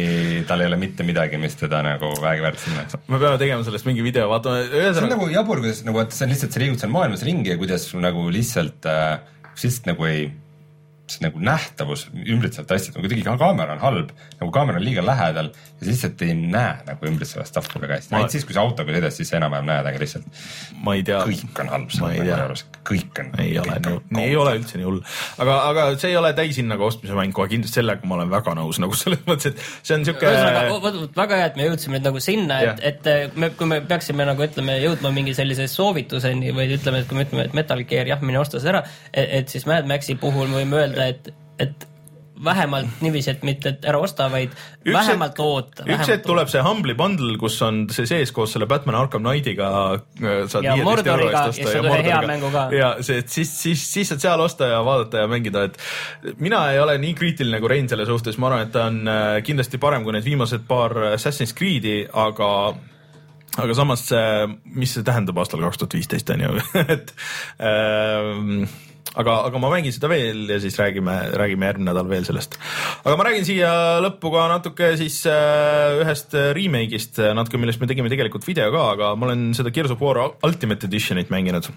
[0.49, 2.87] tal ei ole mitte midagi, mis teda nagu vägiväärt sinna.
[3.07, 6.17] me peame tegema sellest mingi video, vaatame, see on ühesõnaga nagu jabur, kuidas nagu, et
[6.17, 9.13] see on lihtsalt, sa liigud seal maailmas ringi ja kuidas nagu lihtsalt äh,,
[9.63, 10.31] lihtsalt nagu ei
[11.11, 15.03] see nagu nähtavus ümbritsevalt asjad, nagu kuidagi ka kaamera on halb, nagu kaamera on liiga
[15.05, 18.55] lähedal ja sa lihtsalt ei näe nagu ümbritsevat stuff'i väga hästi, Ma- ainult siis, kui
[18.57, 20.41] sa autoga sõidad, siis sa enam-vähem näed, aga lihtsalt
[20.85, 23.31] ma ei tea, kõik on halb selle mängu juures, kõik on.
[23.43, 25.01] ei ole nii, ei ole üldse nii hull.
[25.45, 28.81] aga, aga see ei ole täishinnaga ostmise mäng kohe, kindlasti sellega ma olen väga nõus
[28.81, 32.23] nagu selles mõttes, et see on siuke ühesõnaga, väga hea, et me jõudsime nüüd nagu
[32.23, 37.03] sinna, et et me, kui me peaksime nagu ütleme, jõudma mingi sellise soovituseni või ütleme,
[37.03, 38.83] et kui me ütleme, et Metal Gear jah, mine osta see ära,
[39.13, 41.87] et siis Mad Maxi puhul me võime öelda, et, et
[42.43, 45.85] vähemalt niiviisi, et mitte et ära osta, vaid Üks vähemalt oota.
[45.87, 49.69] üks hetk tuleb see Humble'i bundle, kus on see sees koos selle Batman Arkham Knightiga.
[50.19, 52.65] Ja Mordoriga, ja saad ühe hea mängu ka.
[52.75, 56.65] ja see, et siis, siis, siis saad seal osta ja vaadata ja mängida, et mina
[56.73, 59.79] ei ole nii kriitiline kui Rein selle suhtes, ma arvan, et ta on äh, kindlasti
[59.81, 62.49] parem kui need viimased paar Assassin's Creed'i, aga
[63.55, 64.09] aga samas,
[64.75, 66.57] mis see tähendab aastal kaks tuhat viisteist on ju,
[66.97, 67.15] et
[67.63, 68.65] ähm,
[69.21, 72.57] aga, aga ma mängin seda veel ja siis räägime, räägime järgmine nädal veel sellest.
[73.03, 73.71] aga ma räägin siia
[74.05, 79.13] lõppu ka natuke siis äh, ühest remake'ist, natuke, millest me tegime tegelikult video ka, aga
[79.15, 81.71] ma olen seda Gears of War Ultimate Editionit mänginud.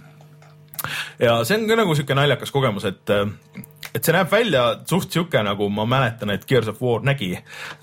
[1.23, 3.17] ja see on ka nagu sihuke naljakas kogemus, et,
[3.95, 7.33] et see näeb välja suht sihuke nagu ma mäletan, et Gears of War nägi,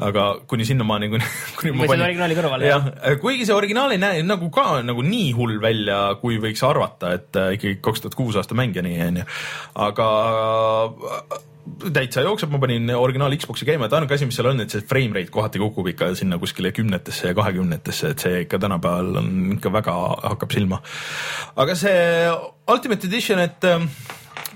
[0.05, 2.91] aga kuni sinnamaani, kuni, kuni Või selle originaali kõrvale, jah,
[3.21, 7.41] kuigi see originaal ei näe nagu ka nagu nii hull välja, kui võiks arvata, et
[7.41, 9.27] äh, ikkagi kaks tuhat kuus aasta mäng ja nii onju,
[9.87, 10.07] aga
[10.85, 11.43] äh,
[11.93, 14.85] täitsa jookseb, ma panin originaal Xbox'i käima, et ainuke asi, mis seal on, et see
[14.85, 19.31] frame rate kohati kukub ikka sinna kuskile kümnetesse ja kahekümnetesse, et see ikka tänapäeval on
[19.57, 19.95] ikka väga,
[20.29, 20.81] hakkab silma.
[21.55, 21.97] aga see
[22.71, 23.89] Ultimate Edition, et äh,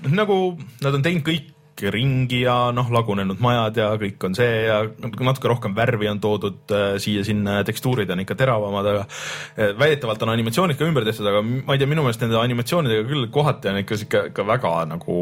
[0.08, 0.42] nagu
[0.80, 1.56] nad on teinud kõik
[1.88, 6.74] ringi ja noh, lagunenud majad ja kõik on see ja natuke rohkem värvi on toodud
[6.76, 11.30] äh, siia-sinna ja tekstuurid on ikka teravamad, aga äh, väidetavalt on animatsioonid ka ümber tehtud,
[11.30, 14.74] aga ma ei tea, minu meelest nende animatsioonidega küll kohati on ikka sihuke ikka väga
[14.90, 15.18] nagu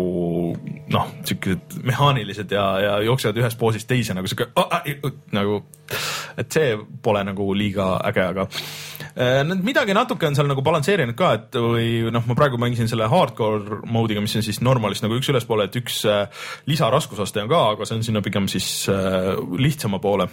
[0.97, 4.51] noh, siukesed mehaanilised ja, ja jooksevad ühest poosist teise nagu sihuke
[5.39, 5.63] nagu,
[6.39, 8.49] et see pole nagu liiga äge, aga
[9.19, 13.09] nad midagi natuke on seal nagu balansseerinud ka, et või noh, ma praegu mängisin selle
[13.11, 17.65] hardcore mode'iga, mis on siis normalist nagu üks ülespoole, et üks äh, lisaraskusaste on ka,
[17.75, 20.29] aga see on sinna pigem siis äh, lihtsama poole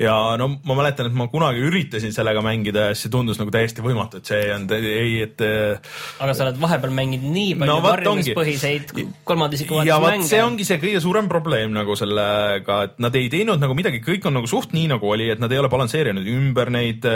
[0.00, 3.52] ja no ma mäletan, et ma kunagi üritasin sellega mängida ja siis see tundus nagu
[3.54, 7.74] täiesti võimatu, et see ei olnud, ei, et aga sa oled vahepeal mänginud nii palju
[7.74, 8.94] No varjumispõhiseid
[9.26, 10.28] kolmanda isiku ja vot mänge.
[10.30, 14.28] see ongi see kõige suurem probleem nagu sellega, et nad ei teinud nagu midagi, kõik
[14.28, 17.06] on nagu suht nii nagu oli, et nad ei ole balansseerinud ümber neid,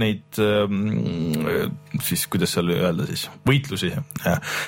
[0.00, 0.80] neid ähm,
[2.04, 3.92] siis kuidas seal öelda siis, võitlusi.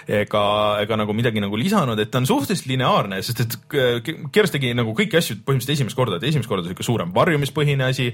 [0.09, 0.45] ega,
[0.83, 4.73] ega nagu midagi nagu lisanud, et ta on suhteliselt lineaarne, sest et äh, Gears tegi
[4.77, 8.11] nagu kõiki asju põhimõtteliselt esimest korda, et esimest korda sihuke suurem varjumispõhine asi,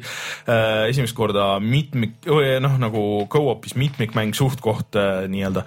[0.88, 2.16] esimest korda mitmik,
[2.62, 5.64] noh nagu go-op'is mitmikmäng suht-koht äh, nii-öelda.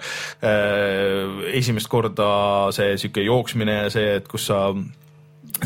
[1.52, 4.68] esimest korda see sihuke jooksmine ja see, et kus sa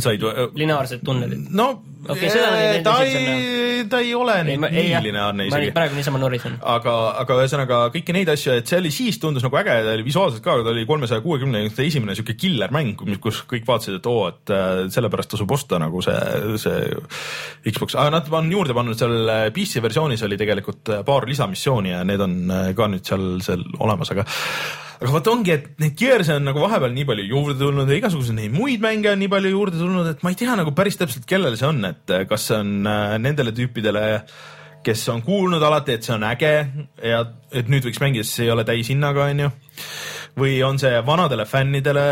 [0.03, 0.23] said
[0.55, 1.51] lineaarsed tunnelid.
[1.51, 1.71] no
[2.07, 5.47] Okei, seda nad ei teinud ta ei, ta ei ole nüüd ma- ei, nii lineaarne
[5.49, 5.73] isegi.
[5.75, 6.59] praegu niisama norisen.
[6.75, 10.07] aga, aga ühesõnaga kõiki neid asju, et see oli siis tundus nagu äge, ta oli
[10.07, 14.29] visuaalselt ka, ta oli kolmesaja kuuekümne esimene siuke killer mäng, kus kõik vaatasid, et oo,
[14.31, 16.17] et äh, sellepärast tasub osta nagu see,
[16.63, 16.79] see
[17.73, 21.95] Xbox, aga nad on juurde pannud seal äh, PC versioonis oli tegelikult äh, paar lisamissiooni
[21.97, 24.27] ja need on äh, ka nüüd seal, seal olemas, aga
[24.97, 28.39] aga vot ongi, et neid Gears'e on nagu vahepeal nii palju juurde tulnud ja igasuguseid
[28.39, 31.29] neid muid mänge on nii palju juurde tulnud, et ma ei tea nagu päris täpselt,
[31.29, 34.05] kellele see on, et äh, kas see on äh, nendele tüüpidele,
[34.87, 36.53] kes on kuulnud alati, et see on äge
[37.13, 39.51] ja et nüüd võiks mängida, sest see ei ole täishinnaga, onju
[40.37, 42.05] või on see vanadele fännidele,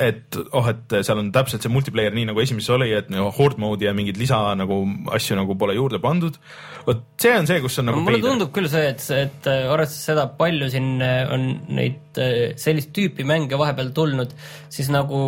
[0.00, 3.60] et oh, et seal on täpselt see multiplayer nii nagu esimeses oli, et nagu horde
[3.60, 4.80] mode'i ja mingeid lisa nagu
[5.16, 6.38] asju nagu pole juurde pandud.
[6.86, 10.08] vot see on see, kus on nagu mulle tundub küll see, et, et äh, arvestades
[10.08, 14.32] seda, palju siin äh, on neid äh, sellist tüüpi mänge vahepeal tulnud,
[14.72, 15.20] siis nagu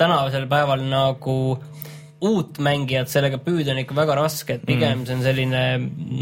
[0.00, 1.36] tänasel päeval nagu
[2.20, 5.06] uut mängijat sellega püüda on ikka väga raske, et pigem mm.
[5.08, 5.62] see on selline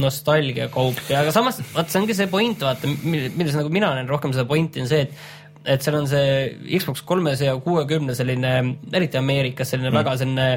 [0.04, 4.34] nostalgiakaup ja aga samas vaat see ongi see point, vaata, milles nagu mina näen rohkem
[4.36, 5.37] seda pointi on see, et
[5.68, 8.52] et seal on see Xbox kolmesaja kuuekümne selline,
[8.92, 9.98] eriti Ameerikas selline mm.
[10.00, 10.50] väga selline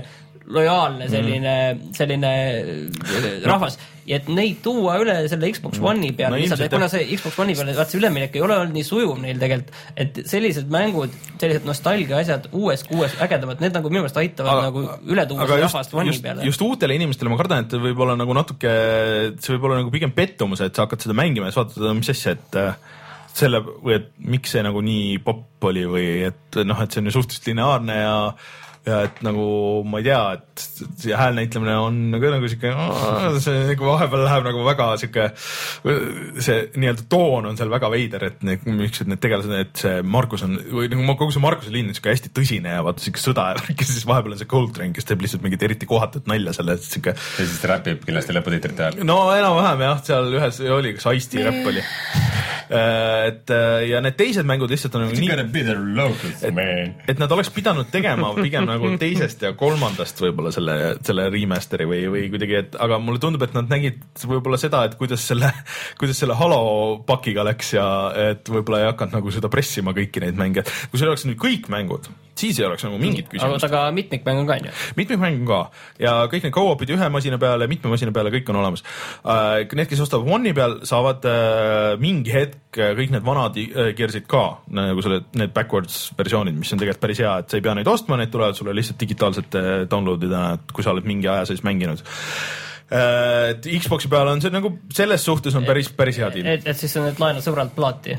[0.52, 3.78] lojaalne selline mm., selline äh, rahvas
[4.08, 5.88] ja et neid tuua üle selle Xbox mm.
[5.92, 8.76] One'i peale no, et kuna see Xbox One'i peale, vaat see üleminek ei ole olnud
[8.76, 13.92] nii sujuv neil tegelikult, et sellised mängud, sellised nostalgia asjad uues, uues ägedamad, need nagu
[13.94, 16.48] minu meelest aitavad aga, nagu üle tuua seda rahvast One'i peale.
[16.50, 18.74] just uutele inimestele ma kardan, et võib-olla nagu natuke,
[19.38, 22.12] see võib olla nagu pigem pettumus, et sa hakkad seda mängima ja siis vaatad, mis
[22.16, 22.98] asja, et äh,
[23.38, 27.10] selle või et miks see nagu nii popp oli või et noh, et see on
[27.10, 28.16] ju suhteliselt lineaarne ja
[28.86, 29.44] ja et nagu
[29.86, 30.64] ma ei tea, et
[31.04, 32.72] see hääl näitlemine on nagu, nagu sihuke,
[33.44, 35.28] see nagu vahepeal läheb nagu väga sihuke,
[36.42, 40.46] see nii-öelda toon on seal väga veider, et need, niisugused need tegelased, et see Markus
[40.48, 43.52] on või nagu kogu see Markuse linn on sihuke hästi tõsine ja vaata sihuke sõda
[43.52, 46.56] ja värk ja siis vahepeal on see Coltrane, kes teeb lihtsalt mingit eriti kohatut nalja
[46.58, 47.14] selle, et sihuke.
[47.14, 49.06] ja siis räpib kindlasti lõputiitrite ajal.
[49.06, 51.86] no enam-vähem jah, seal ühes oli, kas Ice-T räpp oli.
[52.72, 55.28] Äh, et äh, ja need teised mängud lihtsalt on nagu nii.
[56.48, 61.88] et, et nad oleks pidanud tegema pigem nagu teisest ja kolmandast võib-olla selle, selle remaster'i
[61.90, 65.52] või, või kuidagi, et aga mulle tundub, et nad nägid võib-olla seda, et kuidas selle,
[66.02, 66.62] kuidas selle Halo
[67.08, 67.86] pakiga läks ja
[68.32, 70.66] et võib-olla ei hakanud nagu seda pressima kõiki neid mänge.
[70.92, 72.10] kui seal oleks nüüd kõik mängud,
[72.42, 73.66] siis ei oleks nagu mingit küsimust.
[73.68, 74.74] aga mitmikmäng on ka on ju?
[75.00, 75.60] mitmikmäng on ka
[76.02, 78.86] ja kõik need go-op'id ühe masina peale, mitme masina peale, kõik on olemas.
[79.22, 83.58] Äh, need, kes ostavad One'i peal, saavad äh, mingi hetk kõik need vanad
[83.98, 87.66] Gears'id ka nagu selle, need backwards versioonid, mis on tegelikult päris hea, et sa ei
[87.66, 89.58] pea neid ostma, need tulevad sulle lihtsalt digitaalselt
[89.92, 92.04] download ida, kui sa oled mingi aja sees mänginud
[92.92, 96.50] et Xbox'i peal on see nagu selles suhtes on päris, päris hea deal.
[96.52, 98.18] et, et siis sa nüüd laenad sõbralt plaati?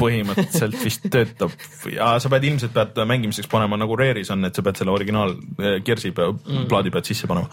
[0.00, 1.54] Põhimõtteliselt vist töötab
[1.92, 5.36] ja sa pead ilmselt pead mängimiseks panema nagu Rare'is on, et sa pead selle originaal
[5.36, 6.66] eh, Gears'i mm.
[6.70, 7.50] plaadi pead sisse panema.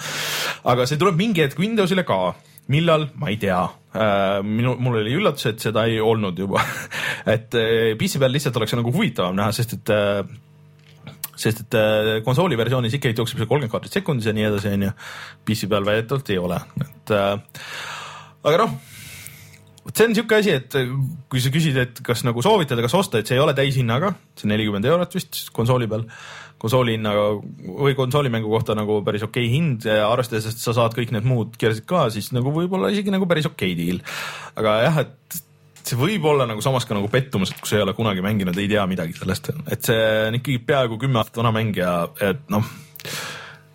[0.73, 2.21] aga see tuleb mingi hetk Windowsile ka
[2.71, 3.59] millal, ma ei tea.
[4.47, 6.63] minu, mul oli üllatus, et seda ei olnud juba
[7.35, 7.51] et
[7.99, 9.93] PC peal lihtsalt oleks nagu huvitavam näha, sest et
[11.39, 14.91] sest et äh, konsooli versioonis ikkagi jookseb see kolmkümmend kaadrit sekundis ja nii edasi, onju.
[15.45, 17.61] PC peal väidetavalt ei ole, et äh,
[18.43, 18.75] aga noh,
[19.83, 20.93] vot see on niisugune asi, et äh,
[21.31, 24.47] kui sa küsid, et kas nagu soovitada, kas osta, et see ei ole täishinnaga, see
[24.47, 26.05] on nelikümmend eurot vist konsooli peal,
[26.63, 27.25] konsooli hinnaga
[27.83, 31.57] või konsoolimängu kohta nagu päris okei okay hind, arvestades, et sa saad kõik need muud
[31.59, 33.99] keersid ka, siis nagu võib-olla isegi nagu päris okei okay deal.
[34.59, 35.41] aga jah, et
[35.83, 38.57] see võib olla nagu samas ka nagu pettumus, et kui sa ei ole kunagi mänginud,
[38.57, 39.99] ei tea midagi sellest, et see
[40.29, 42.71] on ikkagi peaaegu kümme aastat vana mäng ja et noh,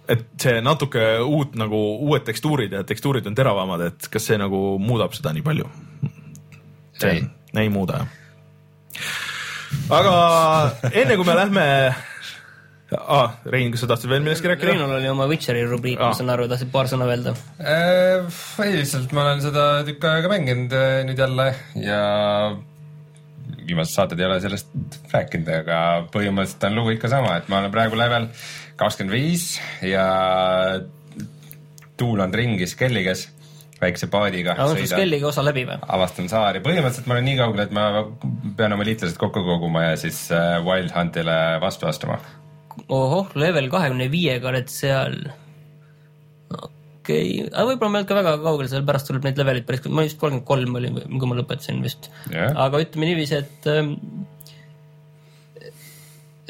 [0.08, 4.62] et see natuke uut nagu uued tekstuurid ja tekstuurid on teravamad, et kas see nagu
[4.80, 5.68] muudab seda nii palju?
[7.06, 7.24] Ei,
[7.56, 8.08] ei muuda jah.
[9.98, 10.14] aga
[10.92, 11.66] enne kui me lähme
[12.96, 13.34] ah,.
[13.44, 14.70] Rein, kas sa tahtsid veel millestki rääkida?
[14.70, 18.24] Reinul oli oma Witcheri rubriik ah., ma saan aru, tahtsid paar sõna öelda äh,?
[18.64, 21.52] ei, lihtsalt ma olen seda tükk aega mänginud äh, nüüd jälle
[21.84, 22.02] ja
[23.68, 24.72] viimased saated ei ole sellest
[25.12, 25.80] rääkinud, aga
[26.12, 28.30] põhimõtteliselt on lugu ikka sama, et ma olen praegu level
[28.80, 30.06] kakskümmend viis ja
[31.98, 33.26] tuulan ringi Skelliges
[33.80, 34.56] väikse paadiga.
[34.58, 35.78] sul Skelliga osa läbi või?
[35.98, 37.84] avastan saari, põhimõtteliselt ma olen nii kaugel, et ma
[38.58, 42.18] pean oma liitlased kokku koguma ja siis äh, Wild Huntile vastu astuma
[42.86, 45.18] ohoh, level kahekümne viiega oled seal.
[46.54, 49.86] okei okay., aga võib-olla ma ei olnud ka väga kaugel, sellepärast tuleb neid levelid päris,
[49.88, 52.54] ma vist kolmkümmend kolm olin, kui ma lõpetasin vist yeah..
[52.66, 53.94] aga ütleme niiviisi, et, ähm,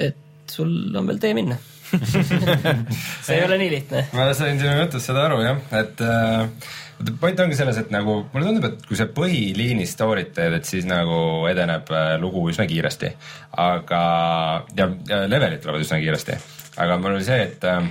[0.09, 1.59] et sul on veel tee minna
[3.24, 4.05] see ei ole nii lihtne.
[4.12, 6.74] ma sain sinu jutust seda aru jah, et äh,
[7.20, 10.87] point ongi selles, et nagu mulle tundub, et kui sa põhiliini story't teed, et siis
[10.89, 13.12] nagu edeneb äh, lugu üsna kiiresti.
[13.65, 14.03] aga,
[14.77, 16.39] ja, ja levelid tulevad üsna kiiresti.
[16.79, 17.87] aga mul oli see, et äh,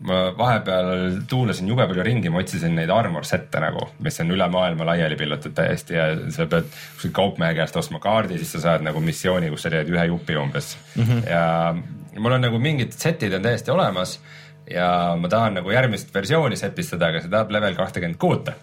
[0.00, 4.46] ma vahepeal tuulasin jube palju ringi, ma otsisin neid armor set'e nagu, mis on üle
[4.52, 8.86] maailma laiali pillutud täiesti ja sa pead kuskilt kaupmehe käest ostma kaardi, siis sa saad
[8.86, 11.02] nagu missiooni, kus sa teed ühe jupi umbes mm.
[11.02, 11.24] -hmm.
[11.30, 14.18] ja mul on nagu mingid set'id on täiesti olemas
[14.70, 14.88] ja
[15.20, 18.54] ma tahan nagu järgmist versiooni sepistada, aga see tahab level kahtekümmend kuute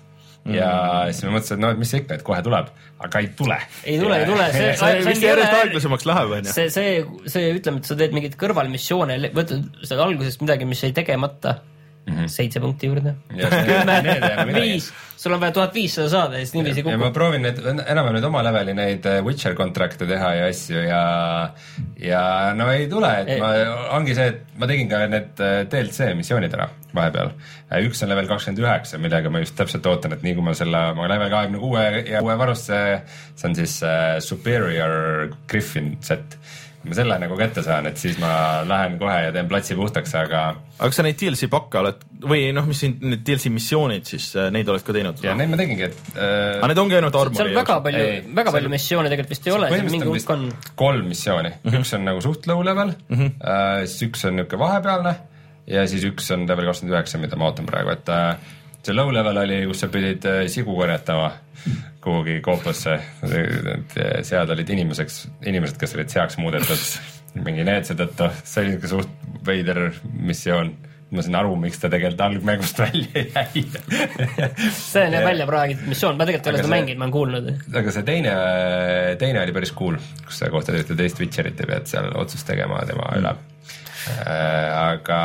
[0.45, 1.13] ja mm.
[1.13, 2.67] siis ma mõtlesin, et no mis ikka, et kohe tuleb,
[3.01, 3.57] aga ei tule.
[3.83, 6.53] ei tule, ei tule, see, see, see vist järjest aeglasemaks läheb, onju.
[6.53, 6.91] see, see,
[7.33, 11.57] see ütleme, et sa teed mingeid kõrvalmissioone, võtad seda algusest midagi, mis jäi tegemata
[12.05, 12.27] mm -hmm.
[12.27, 13.15] seitse punkti juurde.
[14.59, 16.99] viis, sul on vaja tuhat viissada saada ja siis niiviisi kukub.
[16.99, 21.03] ma proovin neid, enam-vähem neid oma leveli neid äh, Witcher kontrakte teha ja asju ja,
[21.99, 22.23] ja
[22.55, 23.39] no ei tule, et ei.
[23.41, 23.51] ma,
[23.97, 27.31] ongi see, et ma tegin ka need äh, DLC missioonid ära vahepeal.
[27.71, 30.53] Äh, üks on level kakskümmend üheksa, millega ma just täpselt ootan, et nii kui ma
[30.57, 32.83] selle, ma level kahekümne kuue ja uue varusse,
[33.35, 36.37] see on siis uh, Superior Griffin set
[36.85, 40.11] kui ma selle nagu kätte saan, et siis ma lähen kohe ja teen platsi puhtaks,
[40.19, 44.05] aga aga kas sa neid DLC pakke oled või noh, mis siin need DLC missioonid
[44.05, 45.23] siis, neid oled ka teinud?
[45.25, 48.35] ja neid ma tegingi, et äh, aga need ongi ainult seal armori väga palju väga
[48.35, 50.45] seal- palju missioone tegelikult vist ei ole, seal mingi hulk on.
[50.83, 51.79] kolm missiooni mm, -hmm.
[51.81, 53.31] üks on nagu suht low level mm, -hmm.
[53.41, 55.15] äh, siis üks on niisugune vahepealne
[55.73, 58.37] ja siis üks on level kakskümmend üheksa, mida ma ootan praegu, et äh,
[58.85, 61.31] see low level oli, kus sa pidid äh, sigu korjatama
[62.05, 62.99] kuhugi koopasse,
[64.21, 66.83] seal olid inimeseks, inimesed, kes olid seaks muudetud.
[67.45, 70.75] Mingi neetse tõttu, see oli niisugune suht veider missioon.
[71.15, 73.61] Ma sain aru, miks ta tegelikult algmängust välja jäi.
[74.73, 77.51] See on jah välja praegitud missioon, ma tegelikult ei ole seda mänginud, ma olen kuulnud.
[77.81, 78.33] aga see teine,
[79.21, 82.81] teine oli päris cool, kus sa kohtad ühte teist Witcherit ja pead seal otsust tegema
[82.89, 83.35] tema üle
[84.25, 84.73] äh,.
[84.81, 85.21] aga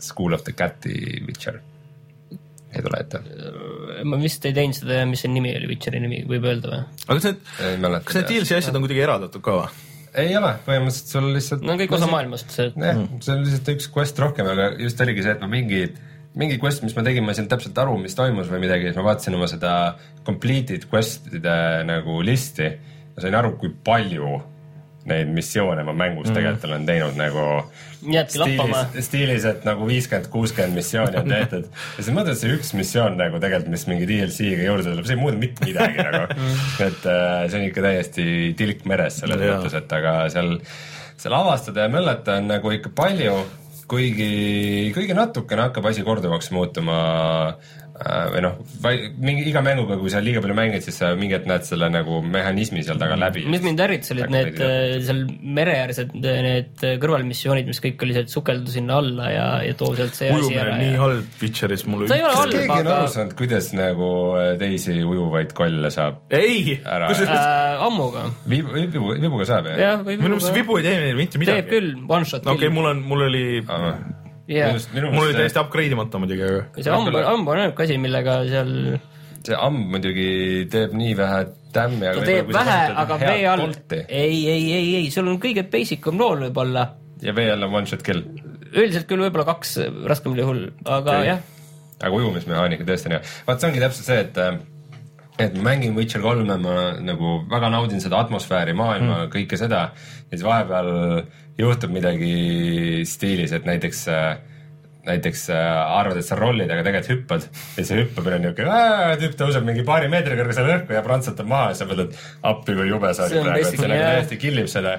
[0.00, 1.60] School of the Cat'i Witcher
[2.70, 3.20] ei tule ette,
[4.06, 6.82] ma vist ei teinud seda, mis see nimi oli, Witcheri nimi, võib öelda või?
[7.06, 7.40] aga kas need,
[8.06, 9.88] kas need DLC asjad on kuidagi eraldatud ka või?
[10.20, 13.90] ei ole, põhimõtteliselt sul lihtsalt no kõik osa maailmast, see jah, see on lihtsalt üks
[13.94, 15.82] quest rohkem, aga just oligi see, et ma mingi,
[16.38, 18.98] mingi quest, mis ma tegin, ma ei saanud täpselt aru, mis toimus või midagi, siis
[18.98, 19.74] ma vaatasin oma seda
[20.26, 24.38] completed quest'ide nagu listi ja sain aru, kui palju
[25.10, 26.36] neid missioone ma mängus mm.
[26.36, 27.46] tegelikult olen teinud nagu
[28.02, 28.84] jäädki lappama.
[28.84, 33.18] stiilis, stiilis, et nagu viiskümmend, kuuskümmend missiooni on tehtud ja siis mõtled, see üks missioon
[33.20, 36.48] nagu tegelikult, mis mingi DLC-ga juurde tuleb, see ei muuda mitte midagi nagu.
[36.88, 38.26] et äh, see on ikka täiesti
[38.58, 40.54] tilk meres selles mõttes, et aga seal,
[41.20, 43.36] seal avastada ja möllata on nagu ikka palju,
[43.90, 47.00] kuigi kõige natukene hakkab asi korduvaks muutuma
[48.00, 48.54] või noh,
[49.20, 52.20] mingi iga mänguga, kui sa liiga palju mängid, siis sa mingi hetk näed selle nagu
[52.24, 53.44] mehhanismi seal taga läbi.
[53.50, 55.20] mis mind ärritas, olid need äh, seal
[55.58, 60.16] mereäärsed äh, need kõrvalmissioonid, mis kõik oli sealt sukeldu sinna alla ja, ja too sealt
[60.16, 64.10] see asi ära nii ja halb Witcheris mulle halb, keegi on aru saanud, kuidas nagu
[64.40, 66.24] äh, teisi ujuvaid kolle saab?
[66.32, 69.82] ei, kusjuures äh, ammuga, vibu, vibu, vibuga saab jah?
[69.84, 71.68] jah, või minu meelest see vibu ei tee neile mitte teeb midagi.
[71.74, 73.44] küll, one shot no okei mul on, mul oli,
[74.50, 78.40] jah, mul oli täiesti upgrade imata muidugi, aga see amb, amb on ainuke asi, millega
[78.50, 78.72] seal
[79.46, 80.30] see amb muidugi
[80.72, 81.44] teeb nii vähe
[81.74, 85.64] tämmi, aga ta teeb vähe, aga vee all, ei, ei, ei, ei, sul on kõige
[85.72, 86.86] basic um rool võib-olla,
[87.24, 88.24] ja vee all on one shot kill.
[88.70, 89.78] üldiselt küll võib-olla kaks
[90.10, 91.30] raskemal juhul, aga Okei.
[91.30, 91.46] jah,
[92.00, 93.24] aga ujumismehaanika tõesti on hea.
[93.46, 94.60] vaat see ongi täpselt see, et äh,
[95.38, 99.90] et ma mängin Witcher kolme, ma nagu väga naudin seda atmosfääri, maailma mm., kõike seda.
[100.30, 100.90] Ja siis vahepeal
[101.60, 104.38] juhtub midagi stiilis, et näiteks äh,
[105.06, 107.46] näiteks äh, arvad, et sa rollid, aga tegelikult hüppad.
[107.78, 108.66] Ja see hüppamine on niuke,
[109.22, 112.16] tüüp tõuseb mingi paari meetri kõrgusele õhku ja prantsatab maha ja sa mõtled,
[112.50, 114.96] appi kui jube sa olid praegu, et see nagu täiesti killib selle.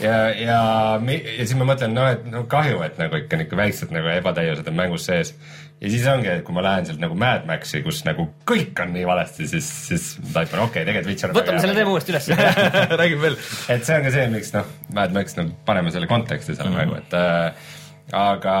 [0.00, 0.58] Ja, ja,
[1.02, 4.72] ja siis ma mõtlen, no et no kahju, et nagu ikka niisugune väiksed nagu ebatäiused
[4.72, 5.34] on mängus sees.
[5.80, 8.94] Ja siis ongi, et kui ma lähen sealt nagu Mad Maxi, kus nagu kõik on
[8.96, 12.28] nii valesti, siis, siis taipan, okei okay,, tegelikult Witcher võtame selle teema uuesti üles.
[13.02, 13.40] räägime veel.
[13.74, 16.96] et see on ka see, miks noh, Mad Max, no paneme selle konteksti selle mängu,
[17.02, 17.74] et äh,
[18.16, 18.54] aga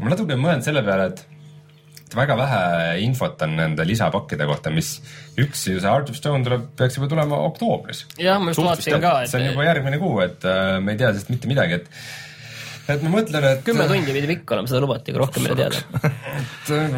[0.00, 1.26] ma natuke mõelnud selle peale, et
[2.10, 2.62] et väga vähe
[3.04, 4.96] infot on nende lisapakkide kohta, mis
[5.38, 8.98] üks ju see Art of Stone tuleb, peaks juba tulema oktoobris jah, ma just vaatasin
[8.98, 11.78] ka, see on juba et järgmine kuu, et äh, me ei tea sellest mitte midagi,
[11.78, 11.86] et
[12.88, 15.58] et ma mõtlen, et kümme tundi pidi pikk olema, seda lubati, aga rohkem ei ole
[15.60, 16.10] teada.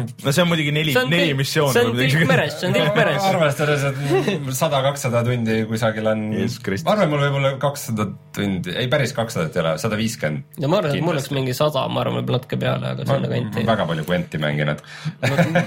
[0.03, 2.97] et no see on muidugi neli neli missiooni see on tilk meres, see on tilk
[2.97, 3.27] meres.
[3.29, 6.25] arvestades, et sada, kakssada tundi kusagil on
[6.65, 6.85] Kristus.
[6.87, 10.61] ma arvan, mul võib-olla kakssada tundi, ei päris kakssada ei ole, sada viiskümmend.
[10.63, 13.33] ja ma arvan, et mul oleks mingi sada, ma arvan, võib-olla natuke peale, aga sinna
[13.33, 13.65] kanti.
[13.73, 14.85] väga palju Gwenti mänginud.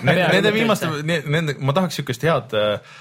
[0.07, 2.97] Nende, viimaste, nende, ma tahaks siukest head äh,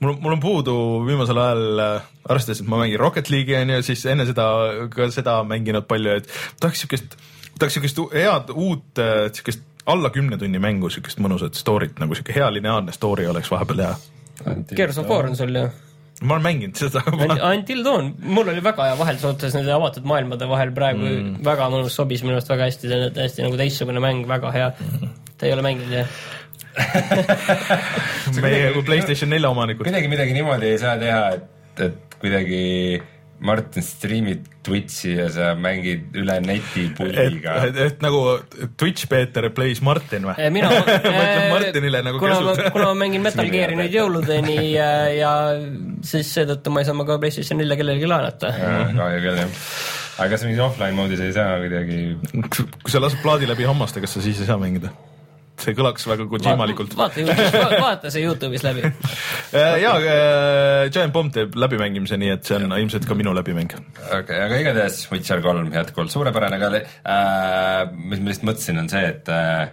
[0.00, 3.86] mul, mul on puudu viimasel ajal äh,, arvestades, et ma mängin Rocket League'i on ju,
[3.86, 4.48] siis enne seda
[4.92, 6.28] ka seda mänginud palju, et
[6.60, 7.16] tahaks siukest,
[7.56, 12.34] tahaks siukest head uut äh, siukest alla kümne tunni mängu, siukest mõnusat story't nagu siuke
[12.34, 13.96] hea lineaarne story oleks vahepeal hea.
[14.74, 15.66] Gears of War on sul ju.
[16.22, 17.02] ma olen mänginud seda.
[17.52, 21.36] Until Dawn, mul oli väga hea vahel suhtes nende avatud maailmade vahel praegu mm.
[21.46, 24.72] väga mõnus, sobis minu arust väga hästi, see on täiesti nagu teistsugune mäng, väga hea.
[25.36, 26.18] Te ei ole mänginud jah?
[28.44, 29.86] meie kui Playstation nelja omanikud.
[29.86, 32.64] kuidagi midagi niimoodi ei saa teha, et, et kuidagi
[33.40, 37.56] Martin striimib Twitch'i ja sa mängid üle neti et, puldiga.
[37.68, 38.22] et, et nagu
[38.80, 40.36] Twitch Peeter plays Martin või?
[40.40, 44.56] Eh, mina Mõtled Martinile nagu kuna ma käsud., kuna ma mängin Metal Gear'i nüüd jõuludeni
[44.78, 45.32] ja, ja
[46.06, 48.54] siis seetõttu ma ei saa ma ka PlayStation nelja kellelegi laenata.
[48.56, 49.60] kahju küll jah.
[50.16, 52.00] aga kas mingi offline moodis ei saa kuidagi
[52.48, 54.94] kui sa lased plaadi läbi hammaste, kas sa siis ei saa mängida?
[55.62, 56.96] See kõlaks väga Kojimalikult.
[56.98, 58.92] vaata Youtube'is, vaata see Youtube'is läbi.
[59.84, 59.94] ja
[60.92, 63.72] Giant Bomb teeb läbimängimise, nii et see on ilmselt ka minu läbimäng.
[63.76, 68.92] okei okay,, aga igatahes Witcher kolm jätkuvalt suurepärane, aga äh, mis ma lihtsalt mõtlesin, on
[68.92, 69.66] see, et äh,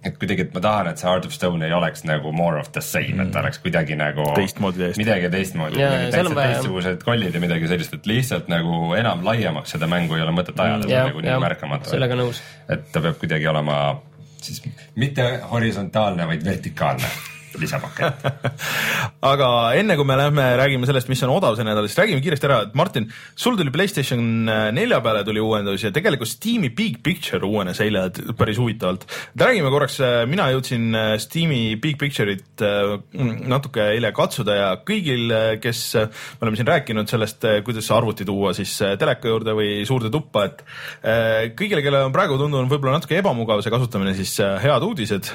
[0.00, 2.70] et kuidagi, et ma tahan, et see Heart of Stone ei oleks nagu more of
[2.72, 5.02] the same, et ta oleks kuidagi nagu Teistmoodi täiesti.
[5.02, 9.76] midagi teistmoodi, on täitsa vaja- teistsugused kollid ja midagi sellist, et lihtsalt nagu enam laiemaks
[9.76, 11.92] seda mängu ei ole mõtet ajada, see on nagu nii märkamatu.
[11.92, 12.40] sellega nõus.
[12.68, 13.76] et ta peab kuidagi olema
[14.44, 14.62] siis
[14.94, 17.10] mitte horisontaalne, vaid vertikaalne
[17.58, 18.26] lisapakett.
[19.32, 19.48] aga
[19.80, 22.60] enne kui me lähme räägime sellest, mis on odav see nädal, siis räägime kiiresti ära,
[22.68, 24.22] et Martin, sul tuli Playstation
[24.76, 28.06] nelja peale tuli uuendus ja tegelikult Steam'i Big Picture uuenes eile
[28.38, 29.06] päris huvitavalt.
[29.40, 29.98] räägime korraks,
[30.30, 32.94] mina jõudsin äh, Steam'i Big Picture'it äh,
[33.50, 35.32] natuke eile katsuda ja kõigil,
[35.62, 40.10] kes, me oleme siin rääkinud sellest, kuidas arvuti tuua siis äh, teleka juurde või suurde
[40.12, 40.62] tuppa, et
[41.02, 45.30] äh, kõigile, kellele on praegu tundunud võib-olla natuke ebamugav see kasutamine, siis äh, head uudised,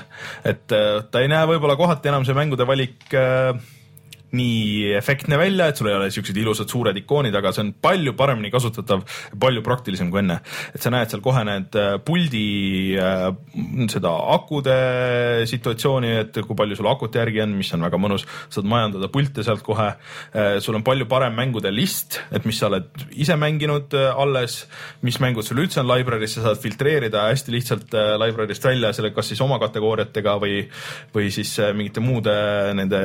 [0.47, 3.53] et äh, ta ei näe võib-olla kohati enam see mängude valik äh,
[4.35, 8.15] nii efektne välja, et sul ei ole siuksed ilusad suured ikoonid, aga see on palju
[8.17, 9.05] paremini kasutatav,
[9.39, 10.39] palju praktilisem kui enne.
[10.73, 13.29] et sa näed seal kohe need äh, puldi äh,
[13.91, 14.77] seda akude
[15.49, 19.43] situatsiooni, et kui palju sul akut järgi on, mis on väga mõnus, saad majandada pilte
[19.45, 19.93] sealt kohe.
[20.63, 24.63] sul on palju parem mängude list, et mis sa oled ise mänginud äh, alles,
[25.05, 29.13] mis mängud sul üldse on library's, sa saad filtreerida hästi lihtsalt äh, library'st välja selle,
[29.15, 30.61] kas siis oma kategooriatega või,
[31.15, 32.35] või siis äh, mingite muude
[32.77, 33.03] nende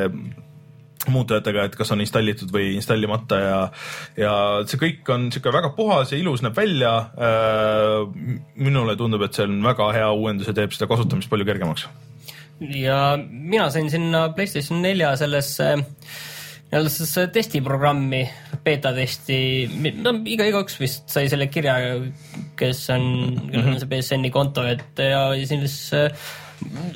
[1.09, 3.60] muutujatega, et kas on installitud või installimata ja,
[4.20, 4.32] ja
[4.68, 6.93] see kõik on niisugune väga puhas ja ilus näeb välja.
[8.55, 11.86] minule tundub, et see on väga hea uuendus ja teeb seda kasutamist palju kergemaks.
[12.60, 15.72] ja mina sain sinna Playstation nelja sellesse
[16.70, 18.20] nii-öelda sellesse testiprogrammi,
[18.62, 19.39] beeta testi,
[20.05, 21.74] no iga, igaüks vist sai selle kirja,
[22.60, 23.09] kes on,
[23.48, 26.28] kellel on see BSN-i konto, et ja siis äh,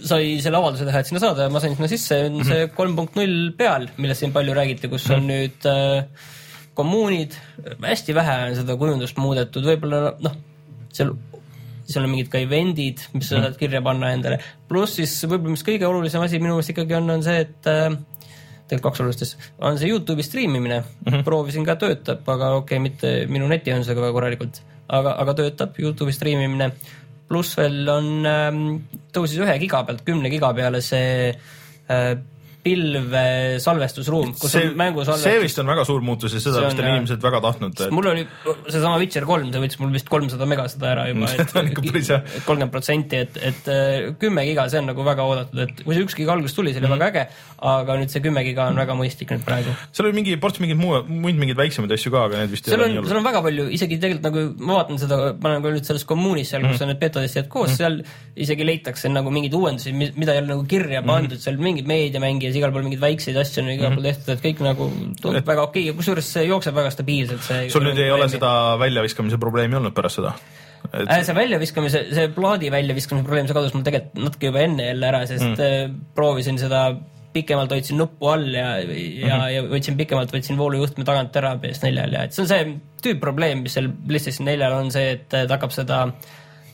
[0.05, 2.97] sai selle avalduse teha, et sinna saada ja ma sain sinna sisse, on see kolm
[2.99, 6.03] punkt null peal, millest siin palju räägiti, kus on nüüd äh,
[6.79, 7.37] kommuunid,
[7.85, 10.37] hästi vähe on seda kujundust muudetud, võib-olla noh,
[10.95, 11.15] seal
[11.85, 14.39] seal on mingid ka event'id, mis sa saad kirja panna endale,
[14.71, 17.93] pluss siis võib-olla, mis kõige olulisem asi minu meelest ikkagi on, on see, et äh,
[18.65, 20.81] tegelikult kaks olulist asja, on see Youtube'i striimimine.
[20.81, 21.25] Mm, -hmm.
[21.27, 26.17] proovisin ka, töötab, aga okei okay,, mitte minu netiühendusega väga korralikult, aga, aga töötab Youtube'i
[26.17, 26.71] striimimine,
[27.35, 28.63] pluss veel on ähm,,
[29.15, 31.35] tõusis ühe giga pealt kümne giga peale see
[32.65, 33.25] äh, pilve
[33.61, 36.91] salvestusruum, kus see on, mängu see vist on väga suur muutus ja seda vist on
[36.91, 37.85] inimesed väga tahtnud.
[37.95, 38.27] mul oli
[38.71, 41.31] seesama Witcher kolm, see võttis mul vist kolmsada mega seda ära juba, Mm,
[42.15, 45.97] et kolmkümmend protsenti, et, et äh, kümme giga, see on nagu väga oodatud, et kui
[45.97, 47.25] see üks giga alguses tuli, see oli väga äge,
[47.75, 49.75] aga nüüd see kümme giga on väga mõistlik nüüd praegu.
[49.95, 52.85] seal oli mingi ports mingeid muu, muid mingeid väiksemaid asju ka, aga need vist seal
[52.85, 55.89] on seal on väga palju, isegi tegelikult nagu ma vaatan seda, ma olen ka nüüd
[55.91, 58.01] selles kommuunis seal, kus on need betatestijad koos, seal
[58.47, 62.73] isegi leitakse nagu mingeid uuendusi, mida ei ole nagu kirja pandud, seal mingid meediamängijad, igal
[62.75, 64.91] pool mingeid väikseid asju on igal pool tehtud, et kõik nagu
[65.21, 68.51] tundub väga okei ja kusjuures see jookseb väga stabiilselt, see sul nüüd ei ole seda
[68.81, 70.35] väljaviskamise probleemi olnud pärast seda?
[70.93, 75.11] Äh, see väljaviskamise, see plaadi väljaviskamise probleem, see kadus mul tegelikult natuke juba enne jälle
[75.11, 75.99] ära, sest mm.
[76.17, 76.87] proovisin seda
[77.35, 79.49] pikemalt hoidsin nuppu all ja, ja mm, -hmm.
[79.55, 82.67] ja võtsin pikemalt, võtsin voolujuhtme tagant ära PS4-l ja et see on see
[83.05, 86.05] tüüpprobleem, mis seal PlayStation neljal on see, et ta hakkab seda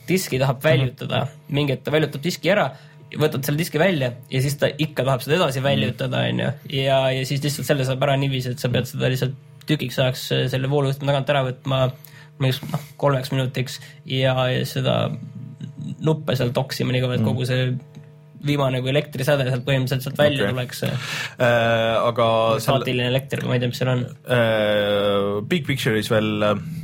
[0.07, 1.55] diski tahab väljutada mm, -hmm.
[1.57, 2.69] mingi hetk ta väljutab diski ära,
[3.19, 7.25] võtad selle diski välja ja siis ta ikka tahab seda edasi väljutada, onju, ja, ja
[7.27, 9.35] siis lihtsalt selle saab ära niiviisi, et sa pead seda lihtsalt
[9.67, 11.83] tükiks ajaks selle voolujuhtme tagant ära võtma
[12.41, 13.79] mingiks noh, kolmeks minutiks
[14.09, 14.97] ja, ja seda
[16.01, 17.71] nuppe seal toksima nii kaua, et kogu see
[18.45, 20.53] viimane nagu elektrisäde sealt põhimõtteliselt sealt välja okay.
[20.55, 21.97] tuleks, äh,.
[22.01, 22.27] aga
[22.57, 24.05] seal staatiline elekter, ma ei tea, mis seal on.
[24.25, 26.80] äh, Big Picture'is veel äh, mm,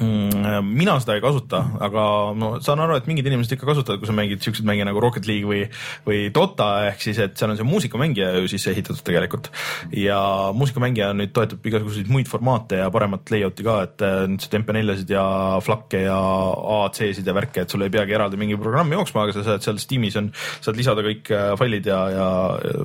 [0.00, 2.02] mina seda ei kasuta, aga
[2.38, 5.26] no saan aru, et mingid inimesed ikka kasutavad, kui sa mängid siukseid mänge nagu Rocket
[5.28, 5.66] League või,
[6.06, 9.50] või Dota ehk siis, et seal on see muusikamängija ju sisse ehitatud tegelikult.
[9.96, 10.20] Ja
[10.56, 15.26] muusikamängija nüüd toetab igasuguseid muid formaate ja paremat layout'i ka, et äh, niisuguseid MP4-sid ja
[15.64, 16.18] FLAC-e ja
[16.78, 19.80] AAC-sid ja värke, et sul ei peagi eraldi mingi programm jooksma, aga sa saad seal
[19.82, 20.32] Steamis on,
[20.64, 22.84] saad lisada kõik äh, failid ja, ja äh,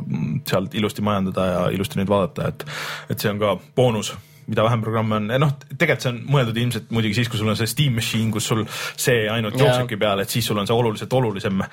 [0.52, 2.68] sealt ilusti majandada ja ilusti neid vaadata, et,
[3.16, 4.16] et see on ka boonus
[4.48, 7.60] mida vähem programme on, noh, tegelikult see on mõeldud ilmselt muidugi siis, kui sul on
[7.60, 9.68] see Steam Machine, kus sul see ainult Jaa.
[9.68, 11.70] jooksebki peal, et siis sul on see oluliselt olulisem äh,.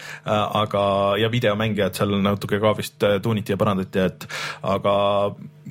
[0.63, 0.85] aga,
[1.21, 4.29] ja videomängijad seal natuke ka vist äh, tuuniti ja parandati, et
[4.63, 4.95] aga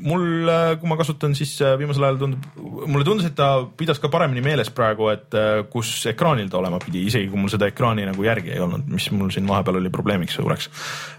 [0.01, 2.45] mul, kui ma kasutan, siis äh, viimasel ajal tundub,
[2.85, 6.79] mulle tundus, et ta pidas ka paremini meeles praegu, et äh, kus ekraanil ta olema
[6.83, 9.91] pidi, isegi kui mul seda ekraani nagu järgi ei olnud, mis mul siin vahepeal oli
[9.93, 10.71] probleemiks suureks.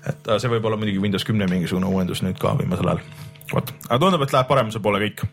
[0.09, 3.05] et äh, see võib olla muidugi Windows kümne mingisugune uuendus nüüd ka viimasel ajal.
[3.53, 5.27] vot, aga tundub, et läheb paremuse poole kõik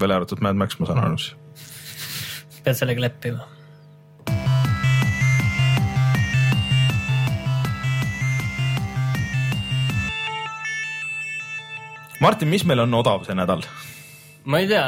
[0.00, 1.36] välja arvatud Mad Max, ma saan aru siis.
[2.64, 3.46] pead sellega leppima.
[12.20, 13.62] Martin, mis meil on odav see nädal?
[14.46, 14.82] Ma ei tea,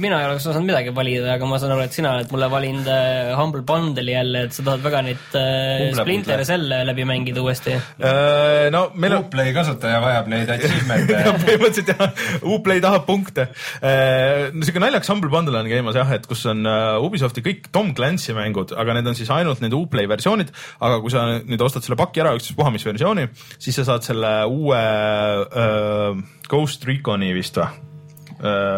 [0.00, 2.88] mina ei oleks osanud midagi valida, aga ma saan aru, et sina oled mulle valinud
[2.88, 6.40] äh, Humble Bundle'i jälle, et sa tahad väga neid äh, Splinter.
[6.48, 7.76] Cell'e läbi mängida uuesti.
[7.76, 11.20] Äh, no meil on Uplay kasutaja vajab neid ja achievement'e.
[11.44, 12.24] põhimõtteliselt jah,
[12.54, 13.48] Uplay tahab punkte.
[13.82, 16.64] no siuke naljakas Humble Bundle on käimas jah, et kus on
[17.04, 21.12] Ubisofti kõik Tom Clancy mängud, aga need on siis ainult need Uplay versioonid, aga kui
[21.12, 23.28] sa nüüd ostad selle paki ära, ükstaspuha mis versiooni,
[23.60, 27.91] siis sa saad selle uue äh, Ghost Reconi vist või?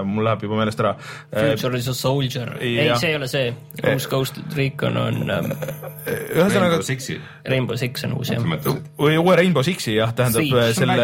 [0.04, 0.94] Mul läheb juba meelest ära.
[1.32, 3.52] Future is a soldier, ei see ei ole see,
[3.92, 5.52] uus Ghost Recon on ähm,
[6.06, 6.80] ühesõnaga
[7.48, 8.44] Rainbow, Six on uus jah.
[8.98, 10.66] või uue Rainbow Sixi jah, tähendab Siege.
[10.66, 10.98] äh, selle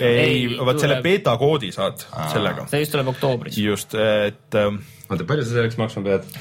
[0.00, 2.68] ei ei vot selle beeta koodi saad sellega.
[2.70, 3.58] see just tuleb oktoobris.
[3.58, 4.70] just, et äh,
[5.08, 6.36] oota, palju sa selleks maksma pead?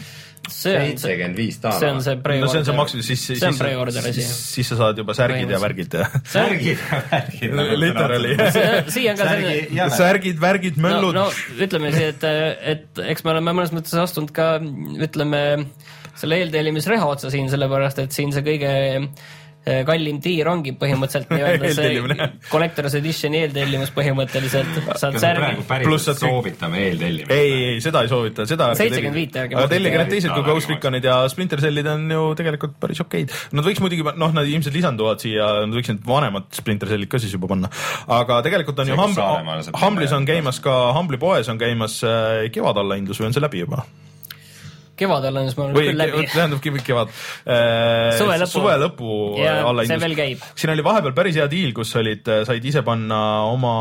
[0.51, 2.43] See on, seitsekümmend viis see on see pre-order.
[2.43, 5.95] no see on see maksimum, siis, siis, siis, siis sa saad juba särgid ja värgid
[5.99, 7.55] ja särgid ja värgid.
[7.79, 8.35] Literally.
[8.95, 11.27] siia on ka selline särgid, värgid, möllud no
[11.63, 12.27] ütleme siis, et,
[12.75, 14.57] et eks me oleme mõnes mõttes astunud ka
[15.03, 15.43] ütleme
[16.19, 18.73] selle eeltellimisreha otsa siin, sellepärast et siin see kõige
[19.87, 26.81] kallim tiir ongi põhimõtteliselt nii-öelda see Collector's Editioni eeltellimus põhimõtteliselt, saad särgi Pluss saad soovitame
[26.89, 27.31] eeltellimist?
[27.31, 28.71] ei, ei, seda ei soovita, seda.
[28.77, 32.77] 75 ärge aga tellige need teised kui Ghost Reconid ja Splinter Cellid on ju tegelikult
[32.81, 33.33] päris okeid.
[33.55, 37.21] Nad võiks muidugi, noh, nad ilmselt lisanduvad siia, nad võiks need vanemad Splinter Cellid ka
[37.21, 37.71] siis juba panna.
[38.19, 43.21] aga tegelikult on See, ju Humble'is on käimas ka, Humble'i poes on käimas äh, kevadallahindlus
[43.21, 43.85] või on see läbi juba?
[44.99, 46.25] Kevadel on siis mul või küll läbi.
[46.33, 47.13] tähendab kev- kevad.
[48.19, 48.51] Suve lõpu.
[48.53, 49.59] suve lõpu ja
[49.89, 50.17] see veel.
[50.17, 50.47] käib.
[50.55, 53.75] siin oli vahepeal päris hea diil, kus olid, said ise panna oma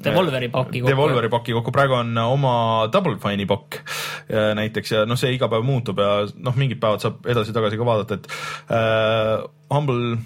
[0.00, 0.88] Devolveri paki kokku.
[0.88, 2.54] Devolveri paki kokku, praegu on oma
[2.92, 7.04] Double Fine'i pakk äh, näiteks ja noh, see iga päev muutub ja noh, mingid päevad
[7.04, 8.30] saab edasi-tagasi ka vaadata, et
[8.72, 9.34] äh,
[9.74, 10.16] Humble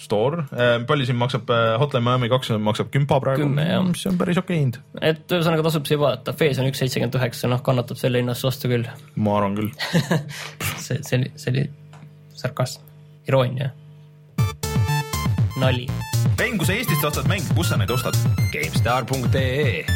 [0.00, 4.40] Store äh,, palju siin maksab äh, Hotline Miami kaks maksab kümpa praegu, mis on päris
[4.40, 8.20] okei hind, et ühesõnaga tasub siia vaadata, Fees on üks seitsekümmend üheksa, noh kannatab selle
[8.22, 8.86] hinnast osta küll.
[9.24, 9.72] ma arvan küll.
[10.82, 11.66] see, see oli, see oli
[12.36, 12.84] sarkasm,
[13.30, 13.72] iroonia,
[15.60, 15.88] nali.
[16.36, 18.18] Rein, kui sa Eestist ostad mänge, kus sa neid ostad?
[18.52, 19.86] GameStar.ee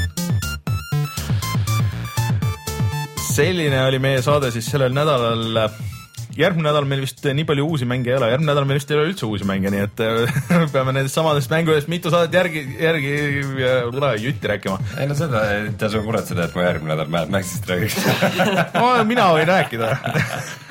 [3.40, 5.70] selline oli meie saade siis sellel nädalal.
[6.40, 8.98] Järgmine nädal meil vist nii palju uusi mänge ei ole, järgmine nädal meil vist ei
[8.98, 10.40] ole üldse uusi mänge, nii et äh,
[10.74, 13.14] peame nendest samadest mängudest mitu saadet järgi, järgi
[13.66, 14.78] äh, jutti rääkima.
[14.98, 17.98] ei no seda ei tasu muretseda, et ma järgmine nädal Mad Maxist räägiks.
[19.10, 19.92] mina võin rääkida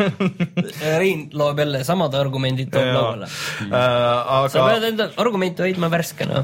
[1.02, 3.30] Rein loob jälle samad argumendid toob lauale.
[3.70, 6.44] Äh, sa aga pead enda argumente hoidma värskena.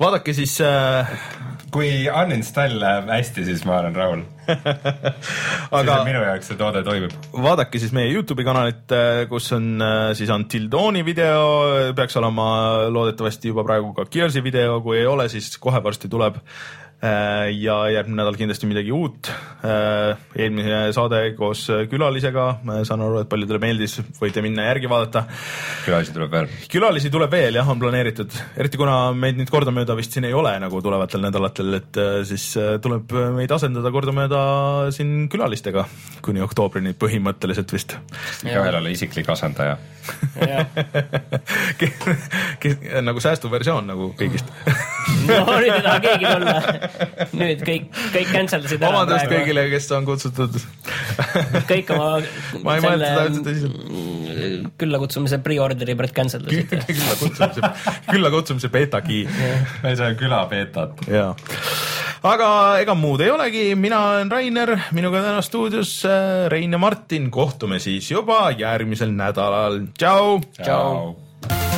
[0.00, 1.18] vaadake siis äh,,
[1.72, 4.24] kui uninstall läheb hästi, siis ma olen rahul.
[5.78, 7.12] aga minu jaoks see toode toimib.
[7.32, 8.96] vaadake siis meie Youtube'i kanalit,
[9.28, 12.48] kus on äh, siis Until Dawni video, peaks olema
[12.92, 16.40] loodetavasti juba praegu ka Gears'i video, kui ei ole, siis kohe varsti tuleb.
[16.98, 19.30] Ja järgmine nädal kindlasti midagi uut.
[19.62, 25.24] eelmine saade koos külalisega, ma saan aru, et paljudele meeldis, võite minna järgi vaadata.
[25.84, 26.48] külalisi tuleb veel.
[26.72, 30.56] külalisi tuleb veel jah, on planeeritud, eriti kuna meid nüüd kordamööda vist siin ei ole
[30.58, 34.42] nagu tulevatel nädalatel, et äh, siis äh, tuleb meid asendada kordamööda
[34.94, 35.86] siin külalistega
[36.24, 37.94] kuni oktoobrini põhimõtteliselt vist.
[38.42, 39.78] igaühel ole isiklik asendaja.
[43.06, 44.50] nagu säästuversioon nagu kõigist.
[45.28, 46.87] no nüüd ei taha keegi tulla.
[47.38, 49.30] Nüüd kõik, kõik cancel dasid ära vabandust.
[49.30, 50.58] kõigile, kes on kutsutud.
[51.68, 52.10] kõik oma
[52.64, 54.68] ma ei mõelnud seda üldse tõsiselt.
[54.80, 56.74] külla kutsumise pre-order'i pärast cancel dasid.
[56.88, 57.72] külla kutsumise,
[58.10, 61.04] külla kutsumise beta key ei saa küla beetat.
[61.10, 61.30] jaa.
[62.32, 62.50] aga
[62.82, 67.80] ega muud ei olegi, mina olen Rainer, minuga täna stuudios äh, Rein ja Martin, kohtume
[67.82, 70.38] siis juba järgmisel nädalal, tšau.
[70.62, 71.77] Tšau.